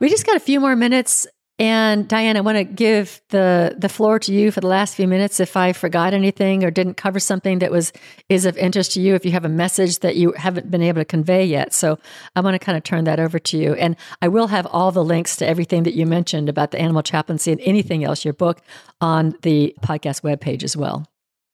We 0.00 0.08
just 0.08 0.26
got 0.26 0.36
a 0.36 0.40
few 0.40 0.60
more 0.60 0.76
minutes. 0.76 1.26
And 1.60 2.08
Dianne, 2.08 2.36
I 2.36 2.40
want 2.40 2.56
to 2.56 2.62
give 2.62 3.20
the 3.30 3.74
the 3.76 3.88
floor 3.88 4.20
to 4.20 4.32
you 4.32 4.52
for 4.52 4.60
the 4.60 4.68
last 4.68 4.94
few 4.94 5.08
minutes. 5.08 5.40
If 5.40 5.56
I 5.56 5.72
forgot 5.72 6.14
anything 6.14 6.62
or 6.62 6.70
didn't 6.70 6.94
cover 6.94 7.18
something 7.18 7.58
that 7.58 7.72
was 7.72 7.92
is 8.28 8.46
of 8.46 8.56
interest 8.56 8.92
to 8.92 9.00
you, 9.00 9.16
if 9.16 9.24
you 9.24 9.32
have 9.32 9.44
a 9.44 9.48
message 9.48 9.98
that 10.00 10.14
you 10.14 10.30
haven't 10.32 10.70
been 10.70 10.82
able 10.82 11.00
to 11.00 11.04
convey 11.04 11.44
yet, 11.44 11.74
so 11.74 11.98
I 12.36 12.42
want 12.42 12.54
to 12.54 12.60
kind 12.60 12.78
of 12.78 12.84
turn 12.84 13.04
that 13.04 13.18
over 13.18 13.40
to 13.40 13.58
you. 13.58 13.74
And 13.74 13.96
I 14.22 14.28
will 14.28 14.46
have 14.46 14.66
all 14.66 14.92
the 14.92 15.02
links 15.02 15.34
to 15.36 15.46
everything 15.48 15.82
that 15.82 15.94
you 15.94 16.06
mentioned 16.06 16.48
about 16.48 16.70
the 16.70 16.78
animal 16.78 17.02
chaplaincy 17.02 17.50
and 17.50 17.60
anything 17.62 18.04
else, 18.04 18.24
your 18.24 18.34
book, 18.34 18.60
on 19.00 19.34
the 19.42 19.74
podcast 19.82 20.22
webpage 20.22 20.62
as 20.62 20.76
well. 20.76 21.08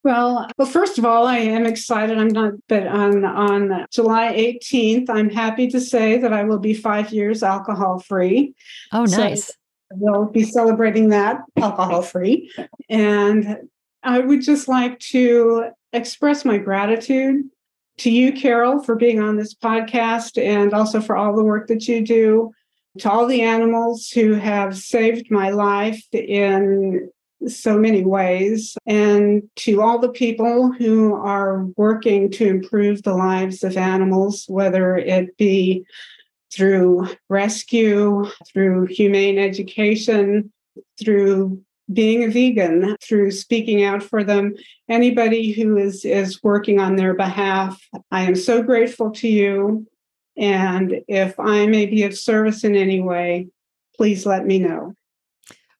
Well, 0.05 0.51
well, 0.59 0.69
first 0.69 0.99
of 0.99 1.07
all, 1.07 1.27
I 1.27 1.39
am 1.39 1.65
excited. 1.65 2.19
I'm 2.19 2.29
not, 2.29 2.53
but 2.69 2.87
on 2.87 3.25
on 3.25 3.87
July 3.91 4.35
18th, 4.35 5.09
I'm 5.09 5.31
happy 5.31 5.67
to 5.69 5.81
say 5.81 6.19
that 6.19 6.31
I 6.31 6.45
will 6.45 6.59
be 6.59 6.75
five 6.75 7.11
years 7.11 7.43
alcohol 7.43 7.99
free. 8.01 8.55
Oh, 8.93 9.07
nice. 9.07 9.47
So 9.47 9.55
we'll 9.93 10.27
be 10.27 10.45
celebrating 10.45 11.09
that 11.09 11.41
alcohol 11.57 12.03
free. 12.03 12.53
And 12.91 13.69
I 14.03 14.19
would 14.19 14.43
just 14.43 14.69
like 14.69 14.99
to 15.01 15.71
express 15.95 16.45
my 16.45 16.59
gratitude 16.59 17.45
to 17.99 18.11
you, 18.11 18.33
Carol, 18.33 18.83
for 18.83 18.97
being 18.97 19.21
on 19.21 19.37
this 19.37 19.55
podcast 19.55 20.43
and 20.43 20.75
also 20.75 21.01
for 21.01 21.17
all 21.17 21.35
the 21.35 21.45
work 21.45 21.69
that 21.69 21.89
you 21.89 22.05
do, 22.05 22.53
to 22.99 23.11
all 23.11 23.27
the 23.27 23.41
animals 23.41 24.09
who 24.11 24.35
have 24.35 24.77
saved 24.77 25.31
my 25.31 25.49
life 25.49 26.05
in 26.13 27.09
so 27.49 27.79
many 27.79 28.05
ways, 28.05 28.77
and 28.87 29.43
to 29.57 29.83
all 29.83 29.99
the 29.99 30.09
people 30.09 30.73
who 30.73 31.15
are 31.15 31.65
working 31.77 32.31
to 32.33 32.47
improve 32.47 33.03
the 33.03 33.15
lives 33.15 33.65
of 33.65 33.77
animals, 33.77 34.45
whether 34.49 34.97
it 34.97 35.37
be 35.37 35.85
through 36.53 37.09
rescue, 37.29 38.25
through 38.53 38.87
humane 38.87 39.39
education, 39.39 40.53
through 40.99 41.61
being 41.93 42.25
a 42.25 42.29
vegan, 42.29 42.97
through 43.03 43.31
speaking 43.31 43.85
out 43.85 44.03
for 44.03 44.25
them. 44.25 44.55
Anybody 44.89 45.53
who 45.53 45.77
is, 45.77 46.05
is 46.05 46.43
working 46.43 46.81
on 46.81 46.97
their 46.97 47.15
behalf, 47.15 47.81
I 48.11 48.23
am 48.23 48.35
so 48.35 48.63
grateful 48.63 49.11
to 49.13 49.29
you. 49.29 49.87
And 50.37 51.03
if 51.09 51.39
I 51.39 51.67
may 51.67 51.87
be 51.87 52.05
of 52.05 52.17
service 52.17 52.65
in 52.65 52.75
any 52.75 53.01
way, 53.01 53.49
please 53.97 54.25
let 54.25 54.47
me 54.47 54.59
know. 54.59 54.95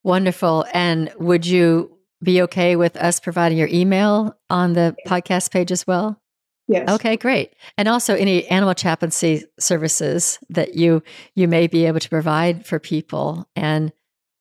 Wonderful. 0.05 0.65
And 0.71 1.11
would 1.17 1.47
you 1.47 1.97
be 2.23 2.43
okay 2.43 2.75
with 2.75 2.95
us 2.95 3.19
providing 3.19 3.57
your 3.57 3.67
email 3.67 4.37
on 4.51 4.73
the 4.73 4.95
podcast 5.07 5.49
page 5.49 5.71
as 5.71 5.87
well? 5.87 6.21
Yes. 6.67 6.87
Okay, 6.89 7.17
great. 7.17 7.53
And 7.75 7.87
also 7.87 8.15
any 8.15 8.45
animal 8.47 8.75
chaplaincy 8.75 9.45
services 9.59 10.37
that 10.49 10.75
you 10.75 11.01
you 11.33 11.47
may 11.47 11.65
be 11.65 11.85
able 11.85 11.99
to 11.99 12.09
provide 12.09 12.67
for 12.67 12.79
people. 12.79 13.49
And 13.55 13.91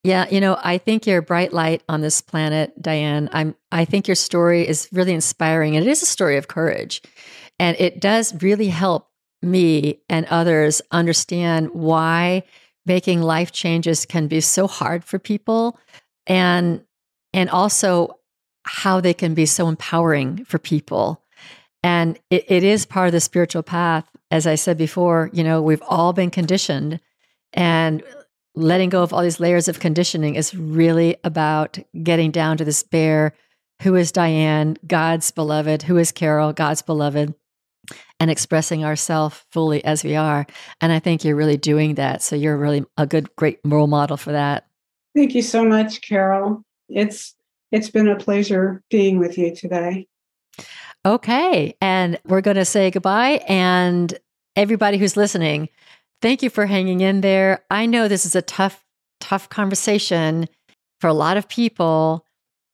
yeah, 0.02 0.26
you 0.30 0.38
know, 0.38 0.58
I 0.62 0.76
think 0.76 1.06
you're 1.06 1.18
a 1.18 1.22
bright 1.22 1.54
light 1.54 1.82
on 1.88 2.02
this 2.02 2.20
planet, 2.20 2.80
Dianne. 2.80 3.30
I'm 3.32 3.54
I 3.72 3.86
think 3.86 4.06
your 4.06 4.16
story 4.16 4.68
is 4.68 4.88
really 4.92 5.14
inspiring 5.14 5.76
and 5.76 5.86
it 5.86 5.90
is 5.90 6.02
a 6.02 6.06
story 6.06 6.36
of 6.36 6.46
courage. 6.46 7.00
And 7.58 7.74
it 7.80 8.00
does 8.00 8.42
really 8.42 8.68
help 8.68 9.08
me 9.40 10.02
and 10.10 10.26
others 10.26 10.82
understand 10.90 11.70
why 11.72 12.42
making 12.86 13.22
life 13.22 13.52
changes 13.52 14.06
can 14.06 14.28
be 14.28 14.40
so 14.40 14.66
hard 14.66 15.04
for 15.04 15.18
people 15.18 15.78
and 16.26 16.82
and 17.32 17.50
also 17.50 18.18
how 18.64 19.00
they 19.00 19.14
can 19.14 19.34
be 19.34 19.46
so 19.46 19.68
empowering 19.68 20.44
for 20.44 20.58
people 20.58 21.24
and 21.84 22.18
it, 22.30 22.46
it 22.48 22.64
is 22.64 22.86
part 22.86 23.08
of 23.08 23.12
the 23.12 23.20
spiritual 23.20 23.62
path. 23.62 24.08
As 24.30 24.46
I 24.46 24.54
said 24.54 24.78
before, 24.78 25.28
you 25.34 25.44
know, 25.44 25.60
we've 25.60 25.82
all 25.86 26.14
been 26.14 26.30
conditioned 26.30 26.98
and 27.52 28.02
letting 28.54 28.88
go 28.88 29.02
of 29.02 29.12
all 29.12 29.22
these 29.22 29.38
layers 29.38 29.68
of 29.68 29.80
conditioning 29.80 30.34
is 30.34 30.54
really 30.54 31.16
about 31.24 31.78
getting 32.02 32.30
down 32.30 32.56
to 32.56 32.64
this 32.64 32.82
bare 32.82 33.34
who 33.82 33.96
is 33.96 34.12
Dianne, 34.12 34.78
God's 34.86 35.30
beloved, 35.30 35.82
who 35.82 35.98
is 35.98 36.10
Carol, 36.10 36.54
God's 36.54 36.80
beloved, 36.80 37.34
and 38.20 38.30
expressing 38.30 38.84
ourselves 38.84 39.44
fully 39.52 39.84
as 39.84 40.04
we 40.04 40.16
are. 40.16 40.46
And 40.80 40.92
I 40.92 40.98
think 40.98 41.24
you're 41.24 41.36
really 41.36 41.56
doing 41.56 41.96
that. 41.96 42.22
So 42.22 42.36
you're 42.36 42.56
really 42.56 42.84
a 42.96 43.06
good, 43.06 43.34
great 43.36 43.58
role 43.64 43.86
model 43.86 44.16
for 44.16 44.32
that. 44.32 44.66
Thank 45.14 45.34
you 45.34 45.42
so 45.42 45.64
much, 45.64 46.00
Carol. 46.02 46.62
It's 46.88 47.34
it's 47.72 47.90
been 47.90 48.08
a 48.08 48.16
pleasure 48.16 48.82
being 48.88 49.18
with 49.18 49.36
you 49.36 49.54
today. 49.54 50.06
Okay. 51.04 51.74
And 51.80 52.18
we're 52.24 52.40
going 52.40 52.56
to 52.56 52.64
say 52.64 52.90
goodbye. 52.90 53.44
And 53.48 54.16
everybody 54.56 54.96
who's 54.96 55.16
listening, 55.16 55.68
thank 56.22 56.42
you 56.42 56.50
for 56.50 56.66
hanging 56.66 57.00
in 57.00 57.20
there. 57.20 57.64
I 57.70 57.86
know 57.86 58.06
this 58.06 58.24
is 58.24 58.34
a 58.34 58.42
tough, 58.42 58.84
tough 59.20 59.48
conversation 59.48 60.48
for 61.00 61.08
a 61.08 61.14
lot 61.14 61.36
of 61.36 61.48
people. 61.48 62.23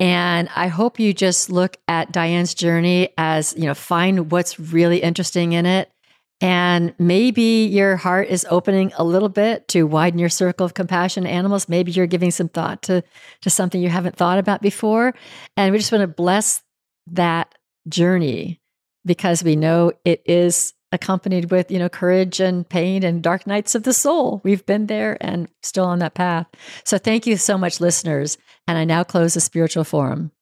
And 0.00 0.48
I 0.56 0.68
hope 0.68 0.98
you 0.98 1.12
just 1.12 1.50
look 1.50 1.76
at 1.86 2.10
Dianne's 2.12 2.54
journey 2.54 3.10
as, 3.18 3.54
you 3.56 3.66
know, 3.66 3.74
find 3.74 4.32
what's 4.32 4.58
really 4.58 4.98
interesting 5.02 5.52
in 5.52 5.66
it 5.66 5.92
And 6.40 6.94
maybe 6.98 7.66
your 7.66 7.96
heart 7.96 8.28
is 8.28 8.46
opening 8.48 8.92
a 8.96 9.04
little 9.04 9.28
bit 9.28 9.68
to 9.68 9.84
widen 9.86 10.18
your 10.18 10.30
circle 10.30 10.64
of 10.64 10.72
compassion 10.72 11.26
animals. 11.26 11.68
Maybe 11.68 11.92
you're 11.92 12.06
giving 12.06 12.30
some 12.30 12.48
thought 12.48 12.82
to, 12.84 13.04
to 13.42 13.50
something 13.50 13.82
you 13.82 13.90
haven't 13.90 14.16
thought 14.16 14.38
about 14.38 14.62
before. 14.62 15.14
And 15.56 15.70
we 15.70 15.78
just 15.78 15.92
want 15.92 16.02
to 16.02 16.08
bless 16.08 16.62
that 17.08 17.54
journey 17.88 18.60
because 19.04 19.44
we 19.44 19.54
know 19.54 19.92
it 20.04 20.22
is 20.24 20.72
accompanied 20.92 21.50
with, 21.50 21.70
you 21.70 21.78
know, 21.78 21.88
courage 21.88 22.40
and 22.40 22.68
pain 22.68 23.02
and 23.02 23.22
dark 23.22 23.46
nights 23.46 23.74
of 23.74 23.84
the 23.84 23.92
soul. 23.92 24.40
We've 24.44 24.64
been 24.66 24.86
there 24.86 25.16
and 25.20 25.48
still 25.62 25.84
on 25.84 26.00
that 26.00 26.14
path. 26.14 26.46
So 26.84 26.98
thank 26.98 27.26
you 27.26 27.36
so 27.36 27.56
much, 27.56 27.80
listeners. 27.80 28.38
And 28.66 28.78
I 28.78 28.84
now 28.84 29.04
close 29.04 29.34
the 29.34 29.40
spiritual 29.40 29.84
forum. 29.84 30.32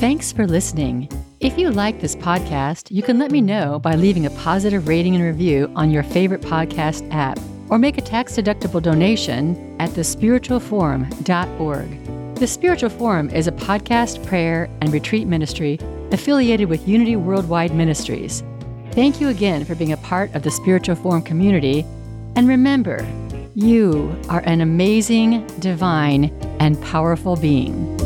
Thanks 0.00 0.30
for 0.30 0.46
listening. 0.46 1.10
If 1.40 1.58
you 1.58 1.70
like 1.70 2.00
this 2.00 2.14
podcast, 2.14 2.90
you 2.90 3.02
can 3.02 3.18
let 3.18 3.32
me 3.32 3.40
know 3.40 3.80
by 3.80 3.94
leaving 3.94 4.26
a 4.26 4.30
positive 4.30 4.86
rating 4.86 5.16
and 5.16 5.24
review 5.24 5.72
on 5.74 5.90
your 5.90 6.02
favorite 6.02 6.40
podcast 6.40 7.08
app 7.12 7.38
or 7.68 7.78
make 7.78 7.98
a 7.98 8.02
tax 8.02 8.36
deductible 8.36 8.82
donation 8.82 9.76
at 9.80 9.90
thespiritualforum.org. 9.90 12.07
The 12.38 12.46
Spiritual 12.46 12.90
Forum 12.90 13.30
is 13.30 13.48
a 13.48 13.52
podcast, 13.52 14.24
prayer, 14.24 14.70
and 14.80 14.92
retreat 14.92 15.26
ministry 15.26 15.76
affiliated 16.12 16.68
with 16.68 16.86
Unity 16.86 17.16
Worldwide 17.16 17.74
Ministries. 17.74 18.44
Thank 18.92 19.20
you 19.20 19.26
again 19.26 19.64
for 19.64 19.74
being 19.74 19.90
a 19.90 19.96
part 19.96 20.32
of 20.36 20.44
the 20.44 20.50
Spiritual 20.52 20.94
Forum 20.94 21.22
community. 21.22 21.84
And 22.36 22.46
remember, 22.46 23.04
you 23.56 24.16
are 24.28 24.38
an 24.46 24.60
amazing, 24.60 25.48
divine, 25.58 26.26
and 26.60 26.80
powerful 26.80 27.34
being. 27.34 27.96